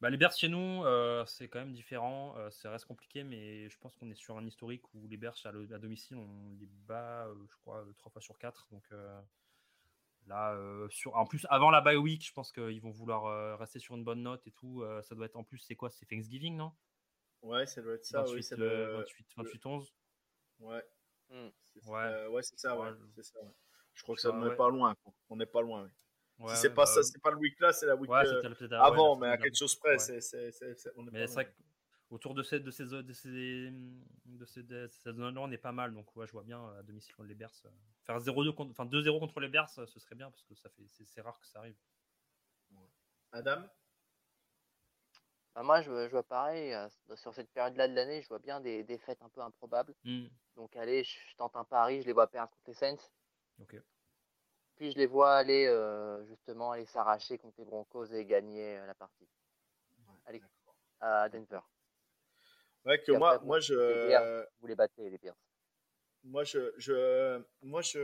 Bah, 0.00 0.08
les 0.08 0.16
Bears 0.16 0.32
chez 0.32 0.48
nous, 0.48 0.84
euh, 0.84 1.24
c'est 1.26 1.48
quand 1.48 1.58
même 1.58 1.72
différent. 1.72 2.34
Euh, 2.38 2.50
ça 2.50 2.70
reste 2.70 2.86
compliqué, 2.86 3.22
mais 3.22 3.68
je 3.68 3.78
pense 3.78 3.94
qu'on 3.96 4.10
est 4.10 4.14
sur 4.14 4.36
un 4.38 4.46
historique 4.46 4.82
où 4.94 5.06
les 5.06 5.18
Bears 5.18 5.36
à, 5.44 5.52
domicile, 5.78 6.16
on 6.16 6.56
les 6.58 6.66
bat, 6.66 7.26
euh, 7.26 7.34
je 7.50 7.56
crois, 7.56 7.84
trois 7.98 8.10
fois 8.10 8.22
sur 8.22 8.38
quatre. 8.38 8.66
Donc 8.70 8.88
là, 10.26 10.56
sur, 10.90 11.16
en 11.16 11.26
plus, 11.26 11.46
avant 11.50 11.70
la 11.70 11.80
bye 11.80 11.96
week, 11.96 12.26
je 12.26 12.32
pense 12.32 12.52
qu'ils 12.52 12.80
vont 12.80 12.90
vouloir 12.90 13.58
rester 13.58 13.78
sur 13.78 13.96
une 13.96 14.04
bonne 14.04 14.22
note 14.22 14.46
et 14.46 14.52
tout. 14.52 14.84
ça 15.02 15.14
doit 15.14 15.26
être 15.26 15.36
en 15.36 15.44
plus, 15.44 15.58
c'est 15.58 15.76
quoi? 15.76 15.90
C'est 15.90 16.06
Thanksgiving, 16.06 16.56
non? 16.56 16.72
Ouais, 17.42 17.66
ça 17.66 17.80
doit 17.80 17.94
être 17.94 18.04
ça. 18.04 18.20
28, 18.20 18.34
oui, 18.34 18.42
c'est 18.42 18.56
le... 18.56 18.96
28, 18.96 19.26
28 19.36 19.66
11. 19.66 19.94
Ouais. 20.60 20.84
Hmm. 21.30 21.48
Ouais. 21.86 22.26
ouais, 22.26 22.42
c'est 22.42 22.58
ça, 22.58 22.78
ouais. 22.78 22.90
ça 23.22 23.38
Je 23.94 24.02
crois 24.02 24.14
que 24.14 24.20
ça 24.20 24.32
n'est 24.32 24.56
pas 24.56 24.68
loin. 24.68 24.94
On 25.28 25.36
n'est 25.36 25.46
pas 25.46 25.62
loin. 25.62 25.88
si 26.48 26.56
c'est 26.56 26.70
pas 26.70 26.82
bah 26.82 26.86
ça, 26.86 27.02
c'est 27.02 27.22
pas 27.22 27.30
le 27.30 27.38
week 27.38 27.58
là, 27.60 27.72
c'est 27.72 27.86
la 27.86 27.96
week 27.96 28.10
euh, 28.10 28.54
avant, 28.72 29.16
mais 29.16 29.28
à 29.28 29.36
quelque 29.36 29.56
chose 29.56 29.76
près. 29.76 29.98
C'est, 29.98 30.20
c'est, 30.20 30.50
c'est, 30.52 30.76
mais 31.12 31.26
c'est 31.26 31.34
vrai 31.34 31.54
qu'autour 32.10 32.34
de 32.34 32.42
ces, 32.42 32.58
de 32.58 32.70
ces, 32.70 32.84
de 32.84 33.12
ces, 33.12 33.70
de 34.24 34.44
ces, 34.44 34.62
de 34.64 34.88
ces 34.88 35.12
zones-là, 35.12 35.40
on 35.40 35.50
est 35.50 35.58
pas 35.58 35.72
mal. 35.72 35.94
Donc, 35.94 36.14
ouais, 36.16 36.26
je 36.26 36.32
vois 36.32 36.42
bien 36.42 36.60
à 36.76 36.82
domicile 36.82 37.14
contre 37.14 37.28
les 37.28 37.34
Bears. 37.34 37.54
Euh, 37.64 37.70
faire 38.04 38.18
0-2 38.18 38.52
contre, 38.52 38.72
enfin 38.72 38.84
2-0 38.84 39.20
contre 39.20 39.38
les 39.40 39.48
Bears, 39.48 39.70
ce 39.70 39.86
serait 39.86 40.16
bien 40.16 40.30
parce 40.30 40.42
que 40.42 40.54
ça 40.56 40.68
fait, 40.70 40.82
c'est, 40.88 41.20
rare 41.20 41.38
que 41.38 41.46
ça 41.46 41.60
arrive. 41.60 41.76
Adam? 43.32 43.62
Bah 45.54 45.62
moi, 45.62 45.80
je, 45.82 46.06
je, 46.06 46.10
vois 46.10 46.24
pareil. 46.24 46.74
Euh, 46.74 46.88
sur 47.14 47.32
cette 47.32 47.52
période-là 47.52 47.86
de 47.86 47.94
l'année, 47.94 48.22
je 48.22 48.28
vois 48.28 48.40
bien 48.40 48.60
des 48.60 48.82
défaites 48.82 49.22
un 49.22 49.28
peu 49.28 49.40
improbables. 49.40 49.94
Hmm. 50.04 50.26
Donc, 50.56 50.74
allez, 50.76 51.04
je, 51.04 51.36
tente 51.36 51.54
un 51.54 51.64
pari, 51.64 52.02
je 52.02 52.06
les 52.06 52.12
vois 52.12 52.26
perdre 52.26 52.50
contre 52.50 52.68
les 52.68 52.74
Saints. 52.74 53.10
Ok. 53.60 53.76
Puis 54.76 54.92
je 54.92 54.96
les 54.96 55.06
vois 55.06 55.34
aller 55.34 55.66
euh, 55.66 56.24
justement 56.24 56.72
aller 56.72 56.86
s'arracher 56.86 57.36
contre 57.36 57.58
les 57.58 57.66
Broncos 57.66 58.06
et 58.06 58.24
gagner 58.24 58.78
euh, 58.78 58.86
la 58.86 58.94
partie. 58.94 59.28
allez, 60.24 60.42
à 61.00 61.28
Denver. 61.28 61.60
Ouais, 62.84 63.00
que 63.00 63.12
moi, 63.12 63.38
moi 63.44 63.60
je. 63.60 64.44
vous 64.60 64.66
les 64.66 64.74
battez, 64.74 65.08
les 65.08 65.18
Bears. 65.18 65.36
Moi, 66.22 66.44
je, 66.44 66.72
je, 66.76 67.42
moi, 67.62 67.80
je, 67.80 67.98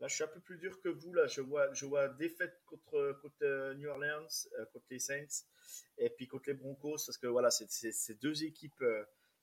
là, 0.00 0.08
je 0.08 0.14
suis 0.14 0.24
un 0.24 0.28
peu 0.28 0.40
plus 0.40 0.58
dur 0.58 0.78
que 0.80 0.88
vous. 0.88 1.12
Là, 1.14 1.26
je 1.26 1.40
vois, 1.40 1.72
je 1.72 1.86
vois 1.86 2.08
défaite 2.08 2.60
contre, 2.66 3.18
contre 3.22 3.74
New 3.74 3.88
Orleans, 3.88 4.26
contre 4.72 4.86
les 4.90 4.98
Saints, 4.98 5.44
et 5.98 6.10
puis 6.10 6.26
contre 6.26 6.48
les 6.48 6.54
Broncos, 6.54 7.04
parce 7.06 7.16
que 7.18 7.26
voilà, 7.26 7.50
c'est 7.50 8.20
deux 8.20 8.44
équipes 8.44 8.84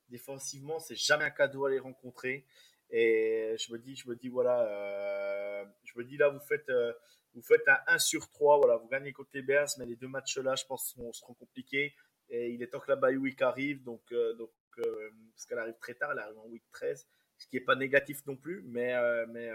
défensivement, 0.10 0.80
c'est 0.80 0.95
jamais 0.95 1.24
un 1.24 1.30
cadeau 1.30 1.66
à 1.66 1.70
les 1.70 1.80
rencontrer. 1.80 2.45
Et 2.91 3.55
je 3.60 3.72
me 3.72 3.78
dis, 3.78 3.95
je 3.95 4.10
me 4.10 4.16
dis 4.16 4.30
voilà, 4.30 4.62
euh, 4.64 5.66
je 5.84 5.97
me 5.97 6.03
dis 6.03 6.18
là, 6.18 6.30
vous 6.30 6.39
faites, 6.39 6.68
euh, 6.70 6.91
vous 7.36 7.41
faites 7.41 7.68
un 7.68 7.78
1 7.88 7.99
sur 7.99 8.28
3, 8.30 8.57
voilà, 8.57 8.78
vous 8.78 8.88
gagnez 8.88 9.14
côté 9.14 9.41
Bears, 9.41 9.70
mais 9.78 9.86
les 9.86 9.95
deux 9.95 10.07
matchs-là, 10.07 10.55
je 10.55 10.66
pense, 10.66 10.95
seront, 11.12 11.34
compliqués. 11.36 11.93
Et 12.30 12.49
il 12.49 12.61
est 12.61 12.67
temps 12.67 12.80
que 12.80 12.89
la 12.89 12.95
bye 12.95 13.17
week 13.17 13.41
arrive, 13.41 13.84
donc, 13.84 14.01
euh, 14.11 14.34
donc 14.34 14.51
parce 14.75 15.45
qu'elle 15.45 15.59
arrive 15.59 15.77
très 15.80 15.93
tard, 15.93 16.11
elle 16.13 16.19
arrive 16.19 16.38
en 16.38 16.47
week 16.47 16.63
13, 16.71 17.05
ce 17.38 17.47
qui 17.47 17.57
n'est 17.57 17.63
pas 17.63 17.75
négatif 17.75 18.25
non 18.25 18.38
plus, 18.38 18.63
mais, 18.65 18.93
mais, 19.27 19.51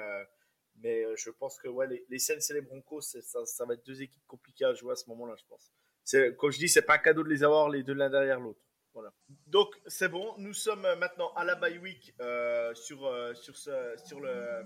mais 0.83 1.17
je 1.17 1.31
pense 1.31 1.59
que 1.59 1.69
ouais, 1.69 1.87
les, 1.87 2.05
les 2.11 2.19
Saints 2.19 2.41
et 2.51 2.53
les 2.53 2.61
Broncos, 2.61 3.01
ça, 3.01 3.47
ça, 3.47 3.65
va 3.65 3.73
être 3.73 3.87
deux 3.87 4.03
équipes 4.03 4.27
compliquées 4.27 4.67
à 4.67 4.75
jouer 4.75 4.93
à 4.93 4.97
ce 4.97 5.09
moment-là, 5.09 5.35
je 5.39 5.45
pense. 5.49 5.73
Comme 6.37 6.51
je 6.51 6.59
dis, 6.59 6.69
c'est 6.69 6.83
pas 6.83 6.97
un 6.97 6.99
cadeau 6.99 7.23
de 7.23 7.31
les 7.31 7.43
avoir 7.43 7.71
les 7.71 7.83
deux 7.83 7.95
l'un 7.95 8.11
derrière 8.11 8.39
l'autre. 8.39 8.61
Voilà. 8.95 9.13
Donc 9.49 9.75
c'est 9.87 10.09
bon, 10.09 10.35
nous 10.39 10.53
sommes 10.53 10.87
maintenant 10.99 11.33
à 11.35 11.45
la 11.45 11.57
bye 11.57 11.79
week 11.79 12.15
euh, 12.21 12.73
sur, 12.75 13.05
euh, 13.07 13.35
sur, 13.35 13.57
ce, 13.57 13.97
sur 14.07 14.21
le, 14.21 14.65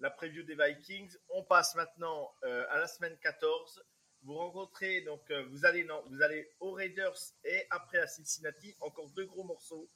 la 0.00 0.10
preview 0.10 0.42
des 0.42 0.54
Vikings. 0.54 1.16
On 1.30 1.42
passe 1.42 1.74
maintenant 1.74 2.30
euh, 2.44 2.66
à 2.68 2.78
la 2.78 2.86
semaine 2.86 3.16
14. 3.22 3.82
Vous 4.22 4.34
rencontrez, 4.34 5.00
donc 5.02 5.20
vous, 5.50 5.64
allez, 5.64 5.84
non, 5.84 6.02
vous 6.08 6.22
allez 6.22 6.50
aux 6.60 6.72
Raiders 6.72 7.16
et 7.44 7.64
après 7.70 7.98
à 7.98 8.06
Cincinnati. 8.06 8.74
Encore 8.80 9.08
deux 9.10 9.26
gros 9.26 9.44
morceaux. 9.44 9.88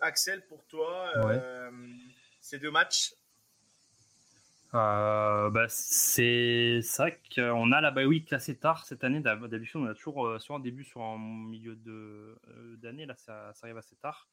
Axel, 0.00 0.46
pour 0.46 0.64
toi, 0.66 1.12
ces 2.40 2.58
deux 2.58 2.70
matchs, 2.70 3.14
euh, 4.74 5.50
bah, 5.50 5.66
c'est 5.68 6.80
vrai 6.98 7.20
qu'on 7.32 7.70
a 7.70 7.80
la 7.80 7.92
bye 7.92 8.06
week 8.06 8.32
assez 8.32 8.56
tard 8.56 8.84
cette 8.84 9.04
année. 9.04 9.20
D'habitude, 9.20 9.80
on 9.80 9.86
a 9.86 9.94
toujours 9.94 10.26
euh, 10.26 10.38
soit 10.40 10.56
en 10.56 10.58
début, 10.58 10.82
soit 10.82 11.04
en 11.04 11.16
milieu 11.18 11.78
euh, 11.86 12.76
d'année. 12.78 13.06
Là, 13.06 13.14
ça, 13.16 13.52
arrive 13.62 13.76
assez 13.76 13.94
tard. 13.96 14.28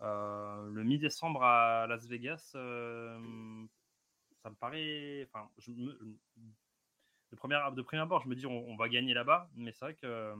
le 0.00 0.82
mi-décembre 0.82 1.44
à 1.44 1.86
Las 1.88 2.06
Vegas, 2.06 2.50
ça 2.52 2.58
me 2.58 3.68
paraît. 4.58 5.28
Enfin, 5.32 5.48
je 5.58 5.70
de, 7.36 7.38
première, 7.38 7.72
de 7.72 7.82
premier 7.82 8.02
abord, 8.02 8.22
je 8.22 8.28
me 8.28 8.34
dis 8.34 8.46
on, 8.46 8.76
va 8.76 8.88
gagner 8.88 9.14
là-bas. 9.14 9.48
Mais 9.54 9.72
c'est 9.72 9.84
vrai 9.84 9.94
que 9.94 10.34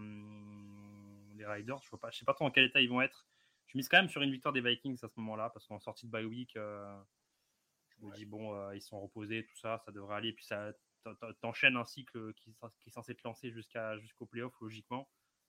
les 1.36 1.46
Riders, 1.46 1.80
je 1.82 1.88
ne 1.94 2.10
sais 2.10 2.24
pas 2.24 2.34
trop 2.34 2.46
en 2.46 2.50
quel 2.50 2.64
état 2.64 2.80
ils 2.80 2.88
vont 2.88 3.00
être. 3.00 3.26
Je 3.66 3.76
mise 3.76 3.88
quand 3.88 3.98
même 3.98 4.08
sur 4.08 4.22
une 4.22 4.30
victoire 4.30 4.52
des 4.52 4.60
Vikings 4.60 4.98
à 5.02 5.08
ce 5.08 5.14
moment-là, 5.16 5.50
parce 5.50 5.66
qu'en 5.66 5.78
sortie 5.78 6.06
de 6.06 6.10
bye 6.10 6.24
week 6.24 6.56
je 7.98 8.06
me 8.06 8.14
dis, 8.14 8.24
bon, 8.24 8.54
euh, 8.54 8.74
ils 8.74 8.82
sont 8.82 9.00
reposés, 9.00 9.44
tout 9.44 9.56
ça, 9.56 9.78
ça 9.84 9.92
devrait 9.92 10.16
aller. 10.16 10.32
Puis 10.32 10.44
ça 10.44 10.72
t'enchaîne 11.40 11.76
un 11.76 11.84
cycle 11.84 12.32
qui, 12.34 12.52
qui, 12.80 12.88
est 12.88 12.92
censé 12.92 13.14
te 13.14 13.22
lancer 13.24 13.50
jusqu'à, 13.50 13.96
jusqu'au 13.98 14.26
playoff, 14.26 14.54
logiquement. 14.60 15.08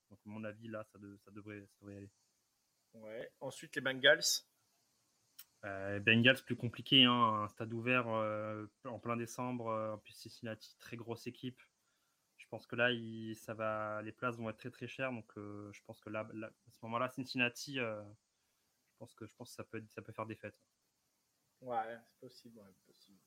Donc, 0.10 0.20
à 0.26 0.30
mon 0.30 0.44
avis, 0.44 0.68
là, 0.68 0.84
ça, 0.84 1.00
ça, 1.26 1.32
devrait, 1.32 1.62
ça 1.62 1.76
devrait 1.82 1.98
aller. 1.98 2.12
Ouais. 2.94 3.32
Ensuite, 3.40 3.76
les 3.76 3.82
Bengals. 3.82 4.24
Euh, 5.66 6.00
Bengals, 6.00 6.44
plus 6.44 6.56
compliqué, 6.56 7.04
hein, 7.04 7.44
un 7.44 7.48
stade 7.48 7.74
ouvert 7.74 8.08
euh, 8.08 8.66
en 8.86 9.00
plein 9.00 9.18
décembre, 9.18 9.70
euh, 9.70 9.94
en 9.94 9.98
plus 9.98 10.14
Cincinnati, 10.14 10.78
très 10.78 10.98
grosse 10.98 11.28
équipe. 11.28 11.62
Je 12.38 12.46
pense 12.48 12.68
que 12.68 12.76
là, 12.76 12.92
il, 12.92 13.36
ça 13.36 13.54
va, 13.54 14.02
les 14.04 14.12
places 14.12 14.38
vont 14.38 14.50
être 14.50 14.58
très 14.58 14.70
très 14.70 14.88
chères, 14.88 15.12
donc 15.12 15.30
je 15.36 15.82
pense 15.86 16.00
que 16.00 16.10
là, 16.10 16.22
à 16.22 16.72
ce 16.72 16.78
moment-là, 16.84 17.10
Cincinnati, 17.10 17.76
je 17.76 18.04
pense 19.00 19.14
que 19.16 19.26
je 19.26 19.36
pense 19.36 19.50
que 19.50 19.56
ça 19.56 19.64
peut, 19.64 19.84
ça 19.90 20.02
peut 20.02 20.14
faire 20.14 20.28
des 20.28 20.36
fêtes. 20.36 20.62
Ouais, 21.62 21.98
c'est 22.06 22.20
possible. 22.20 22.62
possible. 22.86 23.20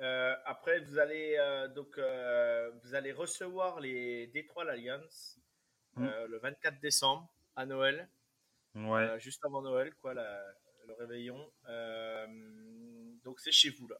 Euh, 0.00 0.36
après, 0.44 0.80
vous 0.80 0.98
allez 0.98 1.36
euh, 1.38 1.66
donc 1.68 1.98
euh, 1.98 2.70
vous 2.82 2.94
allez 2.94 3.12
recevoir 3.12 3.80
les 3.80 4.28
Détroit 4.28 4.70
Alliance 4.70 5.40
mmh. 5.96 6.06
le 6.28 6.38
24 6.38 6.78
décembre 6.80 7.28
à 7.56 7.66
Noël. 7.66 8.08
Ouais. 8.74 9.18
juste 9.18 9.44
avant 9.44 9.60
Noël, 9.60 9.92
quoi, 9.96 10.14
le 10.88 10.94
réveillon. 10.94 11.50
donc 13.24 13.40
c'est 13.40 13.52
chez 13.52 13.70
vous 13.70 13.88
là. 13.88 13.96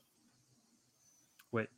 Ouais. 1.52 1.68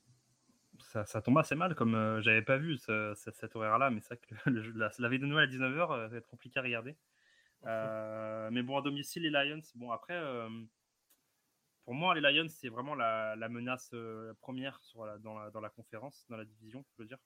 Ça, 0.81 1.05
ça 1.05 1.21
tombe 1.21 1.39
assez 1.39 1.55
mal, 1.55 1.75
comme 1.75 2.21
j'avais 2.21 2.43
pas 2.43 2.57
vu 2.57 2.79
ce, 2.79 3.13
cet 3.15 3.55
horaire-là, 3.55 3.91
mais 3.91 4.01
c'est 4.01 4.21
que 4.21 4.35
la, 4.51 4.91
la, 4.99 5.09
veille 5.09 5.19
de 5.19 5.27
Noël 5.27 5.49
à 5.49 5.53
19h, 5.53 5.89
ça 5.89 6.09
va 6.09 6.17
être 6.17 6.27
compliqué 6.27 6.59
à 6.59 6.63
regarder. 6.63 6.97
mais 7.65 8.63
bon, 8.63 8.79
à 8.79 8.83
domicile, 8.83 9.23
les 9.23 9.31
Lions, 9.31 9.63
bon, 9.75 9.91
après, 9.91 10.19
pour 11.85 11.95
moi, 11.95 12.15
les 12.15 12.21
Lions, 12.21 12.49
c'est 12.49 12.69
vraiment 12.69 12.95
la, 12.95 13.37
menace 13.49 13.95
première 14.41 14.81
sur 14.83 15.01
dans, 15.21 15.39
la, 15.39 15.51
dans, 15.51 15.61
la, 15.61 15.71
conférence, 15.71 16.25
dans 16.29 16.37
la 16.37 16.45
division, 16.45 16.85
je 16.93 17.03
veux 17.03 17.07
dire. 17.07 17.19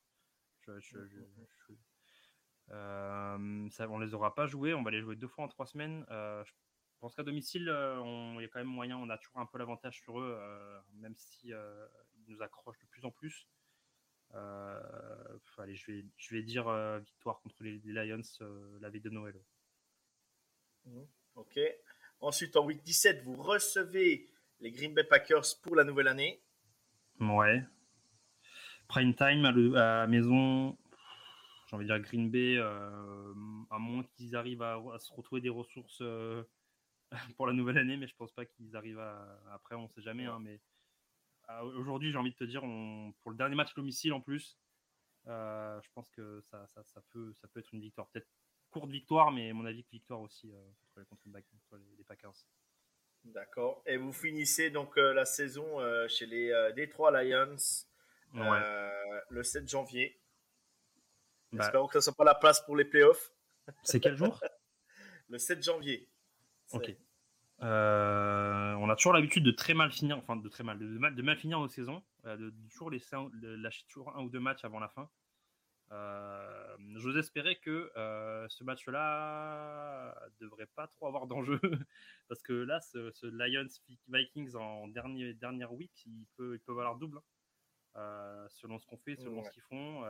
Je, 0.66 0.80
je, 0.80 1.18
ça, 2.68 3.88
on 3.90 3.98
les 3.98 4.14
aura 4.14 4.34
pas 4.34 4.46
joués, 4.46 4.74
on 4.74 4.82
va 4.82 4.90
les 4.90 5.00
jouer 5.00 5.16
deux 5.16 5.28
fois 5.28 5.44
en 5.44 5.48
trois 5.48 5.66
semaines. 5.66 6.04
je 6.08 6.52
pense 7.00 7.14
qu'à 7.14 7.22
domicile, 7.22 7.62
il 7.62 8.40
y 8.40 8.44
a 8.44 8.48
quand 8.48 8.58
même 8.60 8.66
moyen, 8.66 8.96
on 8.96 9.10
a 9.10 9.18
toujours 9.18 9.38
un 9.38 9.46
peu 9.46 9.58
l'avantage 9.58 10.00
sur 10.00 10.18
eux, 10.20 10.38
même 10.94 11.14
si 11.16 11.48
ils 11.48 12.24
nous 12.28 12.42
accrochent 12.42 12.80
de 12.80 12.86
plus 12.86 13.04
en 13.04 13.10
plus. 13.10 13.46
allez, 14.32 15.74
je 15.74 15.92
vais, 15.92 16.04
je 16.16 16.34
vais 16.34 16.42
dire 16.42 16.64
victoire 17.00 17.40
contre 17.40 17.62
les, 17.62 17.78
Lions 17.84 18.22
la 18.80 18.90
veille 18.90 19.00
de 19.00 19.10
Noël. 19.10 19.40
Mmh. 20.86 21.02
Ok. 21.36 21.58
Ensuite, 22.20 22.56
en 22.56 22.64
week 22.64 22.82
17, 22.82 23.22
vous 23.22 23.34
recevez 23.34 24.30
les 24.60 24.70
Green 24.70 24.94
Bay 24.94 25.04
Packers 25.04 25.44
pour 25.62 25.76
la 25.76 25.84
nouvelle 25.84 26.08
année. 26.08 26.42
Ouais. 27.20 27.62
Prime 28.88 29.14
time 29.14 29.44
à, 29.44 29.52
la 29.52 30.06
maison, 30.06 30.76
j'ai 31.66 31.76
envie 31.76 31.86
de 31.86 31.92
dire 31.92 32.00
Green 32.00 32.30
Bay, 32.30 32.56
euh, 32.58 33.34
à 33.70 33.78
moins 33.78 34.04
qu'ils 34.04 34.36
arrivent 34.36 34.62
à, 34.62 34.80
se 34.98 35.12
retrouver 35.12 35.40
des 35.40 35.48
ressources 35.48 36.00
euh, 36.00 36.42
pour 37.36 37.46
la 37.46 37.52
nouvelle 37.52 37.78
année, 37.78 37.96
mais 37.96 38.06
je 38.06 38.14
pense 38.16 38.32
pas 38.32 38.44
qu'ils 38.44 38.76
arrivent 38.76 39.00
à. 39.00 39.40
Après, 39.52 39.74
on 39.74 39.88
sait 39.88 40.02
jamais, 40.02 40.26
hein, 40.26 40.38
mais 40.40 40.60
aujourd'hui, 41.76 42.10
j'ai 42.10 42.18
envie 42.18 42.32
de 42.32 42.36
te 42.36 42.44
dire, 42.44 42.62
pour 43.22 43.30
le 43.30 43.36
dernier 43.36 43.54
match 43.54 43.70
à 43.70 43.74
domicile 43.76 44.12
en 44.12 44.20
plus, 44.20 44.58
euh, 45.26 45.80
je 45.82 45.88
pense 45.94 46.08
que 46.10 46.42
ça, 46.50 46.66
peut, 47.10 47.32
ça 47.40 47.48
peut 47.48 47.60
être 47.60 47.72
une 47.72 47.80
victoire. 47.80 48.08
Peut-être 48.08 48.28
courte 48.70 48.90
victoire, 48.90 49.30
mais 49.30 49.50
à 49.50 49.54
mon 49.54 49.64
avis, 49.66 49.84
victoire 49.92 50.20
aussi 50.20 50.52
contre, 51.08 51.22
les, 51.26 52.04
Packers. 52.04 52.34
D'accord. 53.24 53.82
Et 53.86 53.96
vous 53.96 54.12
finissez 54.12 54.70
donc 54.70 54.96
la 54.96 55.24
saison 55.24 55.78
chez 56.08 56.26
les 56.26 56.48
Detroit 56.76 57.22
Lions 57.22 57.56
le 58.34 59.42
7 59.42 59.68
janvier. 59.68 60.20
Bah. 61.52 61.64
Espérons 61.64 61.86
que 61.86 61.94
ça 61.94 62.00
soit 62.00 62.16
pas 62.16 62.24
la 62.24 62.34
place 62.34 62.60
pour 62.64 62.76
les 62.76 62.84
playoffs. 62.84 63.32
C'est 63.82 64.00
quel 64.00 64.16
jour? 64.16 64.40
Le 65.28 65.38
7 65.38 65.62
janvier. 65.62 66.10
Ok. 66.74 66.96
Euh, 67.62 68.74
on 68.74 68.90
a 68.90 68.96
toujours 68.96 69.12
l'habitude 69.12 69.44
de 69.44 69.50
très 69.50 69.74
mal 69.74 69.90
finir, 69.90 70.18
enfin 70.18 70.36
de 70.36 70.48
très 70.48 70.64
mal, 70.64 70.78
de, 70.78 70.86
mal, 70.98 71.14
de 71.14 71.22
mal 71.22 71.36
finir 71.36 71.60
nos 71.60 71.68
saisons, 71.68 72.02
euh, 72.26 72.36
de, 72.36 72.52
toujours 72.68 72.90
laisser 72.90 73.16
lâcher 73.42 73.84
toujours 73.88 74.14
un 74.16 74.22
ou 74.22 74.28
deux 74.28 74.40
matchs 74.40 74.64
avant 74.64 74.80
la 74.80 74.88
fin. 74.88 75.08
Euh, 75.92 76.76
J'ose 76.96 77.16
espérer 77.16 77.56
que 77.56 77.90
ce 78.48 78.64
match-là 78.64 80.14
devrait 80.40 80.66
pas 80.74 80.88
trop 80.88 81.06
avoir 81.06 81.26
d'enjeu 81.26 81.60
parce 82.28 82.42
que 82.42 82.52
là, 82.52 82.80
ce, 82.80 83.26
Lions 83.26 83.68
Vikings 84.08 84.56
en 84.56 84.88
dernier, 84.88 85.34
dernière 85.34 85.72
week, 85.72 85.92
il 86.06 86.26
peut, 86.36 86.54
il 86.54 86.60
peut 86.60 86.72
valoir 86.72 86.96
double 86.96 87.20
hein. 87.94 88.46
selon 88.50 88.78
ce 88.78 88.86
qu'on 88.86 88.98
fait, 88.98 89.16
selon 89.16 89.44
ce 89.44 89.50
qu'ils 89.50 89.62
font. 89.62 90.02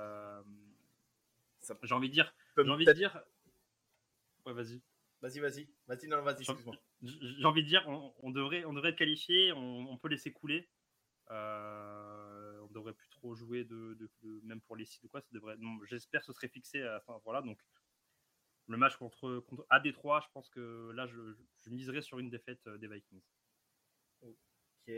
J'ai 1.82 1.94
envie 1.94 2.08
de 2.08 2.14
dire. 2.14 2.34
J'ai 2.56 2.70
envie 2.70 2.86
de 2.86 2.92
dire. 2.92 3.22
Ouais, 4.46 4.52
vas-y. 4.52 4.82
Vas-y, 5.24 5.40
vas-y. 5.40 5.66
Vas-y, 5.86 6.06
non, 6.06 6.20
vas-y, 6.20 6.42
excuse-moi. 6.42 6.76
J'ai 7.00 7.46
envie 7.46 7.62
de 7.62 7.68
dire, 7.68 7.82
on, 7.88 8.30
devrait, 8.30 8.66
on 8.66 8.74
devrait 8.74 8.90
être 8.90 8.98
qualifié, 8.98 9.52
on, 9.52 9.96
peut 9.96 10.08
laisser 10.08 10.34
couler. 10.34 10.68
Euh, 11.30 12.60
on 12.60 12.66
devrait 12.66 12.92
plus 12.92 13.08
trop 13.08 13.34
jouer 13.34 13.64
de, 13.64 13.96
même 14.42 14.60
pour 14.60 14.76
les 14.76 14.84
sites 14.84 15.02
ou 15.04 15.08
quoi. 15.08 15.22
Ça 15.22 15.28
devrait. 15.32 15.56
J'espère 15.88 16.20
que 16.20 16.26
ce 16.26 16.34
serait 16.34 16.48
fixé 16.48 16.82
à 16.82 17.02
Voilà, 17.24 17.40
donc 17.40 17.58
le 18.66 18.76
match 18.76 18.96
contre, 18.96 19.38
contre 19.48 19.64
à 19.70 19.80
Détroit, 19.80 20.20
je 20.20 20.30
pense 20.34 20.50
que 20.50 20.92
là, 20.94 21.06
je, 21.06 21.34
je 21.64 21.70
miserais 21.70 22.02
sur 22.02 22.18
une 22.18 22.28
défaite 22.28 22.60
euh, 22.66 22.76
des 22.76 22.88
Vikings. 22.88 23.22
Ok. 24.20 24.92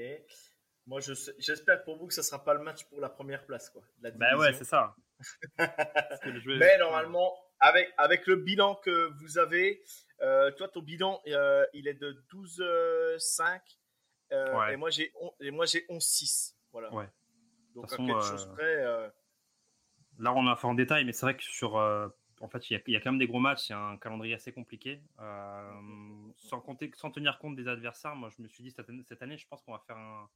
Moi, 0.87 1.01
j'espère 1.39 1.85
pour 1.85 1.99
vous 1.99 2.09
que 2.09 2.15
ce 2.15 2.21
ne 2.21 2.25
sera 2.25 2.43
pas 2.43 2.55
le 2.55 2.65
match 2.65 2.85
pour 2.87 3.01
la 3.01 3.11
première 3.11 3.47
place. 3.47 3.71
Quoi, 3.71 3.85
bah 3.99 4.37
ouais, 4.37 4.53
c'est 4.55 4.65
ça. 4.65 4.97
Mais 6.47 6.79
normalement, 6.79 7.33
avec, 7.61 7.93
avec 7.97 8.27
le 8.27 8.37
bilan 8.37 8.75
que 8.77 9.11
vous 9.21 9.39
avez, 9.39 9.83
euh, 10.23 10.51
toi, 10.53 10.69
ton 10.69 10.81
bilan, 10.81 11.21
euh, 11.29 11.65
il 11.75 11.89
est 11.89 11.95
de 11.95 12.25
12-5. 12.31 13.61
Euh, 14.33 14.69
et 14.69 14.77
moi, 14.77 14.91
j'ai 14.91 15.13
11-6. 15.89 16.57
Voilà. 16.73 16.93
Ouais. 16.93 17.09
Donc, 17.75 17.91
façon, 17.91 18.07
quelque 18.07 18.23
chose 18.25 18.47
près. 18.55 18.85
Là, 20.19 20.33
on 20.33 20.47
a 20.47 20.57
fait 20.57 20.67
en 20.67 20.75
détail, 20.75 21.05
mais 21.05 21.13
c'est 21.13 21.27
vrai 21.27 21.37
que 21.37 21.43
sur. 21.43 21.75
en 21.75 22.49
fait, 22.49 22.71
il 22.71 22.83
y, 22.89 22.97
a, 22.97 23.01
quand 23.01 23.13
même 23.13 23.19
des 23.19 23.27
gros 23.27 23.41
matchs. 23.41 23.69
Il 23.69 23.73
y 23.73 23.75
a 23.75 23.79
un 23.79 23.97
calendrier 23.99 24.35
assez 24.35 24.53
compliqué. 24.53 25.03
sans, 25.19 26.61
compter, 26.61 26.91
sans 26.97 27.11
tenir 27.11 27.39
compte 27.39 27.57
des 27.57 27.69
adversaires, 27.69 28.17
moi, 28.17 28.31
je 28.37 28.43
me 28.43 28.49
suis 28.49 28.63
dit 28.63 28.71
cette 28.71 28.89
année, 28.89 29.03
cette 29.09 29.23
année 29.23 29.37
je 29.37 29.47
pense 29.47 29.63
qu'on 29.63 29.73
va 29.73 29.83
faire 29.87 29.99
un 29.99 30.29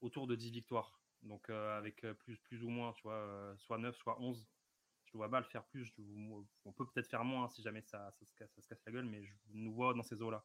autour 0.00 0.26
de 0.26 0.34
10 0.34 0.50
victoires. 0.50 1.00
Donc 1.22 1.50
euh, 1.50 1.76
avec 1.76 2.04
euh, 2.04 2.14
plus, 2.14 2.36
plus 2.38 2.62
ou 2.64 2.68
moins, 2.68 2.92
tu 2.94 3.02
vois, 3.02 3.14
euh, 3.14 3.54
soit 3.58 3.78
9, 3.78 3.96
soit 3.96 4.20
11. 4.20 4.46
Je 5.12 5.16
ne 5.16 5.18
vois 5.18 5.28
pas 5.28 5.40
le 5.40 5.46
faire 5.46 5.64
plus. 5.64 5.92
on 6.64 6.72
peut 6.72 6.86
peut-être 6.86 7.08
faire 7.08 7.24
moins 7.24 7.44
hein, 7.44 7.48
si 7.48 7.62
jamais 7.62 7.82
ça, 7.82 8.10
ça, 8.12 8.24
se 8.24 8.34
casse, 8.34 8.50
ça, 8.52 8.62
se 8.62 8.68
casse, 8.68 8.80
la 8.86 8.92
gueule, 8.92 9.06
mais 9.06 9.24
je 9.24 9.32
nous 9.54 9.72
vois 9.72 9.92
dans 9.94 10.02
ces 10.02 10.22
eaux-là. 10.22 10.44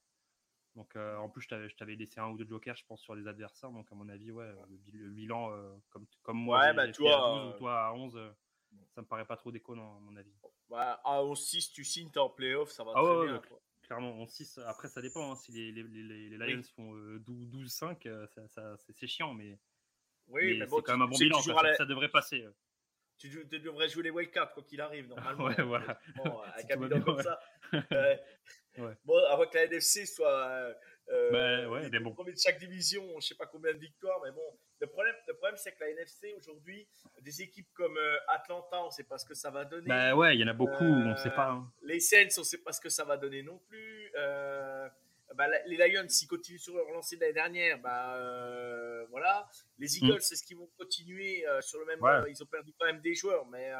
Donc 0.76 0.95
en 0.95 1.30
plus, 1.30 1.41
je 1.41 1.76
t'avais 1.76 1.95
laissé 1.95 2.20
un 2.20 2.30
ou 2.30 2.38
deux 2.38 2.47
jokers, 2.47 2.76
je 2.76 2.86
pense, 2.86 3.01
sur 3.01 3.16
les 3.16 3.28
adversaires. 3.28 3.72
Donc 3.72 3.88
à 3.91 3.95
mon 3.95 4.09
avis, 4.09 4.32
ouais, 4.32 4.51
le, 4.91 5.09
bilan, 5.09 5.51
comme, 5.89 6.05
comme 6.24 6.38
moi, 6.38 6.59
ouais, 6.59 6.74
bah, 6.74 6.91
toi, 6.91 7.16
à 7.16 7.45
12 7.45 7.53
ou 7.53 7.57
toi 7.57 7.86
à 7.86 7.93
11, 7.93 8.20
ça 8.93 9.01
me 9.01 9.07
paraît 9.07 9.26
pas 9.26 9.38
trop 9.38 9.51
déconnant, 9.51 9.97
à 9.97 9.99
mon 9.99 10.16
avis. 10.16 10.34
Bah, 10.70 10.99
à 11.03 11.22
11-6, 11.22 11.72
tu 11.72 11.86
signes, 11.86 12.09
t'es 12.09 12.20
en 12.20 12.30
playoff, 12.30 12.72
ça 12.72 12.84
va 12.84 12.93
ah, 12.95 13.01
très 13.01 13.28
bien. 13.28 13.41
clairement, 13.84 14.26
11-6, 14.26 14.61
après 14.66 14.88
ça 14.88 15.01
dépend. 15.01 15.32
Hein, 15.32 15.36
si 15.36 15.51
les, 15.51 15.72
les, 15.72 15.84
les, 15.84 16.30
les 16.30 16.38
Lions 16.38 16.63
font 16.76 16.93
12-5, 17.20 18.28
c'est 18.78 19.07
chiant, 19.07 19.34
mais 19.34 19.59
oui, 20.28 20.57
mais, 20.57 20.66
bon, 20.66 20.78
c'est 20.78 20.84
quand 20.84 20.93
même 20.93 21.03
un 21.03 21.07
bon 21.07 21.18
bilan, 21.18 21.41
ça, 21.41 21.86
devrait 21.86 22.09
passer. 22.09 22.45
Euh. 23.24 23.43
Tu, 23.49 23.59
devrais 23.59 23.88
jouer 23.88 24.03
les 24.03 24.09
wildcards, 24.09 24.53
quoi 24.53 24.63
qu'il 24.63 24.82
arrive, 24.82 25.07
normalement. 25.07 25.45
ouais, 25.45 25.63
voilà. 25.63 25.99
Bon, 26.16 26.39
avec 26.53 26.72
un 26.72 26.78
bilan 26.78 27.01
comme 27.01 27.22
ça. 27.22 27.39
Euh, 27.74 28.16
ouais. 28.78 28.93
Bon, 29.05 29.18
avant 29.30 29.45
que 29.45 29.55
la 29.57 29.66
NFC 29.66 30.05
soit 30.05 30.76
euh, 31.07 31.32
bah, 31.32 31.70
ouais, 31.70 31.89
mais 31.91 31.99
bon. 31.99 32.13
premier 32.13 32.34
de 32.34 32.39
chaque 32.39 32.59
division, 32.59 33.07
je 33.11 33.16
ne 33.16 33.22
sais 33.22 33.36
pas 33.36 33.45
combien 33.45 33.74
de 33.74 33.78
victoires, 33.78 34.20
mais 34.24 34.32
bon. 34.32 34.57
Le 34.82 34.88
problème, 34.88 35.16
le 35.28 35.36
problème 35.36 35.55
c'est 35.57 35.72
que 35.72 35.84
la 35.84 35.91
NFC 35.91 36.34
aujourd'hui, 36.38 36.88
des 37.22 37.41
équipes 37.41 37.72
comme 37.74 37.97
Atlanta, 38.28 38.82
on 38.82 38.88
ne 38.88 38.91
sait 38.91 39.03
pas 39.03 39.18
ce 39.18 39.26
que 39.26 39.36
ça 39.36 39.49
va 39.49 39.66
donner. 39.66 39.88
Bah 39.88 40.16
ouais, 40.16 40.36
il 40.36 40.41
y 40.41 40.43
en 40.43 40.47
a 40.47 40.53
beaucoup, 40.53 40.84
on 40.84 41.11
ne 41.11 41.16
sait 41.16 41.30
pas. 41.30 41.51
Hein. 41.51 41.72
Les 41.84 41.99
Saints, 41.99 42.28
on 42.38 42.41
ne 42.41 42.45
sait 42.45 42.57
pas 42.57 42.74
ce 42.74 42.82
que 42.82 42.89
ça 42.89 43.05
va 43.05 43.18
donner 43.18 43.43
non 43.43 43.59
plus. 43.70 44.11
Bah, 45.36 45.47
les 45.65 45.77
Lions, 45.77 46.07
s'ils 46.07 46.27
continuent 46.27 46.57
sur 46.59 46.75
leur 46.75 46.89
lancée 46.91 47.17
de 47.17 47.21
l'année 47.21 47.33
dernière, 47.33 47.79
bah, 47.79 48.15
euh, 48.15 49.05
voilà. 49.09 49.47
Les 49.77 49.88
mm. 49.88 50.05
Eagles, 50.05 50.21
c'est 50.21 50.36
ce 50.36 50.43
qu'ils 50.43 50.57
vont 50.57 50.69
continuer 50.77 51.45
euh, 51.47 51.61
sur 51.61 51.79
le 51.79 51.86
même. 51.86 52.03
Euh, 52.03 52.29
ils 52.29 52.41
ont 52.41 52.45
perdu 52.45 52.73
quand 52.79 52.86
même 52.86 53.01
des 53.01 53.15
joueurs, 53.15 53.45
mais, 53.47 53.71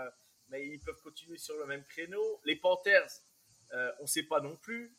mais 0.50 0.68
ils 0.68 0.80
peuvent 0.80 1.02
continuer 1.02 1.38
sur 1.38 1.58
le 1.58 1.66
même 1.66 1.84
créneau. 1.86 2.42
Les 2.44 2.58
Panthers, 2.58 3.10
on 3.72 4.04
ne 4.04 4.08
sait 4.08 4.24
pas 4.24 4.42
non 4.42 4.58
plus. 4.58 4.96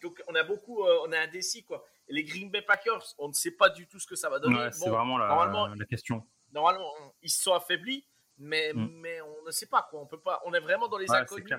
donc, 0.00 0.22
on 0.28 0.34
a 0.34 0.44
beaucoup, 0.44 0.82
on 0.82 1.12
a 1.12 1.18
indécis, 1.18 1.64
quoi. 1.64 1.84
Et 2.08 2.14
les 2.14 2.24
Green 2.24 2.50
Bay 2.50 2.62
Packers, 2.62 3.14
on 3.18 3.28
ne 3.28 3.32
sait 3.32 3.52
pas 3.52 3.68
du 3.68 3.86
tout 3.86 3.98
ce 3.98 4.06
que 4.06 4.16
ça 4.16 4.28
va 4.30 4.38
donner. 4.38 4.70
c'est 4.72 4.88
vraiment 4.88 5.18
la, 5.18 5.74
la, 5.76 5.86
question. 5.86 6.24
Normalement, 6.52 6.92
ils 7.22 7.30
se 7.30 7.42
sont 7.42 7.54
affaiblis, 7.54 8.06
mais, 8.38 8.72
mm. 8.72 9.00
mais 9.00 9.20
on 9.20 9.42
ne 9.44 9.50
sait 9.50 9.66
pas, 9.66 9.86
quoi. 9.90 10.00
On 10.00 10.06
peut 10.06 10.20
pas. 10.20 10.40
On 10.44 10.54
est 10.54 10.60
vraiment 10.60 10.86
dans 10.86 10.98
les 10.98 11.10
inconnus 11.10 11.50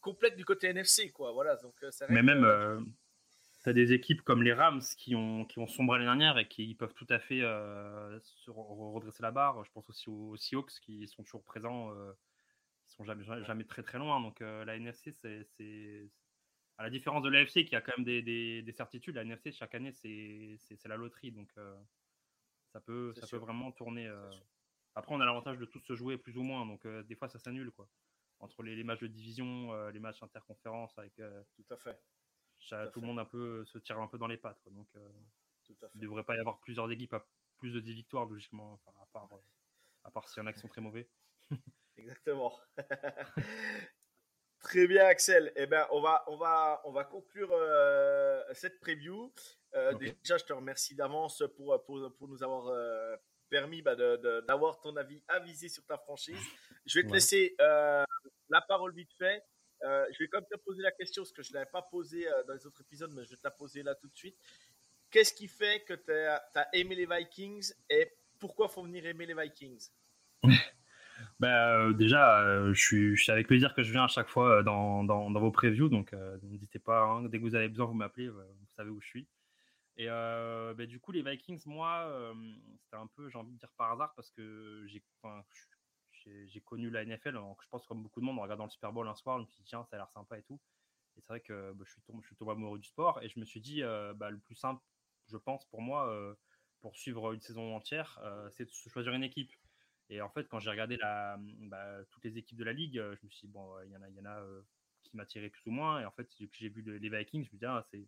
complètes 0.00 0.36
du 0.36 0.44
côté 0.44 0.68
NFC, 0.68 1.10
quoi. 1.10 1.32
Voilà. 1.32 1.56
Donc, 1.56 1.74
mais 2.10 2.22
même 2.22 2.94
tu 3.64 3.70
as 3.70 3.72
des 3.72 3.94
équipes 3.94 4.20
comme 4.22 4.42
les 4.42 4.52
Rams 4.52 4.82
qui 4.98 5.14
ont, 5.16 5.46
qui 5.46 5.58
ont 5.58 5.66
sombré 5.66 5.98
l'année 5.98 6.08
dernière 6.08 6.38
et 6.38 6.46
qui 6.46 6.74
peuvent 6.74 6.92
tout 6.92 7.06
à 7.08 7.18
fait 7.18 7.40
euh, 7.40 8.20
se 8.20 8.50
redresser 8.50 9.22
la 9.22 9.30
barre. 9.30 9.64
Je 9.64 9.72
pense 9.72 9.88
aussi 9.88 10.10
aux, 10.10 10.36
Seahawks 10.36 10.80
qui 10.82 11.08
sont 11.08 11.24
toujours 11.24 11.42
présents, 11.42 11.90
euh, 11.92 12.12
ils 12.88 12.92
sont 12.92 13.04
jamais, 13.04 13.24
jamais 13.24 13.64
très 13.64 13.82
très 13.82 13.98
loin. 13.98 14.20
Donc 14.20 14.42
euh, 14.42 14.66
la 14.66 14.76
NFC, 14.76 15.12
c'est 15.12 16.10
à 16.76 16.82
la 16.82 16.90
différence 16.90 17.22
de 17.22 17.30
l'AFC 17.30 17.64
qui 17.64 17.74
a 17.74 17.80
quand 17.80 17.96
même 17.96 18.04
des, 18.04 18.20
des, 18.62 18.72
certitudes, 18.72 19.14
la 19.14 19.22
NFC 19.22 19.50
chaque 19.50 19.74
année 19.74 19.92
c'est 19.92 20.58
la 20.84 20.96
loterie. 20.96 21.32
Donc 21.32 21.50
ça 22.72 22.80
peut, 22.80 23.14
ça 23.14 23.26
peut 23.26 23.38
vraiment 23.38 23.72
tourner. 23.72 24.12
Après, 24.94 25.14
on 25.14 25.20
a 25.20 25.24
l'avantage 25.24 25.58
de 25.58 25.64
tous 25.64 25.80
se 25.80 25.94
jouer 25.94 26.18
plus 26.18 26.36
ou 26.36 26.42
moins, 26.42 26.66
donc 26.66 26.86
des 26.86 27.14
fois 27.14 27.28
ça 27.28 27.38
s'annule 27.38 27.70
quoi. 27.70 27.88
Entre 28.40 28.62
les, 28.62 28.76
les, 28.76 28.84
matchs 28.84 29.00
de 29.00 29.06
division, 29.06 29.88
les 29.88 30.00
matchs 30.00 30.22
interconférences 30.22 30.98
avec. 30.98 31.14
tout 31.16 31.64
à 31.70 31.76
fait 31.78 31.98
tout, 32.68 33.00
le 33.00 33.06
monde 33.06 33.18
un 33.18 33.24
peu 33.24 33.64
se 33.64 33.78
tire 33.78 33.98
un 33.98 34.06
peu 34.06 34.18
dans 34.18 34.26
les 34.26 34.36
pattes. 34.36 34.60
Donc, 34.70 34.88
euh, 34.96 35.08
il 35.68 35.76
ne 35.94 36.02
devrait 36.02 36.24
pas 36.24 36.36
y 36.36 36.38
avoir 36.38 36.60
plusieurs 36.60 36.90
équipes 36.90 37.14
à 37.14 37.26
plus 37.58 37.72
de 37.72 37.80
10 37.80 37.94
victoires, 37.94 38.26
logiquement, 38.26 38.80
à 38.86 39.06
part, 39.12 39.32
euh, 39.32 39.36
à 40.04 40.10
part 40.10 40.28
s'il 40.28 40.42
y 40.42 40.44
en 40.44 40.46
a 40.46 40.52
qui 40.52 40.60
sont 40.60 40.68
très 40.68 40.80
mauvais. 40.80 41.08
Exactement. 41.96 42.58
Très 44.60 44.86
bien, 44.86 45.04
Axel. 45.04 45.52
Eh 45.56 45.66
ben, 45.66 45.86
on 45.90 46.00
va, 46.00 46.24
on 46.26 46.36
va, 46.38 46.80
on 46.84 46.92
va 46.92 47.04
conclure 47.04 47.50
euh, 47.52 48.42
cette 48.54 48.80
preview. 48.80 49.32
Déjà, 49.98 50.38
je 50.38 50.44
te 50.44 50.52
remercie 50.54 50.94
d'avance 50.94 51.42
pour, 51.54 51.84
pour, 51.84 52.16
pour, 52.16 52.28
nous 52.28 52.42
avoir 52.42 52.72
permis 53.50 53.82
bah, 53.82 53.94
d'avoir 53.94 54.80
ton 54.80 54.96
avis 54.96 55.22
avisé 55.28 55.68
sur 55.68 55.84
ta 55.84 55.98
franchise. 55.98 56.40
Je 56.86 56.98
vais 56.98 57.06
te 57.06 57.12
laisser 57.12 57.54
la 57.58 58.60
parole 58.66 58.94
vite 58.94 59.12
fait. 59.18 59.44
Je 59.82 60.18
vais 60.18 60.28
quand 60.28 60.38
même 60.38 60.48
te 60.50 60.56
poser 60.56 60.82
la 60.82 60.92
question, 60.92 61.22
parce 61.22 61.32
que 61.32 61.42
je 61.42 61.52
ne 61.52 61.54
l'avais 61.54 61.70
pas 61.70 61.82
posée 61.82 62.26
dans 62.46 62.54
les 62.54 62.66
autres 62.66 62.80
épisodes, 62.80 63.12
mais 63.14 63.24
je 63.24 63.30
vais 63.30 63.36
te 63.36 63.44
la 63.44 63.50
poser 63.50 63.82
là 63.82 63.94
tout 63.94 64.08
de 64.08 64.16
suite. 64.16 64.36
Qu'est-ce 65.10 65.32
qui 65.32 65.48
fait 65.48 65.84
que 65.84 65.94
tu 65.94 66.12
as, 66.12 66.68
aimé 66.72 66.94
les 66.94 67.06
Vikings 67.06 67.72
et 67.88 68.10
pourquoi 68.38 68.68
faut 68.68 68.82
venir 68.82 69.06
aimer 69.06 69.26
les 69.26 69.34
Vikings? 69.34 69.90
Bah, 71.40 71.92
déjà, 71.92 72.72
je, 72.72 72.80
suis, 72.80 73.16
je, 73.16 73.30
avec 73.30 73.46
plaisir 73.46 73.74
que 73.74 73.82
je 73.82 73.92
viens 73.92 74.04
à 74.04 74.08
chaque 74.08 74.28
fois 74.28 74.62
dans, 74.62 75.32
vos 75.32 75.50
previews, 75.50 75.88
donc 75.88 76.12
n'hésitez 76.42 76.78
pas, 76.78 77.02
hein, 77.02 77.22
dès 77.28 77.38
que 77.38 77.42
vous 77.44 77.54
avez 77.54 77.68
besoin, 77.68 77.86
vous 77.86 77.94
m'appelez, 77.94 78.28
vous 78.28 78.40
savez 78.76 78.90
où 78.90 79.00
je 79.00 79.06
suis. 79.06 79.28
Et 79.96 80.06
bah, 80.06 80.86
du 80.86 81.00
coup, 81.00 81.12
les 81.12 81.22
Vikings, 81.22 81.62
moi, 81.66 82.34
c'était 82.82 82.96
un 82.96 83.06
peu, 83.06 83.28
j'ai 83.28 83.38
envie 83.38 83.52
de 83.52 83.58
dire 83.58 83.70
par 83.76 83.92
hasard, 83.92 84.12
parce 84.14 84.30
que 84.30 84.84
j'ai 84.86 85.02
j'ai 86.46 86.60
connu 86.60 86.90
la 86.90 87.04
NFL, 87.04 87.34
donc 87.34 87.62
je 87.62 87.68
pense 87.68 87.86
comme 87.86 88.02
beaucoup 88.02 88.20
de 88.20 88.24
monde 88.24 88.38
en 88.38 88.42
regardant 88.42 88.64
le 88.64 88.70
Super 88.70 88.92
Bowl 88.92 89.06
un 89.08 89.14
soir, 89.14 89.38
je 89.38 89.42
me 89.42 89.46
suis 89.46 89.62
dit 89.62 89.68
tiens 89.68 89.84
ça 89.84 89.96
a 89.96 89.98
l'air 89.98 90.10
sympa 90.10 90.38
et 90.38 90.42
tout. 90.42 90.60
Et 91.16 91.20
c'est 91.20 91.28
vrai 91.28 91.40
que 91.40 91.72
bah, 91.72 91.84
je, 91.86 91.92
suis 91.92 92.02
tombé, 92.02 92.20
je 92.22 92.26
suis 92.28 92.36
tombé 92.36 92.52
amoureux 92.52 92.78
du 92.78 92.88
sport 92.88 93.22
et 93.22 93.28
je 93.28 93.38
me 93.38 93.44
suis 93.44 93.60
dit 93.60 93.82
bah, 94.16 94.30
le 94.30 94.38
plus 94.38 94.54
simple, 94.54 94.82
je 95.28 95.36
pense 95.36 95.66
pour 95.66 95.82
moi, 95.82 96.36
pour 96.80 96.96
suivre 96.96 97.32
une 97.32 97.40
saison 97.40 97.76
entière, 97.76 98.20
c'est 98.50 98.64
de 98.64 98.70
choisir 98.70 99.12
une 99.12 99.24
équipe. 99.24 99.52
Et 100.10 100.20
en 100.20 100.30
fait 100.30 100.48
quand 100.48 100.58
j'ai 100.58 100.70
regardé 100.70 100.96
la, 100.96 101.38
bah, 101.38 102.04
toutes 102.10 102.24
les 102.24 102.38
équipes 102.38 102.58
de 102.58 102.64
la 102.64 102.72
ligue, 102.72 102.94
je 102.94 103.24
me 103.24 103.30
suis 103.30 103.46
dit 103.46 103.52
bon 103.52 103.80
il 103.84 103.90
y 103.90 103.96
en 103.96 104.02
a, 104.02 104.08
y 104.08 104.20
en 104.20 104.26
a 104.26 104.42
qui 105.02 105.16
m'attiraient 105.16 105.50
plus 105.50 105.66
ou 105.66 105.72
moins. 105.72 106.00
Et 106.00 106.04
en 106.04 106.10
fait 106.12 106.28
j'ai 106.52 106.68
vu 106.68 106.82
les 106.82 107.08
Vikings, 107.08 107.44
je 107.44 107.52
me 107.52 107.58
dis 107.58 107.66
ah, 107.66 107.84
c'est 107.90 108.06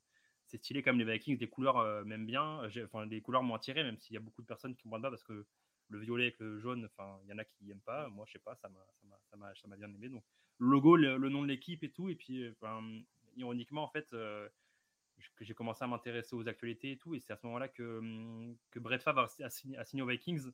c'est 0.48 0.58
stylé 0.58 0.80
comme 0.80 0.98
les 0.98 1.04
Vikings, 1.04 1.38
des 1.38 1.48
couleurs 1.48 2.04
même 2.04 2.24
bien, 2.24 2.62
enfin 2.84 3.06
des 3.06 3.20
couleurs 3.20 3.42
m'ont 3.42 3.54
attiré, 3.54 3.82
même 3.82 3.98
s'il 3.98 4.14
y 4.14 4.16
a 4.16 4.20
beaucoup 4.20 4.42
de 4.42 4.46
personnes 4.46 4.74
qui 4.74 4.80
ne 4.80 4.82
comprennent 4.84 5.02
pas 5.02 5.10
parce 5.10 5.24
que 5.24 5.44
le 5.89 5.99
violet 5.99 6.24
avec 6.24 6.39
le 6.41 6.59
jaune, 6.59 6.84
enfin, 6.84 7.18
il 7.24 7.30
y 7.30 7.32
en 7.32 7.39
a 7.39 7.45
qui 7.45 7.64
n'aiment 7.64 7.80
pas. 7.80 8.09
Moi, 8.09 8.24
je 8.26 8.32
sais 8.32 8.39
pas, 8.39 8.55
ça 8.57 8.68
m'a, 8.68 8.87
ça 9.30 9.66
m'a, 9.68 9.76
bien 9.76 9.93
aimé. 9.93 10.09
Donc, 10.09 10.24
le 10.59 10.68
logo, 10.68 10.97
le, 10.97 11.16
nom 11.28 11.43
de 11.43 11.49
l'équipe 11.49 11.82
et 11.84 11.91
tout. 11.91 12.09
Et 12.09 12.14
puis, 12.14 12.45
ironiquement, 13.37 13.84
en 13.84 13.89
fait, 13.89 14.12
euh, 14.12 14.49
j'ai 15.41 15.55
commencé 15.55 15.84
à 15.84 15.87
m'intéresser 15.87 16.34
aux 16.34 16.49
actualités 16.49 16.93
et 16.93 16.99
tout. 16.99 17.14
Et 17.14 17.20
c'est 17.20 17.32
à 17.32 17.37
ce 17.37 17.47
moment-là 17.47 17.68
que, 17.68 17.99
hum, 17.99 18.57
que 18.70 18.78
Brett 18.78 19.03
Favre 19.03 19.20
a, 19.20 19.51
signé, 19.51 20.03
aux 20.03 20.07
Vikings. 20.07 20.51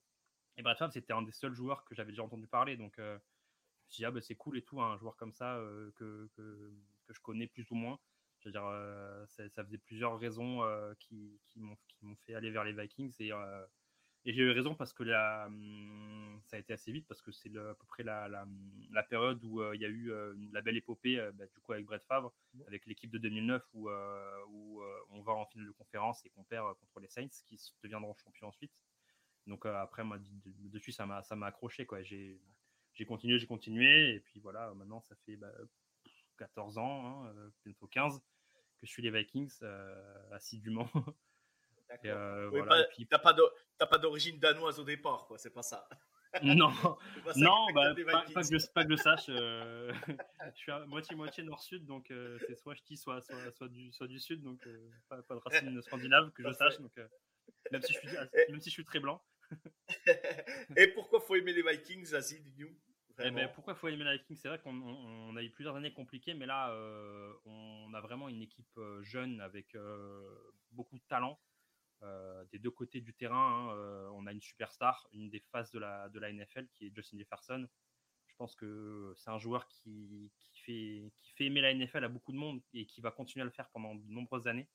Et 0.56 0.62
Brett 0.62 0.78
Favre, 0.78 0.92
c'était 0.92 1.12
un 1.12 1.22
des 1.22 1.32
seuls 1.32 1.54
joueurs 1.54 1.84
que 1.84 1.94
j'avais 1.94 2.12
déjà 2.12 2.24
entendu 2.24 2.46
parler. 2.46 2.76
Donc, 2.76 2.98
euh, 2.98 3.16
je 3.16 3.86
me 3.86 3.90
suis 3.90 4.00
dit, 4.00 4.04
ah, 4.04 4.10
bah, 4.10 4.20
c'est 4.20 4.34
cool 4.34 4.58
et 4.58 4.62
tout, 4.62 4.80
un 4.80 4.96
joueur 4.98 5.16
comme 5.16 5.32
ça 5.32 5.56
euh, 5.56 5.90
que, 5.96 6.28
que, 6.36 6.72
que, 7.06 7.12
je 7.12 7.20
connais 7.20 7.46
plus 7.46 7.70
ou 7.70 7.74
moins. 7.74 7.98
Je 8.40 8.48
veux 8.48 8.52
dire, 8.52 8.64
ça, 9.28 9.48
ça, 9.50 9.64
faisait 9.64 9.78
plusieurs 9.78 10.18
raisons 10.18 10.62
qui, 10.98 11.38
qui, 11.46 11.60
m'ont, 11.60 11.76
qui 11.86 12.04
m'ont 12.04 12.16
fait 12.16 12.34
aller 12.34 12.50
vers 12.50 12.64
les 12.64 12.72
Vikings. 12.72 13.14
Et 13.20 13.30
et 14.24 14.32
j'ai 14.32 14.42
eu 14.42 14.50
raison 14.50 14.74
parce 14.74 14.92
que 14.92 15.02
la, 15.02 15.46
hum, 15.46 16.40
ça 16.46 16.56
a 16.56 16.60
été 16.60 16.72
assez 16.72 16.92
vite, 16.92 17.06
parce 17.08 17.20
que 17.20 17.32
c'est 17.32 17.50
à 17.56 17.74
peu 17.74 17.86
près 17.88 18.02
la, 18.04 18.28
la, 18.28 19.02
période 19.02 19.42
où 19.44 19.60
euh, 19.60 19.74
il 19.74 19.80
y 19.80 19.84
a 19.84 19.88
eu 19.88 20.12
euh, 20.12 20.34
la 20.52 20.60
belle 20.60 20.76
épopée, 20.76 21.18
euh, 21.18 21.32
bah, 21.32 21.46
du 21.46 21.60
coup 21.60 21.72
avec 21.72 21.86
Brett 21.86 22.04
Favre, 22.04 22.32
avec 22.66 22.86
l'équipe 22.86 23.10
de 23.10 23.18
2009, 23.18 23.62
où, 23.74 23.90
où 23.90 24.82
on 25.10 25.22
va 25.22 25.32
en 25.32 25.46
finale 25.46 25.66
de 25.66 25.72
conférence 25.72 26.24
et 26.24 26.30
qu'on 26.30 26.44
perd 26.44 26.74
contre 26.78 27.00
les 27.00 27.08
Saints, 27.08 27.42
qui 27.48 27.58
deviendront 27.82 28.14
champions 28.14 28.48
ensuite. 28.48 28.72
Donc 29.46 29.66
après, 29.66 30.04
moi, 30.04 30.18
dessus, 30.44 30.92
ça 30.92 31.04
m'a, 31.04 31.22
ça 31.24 31.34
m'a 31.34 31.46
accroché. 31.46 31.84
Quoi. 31.84 32.02
J'ai, 32.04 32.40
j'ai 32.94 33.04
continué, 33.04 33.40
j'ai 33.40 33.48
continué, 33.48 34.14
et 34.14 34.20
puis 34.20 34.38
voilà, 34.38 34.72
maintenant, 34.74 35.00
ça 35.00 35.16
fait 35.26 35.38
14 36.38 36.74
bah, 36.74 36.80
ans, 36.80 37.26
hein, 37.26 37.50
bientôt 37.64 37.88
15, 37.88 38.20
que 38.20 38.86
je 38.86 38.90
suis 38.90 39.02
les 39.02 39.10
Vikings 39.10 39.58
assidûment. 40.30 40.88
Euh, 42.04 42.50
t'as 43.08 43.86
pas 43.86 43.98
d'origine 43.98 44.38
danoise 44.38 44.78
au 44.78 44.84
départ, 44.84 45.26
quoi. 45.26 45.38
C'est 45.38 45.52
pas 45.52 45.62
ça. 45.62 45.88
non, 46.42 46.70
non, 47.36 47.66
bah, 47.74 47.94
pas, 47.94 48.24
que 48.42 48.58
je, 48.58 48.72
pas, 48.72 48.84
que 48.84 48.90
je, 48.90 48.96
sache. 48.96 49.26
Euh, 49.28 49.92
je 50.54 50.58
suis 50.58 50.72
à 50.72 50.86
moitié-moitié 50.86 51.44
nord-sud, 51.44 51.84
donc 51.84 52.10
euh, 52.10 52.38
c'est 52.46 52.56
soit 52.56 52.74
ch'ti, 52.74 52.96
soit, 52.96 53.20
soit, 53.20 53.52
soit, 53.52 53.68
du, 53.68 53.92
soit 53.92 54.06
du 54.06 54.18
sud, 54.18 54.42
donc 54.42 54.66
pas, 55.08 55.18
de 55.18 55.34
racines 55.34 55.82
scandinaves 55.82 56.30
que 56.32 56.42
je 56.42 56.52
sache. 56.52 56.78
Donc, 56.80 56.96
même, 57.70 57.82
si 57.82 57.92
je 57.92 57.98
suis, 57.98 58.08
même 58.48 58.60
si 58.60 58.70
je 58.70 58.74
suis 58.74 58.84
très 58.84 59.00
blanc. 59.00 59.22
Et 60.76 60.86
pourquoi 60.88 61.20
faut 61.20 61.34
aimer 61.34 61.52
les 61.52 61.62
Vikings, 61.62 62.14
Aziz 62.14 62.42
eh 63.24 63.30
ben, 63.30 63.46
pourquoi 63.54 63.74
faut 63.74 63.88
aimer 63.88 64.04
les 64.04 64.16
Vikings? 64.16 64.36
C'est 64.36 64.48
vrai 64.48 64.58
qu'on 64.58 64.74
on, 64.74 65.36
a 65.36 65.42
eu 65.42 65.50
plusieurs 65.50 65.76
années 65.76 65.92
compliquées, 65.92 66.32
mais 66.32 66.46
là, 66.46 66.74
on 67.44 67.92
a 67.92 68.00
vraiment 68.00 68.30
une 68.30 68.40
équipe 68.40 68.80
jeune 69.02 69.40
avec 69.42 69.76
beaucoup 70.70 70.96
de 70.96 71.04
talent. 71.08 71.38
Euh, 72.04 72.44
des 72.50 72.58
deux 72.58 72.70
côtés 72.70 73.00
du 73.00 73.14
terrain, 73.14 73.36
hein, 73.36 73.76
euh, 73.76 74.08
on 74.14 74.26
a 74.26 74.32
une 74.32 74.40
superstar, 74.40 75.06
une 75.12 75.30
des 75.30 75.38
faces 75.38 75.70
de 75.70 75.78
la, 75.78 76.08
de 76.08 76.18
la 76.18 76.32
NFL 76.32 76.66
qui 76.74 76.86
est 76.86 76.94
Justin 76.94 77.18
Jefferson. 77.18 77.68
Je 78.26 78.34
pense 78.34 78.56
que 78.56 79.14
c'est 79.16 79.30
un 79.30 79.38
joueur 79.38 79.68
qui, 79.68 80.32
qui, 80.40 80.60
fait, 80.62 81.12
qui 81.16 81.32
fait 81.34 81.44
aimer 81.44 81.60
la 81.60 81.72
NFL 81.72 82.02
à 82.02 82.08
beaucoup 82.08 82.32
de 82.32 82.38
monde 82.38 82.60
et 82.74 82.86
qui 82.86 83.00
va 83.00 83.12
continuer 83.12 83.42
à 83.42 83.44
le 83.44 83.52
faire 83.52 83.68
pendant 83.70 83.94
de 83.94 84.04
nombreuses 84.08 84.48
années. 84.48 84.68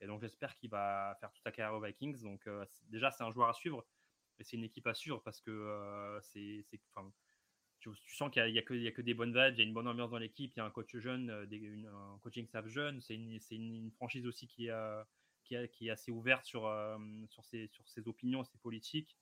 Et 0.00 0.06
donc 0.06 0.20
j'espère 0.20 0.56
qu'il 0.56 0.70
va 0.70 1.16
faire 1.20 1.30
toute 1.30 1.42
sa 1.44 1.52
carrière 1.52 1.78
aux 1.78 1.80
Vikings. 1.80 2.20
Donc 2.22 2.44
euh, 2.48 2.64
déjà 2.88 3.12
c'est 3.12 3.22
un 3.22 3.30
joueur 3.30 3.48
à 3.48 3.52
suivre, 3.52 3.86
et 4.40 4.44
c'est 4.44 4.56
une 4.56 4.64
équipe 4.64 4.88
à 4.88 4.94
suivre 4.94 5.20
parce 5.22 5.40
que 5.40 6.18
c'est, 6.22 6.66
tu, 7.78 7.90
sens 8.08 8.30
qu'il 8.32 8.44
n'y 8.44 8.58
a, 8.58 8.60
a, 8.60 8.64
que 8.64 9.02
des 9.02 9.14
bonnes 9.14 9.32
vibes, 9.32 9.54
il 9.54 9.58
y 9.58 9.62
a 9.62 9.64
une 9.64 9.72
bonne 9.72 9.86
ambiance 9.86 10.10
dans 10.10 10.18
l'équipe, 10.18 10.52
il 10.56 10.58
y 10.58 10.60
a 10.60 10.64
un 10.64 10.70
coach 10.70 10.96
jeune, 10.96 11.30
un 11.30 12.18
coaching 12.22 12.46
staff 12.48 12.66
jeune. 12.66 13.00
C'est 13.00 13.14
une, 13.14 13.38
une, 13.50 13.92
franchise 13.92 14.26
aussi 14.26 14.48
qui 14.48 14.68
a 14.68 15.06
qui, 15.46 15.86
est 15.86 15.90
assez 15.90 16.10
ouverte 16.10 16.44
sur, 16.44 16.66
euh, 16.66 16.98
sur, 17.28 17.44
ses, 17.44 17.68
sur 17.68 17.88
ses 17.88 18.06
opinions, 18.08 18.44
ses 18.44 18.58
politiques. 18.58 19.16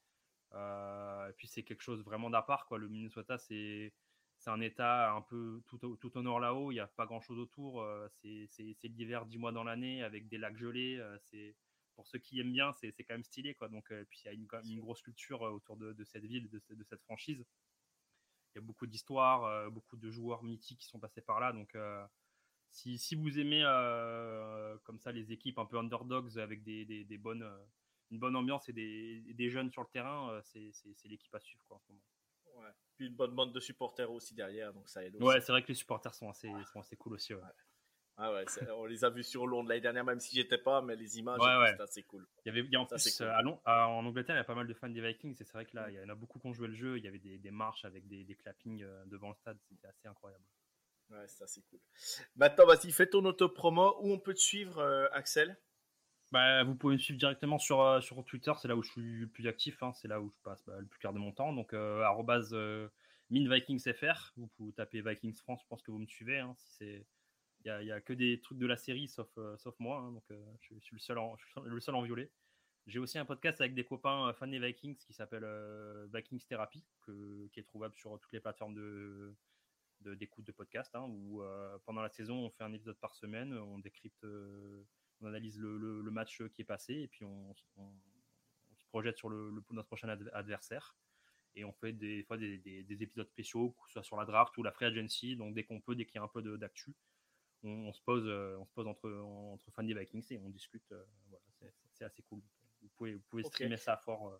Euh, 0.52 1.28
et 1.28 1.32
puis 1.32 1.48
c'est 1.48 1.62
quelque 1.62 1.82
chose 1.82 2.02
vraiment 2.04 2.30
d'à 2.30 2.42
part. 2.42 2.66
Quoi. 2.66 2.78
Le 2.78 2.88
Minnesota, 2.88 3.38
c'est 3.38 3.92
c'est 4.36 4.50
un 4.50 4.60
état 4.60 5.12
un 5.12 5.22
peu 5.22 5.62
tout 5.66 5.78
tout 5.78 6.18
au 6.18 6.22
nord 6.22 6.38
là-haut, 6.38 6.70
il 6.70 6.74
n'y 6.74 6.80
a 6.80 6.86
pas 6.86 7.06
grand-chose 7.06 7.38
autour. 7.38 7.80
Euh, 7.80 8.08
c'est 8.20 8.48
l'hiver 8.82 9.26
dix 9.26 9.38
mois 9.38 9.52
dans 9.52 9.64
l'année 9.64 10.02
avec 10.02 10.28
des 10.28 10.38
lacs 10.38 10.56
gelés. 10.56 11.00
c'est 11.22 11.56
pour 11.94 12.06
ceux 12.08 12.18
qui 12.18 12.40
aiment 12.40 12.52
bien, 12.52 12.72
c'est 12.72 12.92
quand 12.92 13.14
même 13.14 13.24
stylé. 13.24 13.54
Quoi. 13.54 13.68
Donc, 13.68 13.92
puis 14.10 14.22
il 14.24 14.26
y 14.26 14.28
a 14.28 14.32
une, 14.32 14.80
grosse 14.80 15.00
culture 15.02 15.42
autour 15.42 15.76
de, 15.76 16.04
cette 16.04 16.24
ville, 16.24 16.50
de, 16.50 16.60
de, 16.70 16.84
cette 16.84 17.00
franchise. 17.02 17.44
Il 18.54 18.56
y 18.56 18.58
a 18.58 18.60
beaucoup 18.60 18.86
d'histoires, 18.86 19.70
beaucoup 19.70 19.96
de 19.96 20.10
joueurs 20.10 20.42
mythiques 20.42 20.80
qui 20.80 20.86
sont 20.88 20.98
passés 20.98 21.22
par 21.22 21.38
là. 21.38 21.52
Donc, 21.52 21.74
si, 22.74 22.98
si, 22.98 23.14
vous 23.14 23.38
aimez 23.38 23.62
euh, 23.64 24.76
comme 24.82 24.98
ça 24.98 25.12
les 25.12 25.32
équipes 25.32 25.58
un 25.58 25.64
peu 25.64 25.78
underdogs 25.78 26.38
avec 26.38 26.64
des, 26.64 26.84
des, 26.84 27.18
bonnes, 27.18 27.44
euh, 27.44 27.64
une 28.10 28.18
bonne 28.18 28.34
ambiance 28.34 28.68
et 28.68 28.72
des, 28.72 29.20
des 29.32 29.48
jeunes 29.48 29.70
sur 29.70 29.82
le 29.82 29.88
terrain, 29.88 30.30
euh, 30.30 30.40
c'est 30.42 31.08
l'équipe 31.08 31.34
à 31.34 31.40
suivre 31.40 31.62
quoi, 31.66 31.76
en 31.76 31.80
ce 31.80 31.92
moment. 31.92 32.02
Ouais. 32.56 32.72
Puis 32.96 33.06
une 33.06 33.14
bonne 33.14 33.34
bande 33.34 33.52
de 33.52 33.60
supporters 33.60 34.10
aussi 34.10 34.34
derrière, 34.34 34.72
donc 34.74 34.88
ça 34.88 35.04
aide 35.04 35.14
aussi. 35.14 35.24
Ouais, 35.24 35.40
c'est 35.40 35.52
vrai 35.52 35.62
que 35.62 35.68
les 35.68 35.74
supporters 35.74 36.14
sont 36.14 36.28
assez, 36.28 36.50
sont 36.72 36.80
assez 36.80 36.96
cool 36.96 37.14
aussi. 37.14 37.32
Ouais. 37.32 37.42
Ah 38.16 38.32
ouais, 38.32 38.44
on 38.76 38.86
les 38.86 39.04
a 39.04 39.10
vus 39.10 39.24
sur 39.24 39.46
Londres 39.46 39.68
l'année 39.68 39.80
dernière, 39.80 40.04
même 40.04 40.20
si 40.20 40.34
j'étais 40.36 40.58
pas, 40.58 40.82
mais 40.82 40.94
les 40.94 41.18
images, 41.18 41.40
ouais, 41.40 41.80
assez 41.80 42.02
cool. 42.04 42.26
Il 42.44 42.48
y 42.48 42.58
avait, 42.58 42.68
il 42.68 42.76
en, 42.76 42.86
plus, 42.86 43.22
en 43.22 44.06
Angleterre, 44.06 44.36
il 44.36 44.38
y 44.38 44.40
a 44.40 44.44
pas 44.44 44.54
mal 44.54 44.68
de 44.68 44.74
fans 44.74 44.88
des 44.88 45.00
Vikings, 45.00 45.32
et 45.32 45.44
c'est 45.44 45.52
vrai 45.52 45.64
que 45.64 45.76
là, 45.76 45.90
il 45.90 45.96
y 45.96 46.00
en 46.00 46.08
a 46.08 46.14
beaucoup 46.14 46.38
qui 46.38 46.46
ont 46.46 46.52
joué 46.52 46.68
le 46.68 46.74
jeu. 46.74 46.96
Il 46.96 47.04
y 47.04 47.08
avait 47.08 47.18
des, 47.18 47.38
des 47.38 47.50
marches 47.50 47.84
avec 47.84 48.06
des, 48.06 48.22
des 48.24 48.36
clappings 48.36 48.84
devant 49.06 49.30
le 49.30 49.34
stade, 49.34 49.58
c'était 49.68 49.88
assez 49.88 50.06
incroyable. 50.06 50.44
Ouais, 51.10 51.28
ça 51.28 51.46
c'est 51.46 51.62
cool. 51.62 51.80
Maintenant, 52.36 52.66
vas-y, 52.66 52.90
fais 52.90 53.06
ton 53.06 53.24
auto-promo. 53.24 53.96
Où 54.00 54.12
on 54.12 54.18
peut 54.18 54.34
te 54.34 54.40
suivre, 54.40 54.78
euh, 54.78 55.06
Axel? 55.12 55.58
Bah, 56.32 56.64
Vous 56.64 56.74
pouvez 56.74 56.94
me 56.94 56.98
suivre 56.98 57.18
directement 57.18 57.58
sur, 57.58 57.80
euh, 57.80 58.00
sur 58.00 58.24
Twitter, 58.24 58.52
c'est 58.60 58.68
là 58.68 58.76
où 58.76 58.82
je 58.82 58.90
suis 58.90 59.20
le 59.20 59.28
plus 59.28 59.46
actif, 59.46 59.82
hein. 59.82 59.92
c'est 59.94 60.08
là 60.08 60.20
où 60.20 60.30
je 60.30 60.40
passe 60.42 60.64
bah, 60.66 60.80
le 60.80 60.86
plus 60.86 60.98
clair 60.98 61.12
de 61.12 61.18
mon 61.18 61.32
temps. 61.32 61.52
Donc, 61.52 61.72
euh, 61.74 62.04
euh 62.52 62.88
minvikingsfr, 63.30 64.34
vous 64.36 64.48
pouvez 64.48 64.72
taper 64.72 65.00
Vikings 65.00 65.34
France, 65.34 65.60
je 65.62 65.66
pense 65.68 65.82
que 65.82 65.90
vous 65.90 65.98
me 65.98 66.06
suivez. 66.06 66.38
Hein, 66.40 66.54
si 66.58 66.84
il 67.64 67.78
n'y 67.82 67.90
a, 67.90 67.94
a, 67.94 68.00
que 68.00 68.12
des 68.12 68.40
trucs 68.42 68.58
de 68.58 68.66
la 68.66 68.76
série, 68.76 69.08
sauf, 69.08 69.28
sauf 69.56 69.74
moi, 69.78 69.98
hein. 69.98 70.12
donc 70.12 70.24
je, 70.60 70.78
suis 70.80 70.94
le 70.94 71.00
seul 71.00 71.16
en, 71.16 71.36
le 71.64 71.80
seul 71.80 71.94
en 71.94 72.02
violet. 72.02 72.30
J'ai 72.86 72.98
aussi 72.98 73.18
un 73.18 73.24
podcast 73.24 73.62
avec 73.62 73.74
des 73.74 73.84
copains 73.84 74.30
fans 74.34 74.46
des 74.46 74.58
Vikings 74.58 74.98
qui 74.98 75.14
s'appelle 75.14 75.46
Vikings 76.12 76.44
Therapy, 76.46 76.84
qui 77.06 77.60
est 77.60 77.64
trouvable 77.64 77.94
sur 77.94 78.20
toutes 78.20 78.32
les 78.32 78.40
plateformes 78.40 78.74
de, 78.74 79.34
d'écoute 80.06 80.44
de, 80.44 80.52
podcast, 80.52 80.94
hein, 80.94 81.06
où 81.08 81.42
euh, 81.42 81.78
pendant 81.84 82.02
la 82.02 82.08
saison, 82.08 82.46
on 82.46 82.50
fait 82.50 82.64
un 82.64 82.72
épisode 82.72 82.98
par 82.98 83.14
semaine, 83.14 83.52
on 83.52 83.78
décrypte, 83.78 84.24
euh, 84.24 84.84
on 85.20 85.26
analyse 85.26 85.58
le, 85.58 85.78
le, 85.78 86.10
match 86.10 86.42
qui 86.54 86.62
est 86.62 86.66
passé, 86.66 86.94
et 86.94 87.08
puis 87.08 87.24
on, 87.24 87.54
on, 87.76 87.92
se 88.76 88.84
projette 88.86 89.16
sur 89.16 89.28
le, 89.28 89.52
notre 89.70 89.88
prochain 89.88 90.08
adversaire. 90.08 90.96
Et 91.56 91.64
on 91.64 91.72
fait 91.72 91.92
des 91.92 92.24
fois 92.24 92.36
des, 92.36 92.58
des, 92.58 93.02
épisodes 93.02 93.28
spéciaux, 93.28 93.70
que 93.70 93.86
ce 93.86 93.92
soit 93.94 94.02
sur 94.02 94.16
la 94.16 94.24
draft 94.24 94.56
ou 94.58 94.62
la 94.62 94.72
free 94.72 94.86
agency. 94.86 95.36
Donc 95.36 95.54
dès 95.54 95.62
qu'on 95.62 95.80
peut, 95.80 95.94
dès 95.94 96.04
qu'il 96.04 96.16
y 96.16 96.18
a 96.18 96.22
un 96.24 96.28
peu 96.28 96.42
d'actu, 96.58 96.94
on, 97.62 97.92
se 97.92 98.02
pose, 98.02 98.24
euh, 98.26 98.56
on 98.58 98.66
se 98.66 98.72
pose 98.72 98.86
entre, 98.88 99.10
entre 99.10 99.70
fans 99.70 99.84
des 99.84 99.94
Vikings 99.94 100.26
et 100.30 100.38
on 100.38 100.50
discute. 100.50 100.92
voilà, 101.28 101.42
c'est 101.92 102.04
assez 102.04 102.22
cool. 102.22 102.42
Vous 102.82 102.88
pouvez, 102.96 103.14
vous 103.14 103.22
pouvez 103.30 103.44
streamer 103.44 103.76
ça 103.76 103.96
fort 103.96 104.36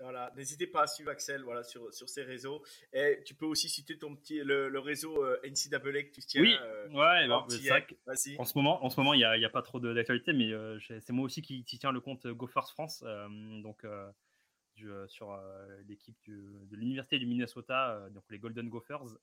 voilà, 0.00 0.32
n'hésitez 0.36 0.66
pas 0.66 0.82
à 0.82 0.86
suivre 0.86 1.10
Axel 1.10 1.42
voilà, 1.42 1.62
sur, 1.62 1.92
sur 1.94 2.08
ses 2.08 2.22
réseaux. 2.22 2.62
Et 2.92 3.22
tu 3.24 3.34
peux 3.34 3.46
aussi 3.46 3.68
citer 3.68 3.98
ton 3.98 4.16
petit, 4.16 4.38
le, 4.38 4.68
le 4.68 4.78
réseau 4.80 5.24
euh, 5.24 5.38
NCAA 5.44 6.02
que 6.02 6.10
tu 6.10 6.20
tiens. 6.20 6.42
Oui, 6.42 6.56
euh, 6.60 6.88
ouais, 6.88 7.28
c'est 7.48 7.68
vrai 7.68 7.86
en 8.38 8.44
ce 8.44 8.58
moment, 8.58 8.84
en 8.84 8.90
ce 8.90 9.00
moment, 9.00 9.14
il 9.14 9.18
n'y 9.18 9.44
a, 9.44 9.50
pas 9.50 9.62
trop 9.62 9.78
d'actualité, 9.78 10.32
mais 10.32 10.52
euh, 10.52 10.78
c'est 10.80 11.10
moi 11.10 11.24
aussi 11.24 11.42
qui, 11.42 11.64
qui 11.64 11.78
tiens 11.78 11.92
le 11.92 12.00
compte 12.00 12.26
Gophers 12.26 12.68
France. 12.70 13.04
donc, 13.62 13.86
sur 15.06 15.40
l'équipe 15.86 16.18
de 16.26 16.76
l'Université 16.76 17.18
du 17.18 17.26
Minnesota, 17.26 18.08
donc 18.10 18.24
les 18.30 18.38
Golden 18.38 18.68
Gophers. 18.68 19.16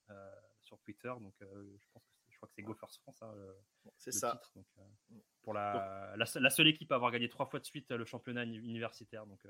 sur 0.62 0.78
Twitter. 0.80 1.12
Donc, 1.20 1.34
je, 1.40 1.86
pense 1.92 2.02
que 2.02 2.12
je 2.30 2.36
crois 2.36 2.48
que 2.48 2.54
c'est 2.54 2.62
Gophers 2.62 2.94
France. 3.02 3.22
Hein, 3.22 3.34
c'est 3.98 4.12
ça. 4.12 4.32
Titre, 4.32 4.52
donc, 4.56 4.66
pour 5.42 5.52
la, 5.52 6.14
la, 6.16 6.50
seule 6.50 6.68
équipe 6.68 6.90
à 6.92 6.94
avoir 6.94 7.10
gagné 7.10 7.28
trois 7.28 7.46
fois 7.46 7.60
de 7.60 7.66
suite 7.66 7.90
le 7.90 8.04
championnat 8.06 8.44
universitaire. 8.44 9.26
Donc, 9.26 9.44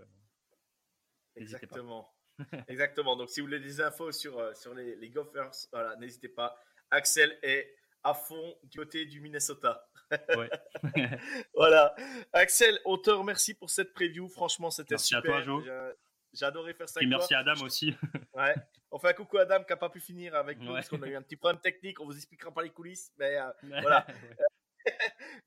Exactement. 1.36 2.12
Exactement. 2.68 3.16
Donc, 3.16 3.30
si 3.30 3.40
vous 3.40 3.46
voulez 3.46 3.60
des 3.60 3.80
infos 3.80 4.12
sur, 4.12 4.56
sur 4.56 4.74
les, 4.74 4.96
les 4.96 5.10
Gophers, 5.10 5.52
voilà, 5.72 5.96
n'hésitez 5.96 6.28
pas. 6.28 6.56
Axel 6.90 7.38
est 7.42 7.74
à 8.04 8.14
fond 8.14 8.56
du 8.64 8.78
côté 8.78 9.06
du 9.06 9.20
Minnesota. 9.20 9.86
Ouais. 10.36 10.50
voilà. 11.54 11.94
Axel, 12.34 12.78
on 12.84 12.98
te 12.98 13.08
remercie 13.08 13.54
pour 13.54 13.70
cette 13.70 13.94
preview. 13.94 14.28
Franchement, 14.28 14.68
c'était 14.68 14.98
super. 14.98 15.22
Merci 15.24 15.40
à 15.40 15.42
toi, 15.42 15.62
Joe. 15.64 15.94
J'ai 16.34 16.44
adoré 16.44 16.74
faire 16.74 16.86
ça. 16.86 17.00
Et 17.00 17.06
merci 17.06 17.34
à 17.34 17.38
Adam 17.38 17.54
aussi. 17.62 17.94
ouais. 18.34 18.54
On 18.90 18.98
fait 18.98 19.08
un 19.08 19.12
coucou 19.14 19.38
à 19.38 19.42
Adam 19.42 19.64
qui 19.64 19.72
n'a 19.72 19.78
pas 19.78 19.88
pu 19.88 20.00
finir 20.00 20.34
avec 20.34 20.58
nous 20.58 20.74
parce 20.74 20.90
qu'on 20.90 21.00
a 21.00 21.06
eu 21.06 21.16
un 21.16 21.22
petit 21.22 21.36
problème 21.36 21.62
technique. 21.62 21.98
On 21.98 22.04
vous 22.04 22.14
expliquera 22.14 22.52
pas 22.52 22.62
les 22.62 22.68
coulisses. 22.68 23.10
Mais 23.16 23.38
euh, 23.38 23.50
voilà. 23.62 24.06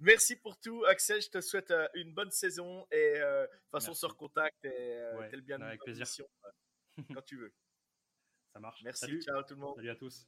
Merci 0.06 0.36
pour 0.36 0.58
tout, 0.58 0.86
Axel. 0.86 1.22
Je 1.22 1.30
te 1.30 1.42
souhaite 1.42 1.72
euh, 1.72 1.88
une 1.96 2.14
bonne 2.14 2.32
saison 2.32 2.86
et 2.92 3.16
euh, 3.18 3.44
de 3.44 3.52
toute 3.52 3.72
façon, 3.72 3.94
sur 3.94 4.16
contact 4.16 4.64
et 4.64 4.70
euh, 4.72 5.30
le 5.32 5.42
bien 5.42 5.60
Avec 5.62 5.82
plaisir. 5.82 6.08
quand 7.14 7.22
tu 7.26 7.38
veux. 7.38 7.54
Ça 8.54 8.60
marche. 8.60 8.82
Merci. 8.84 9.02
Salut. 9.02 9.22
Ciao 9.22 9.44
tout 9.44 9.56
le 9.56 9.60
monde. 9.60 9.76
Salut 9.76 9.90
à 9.90 9.96
tous. 9.96 10.28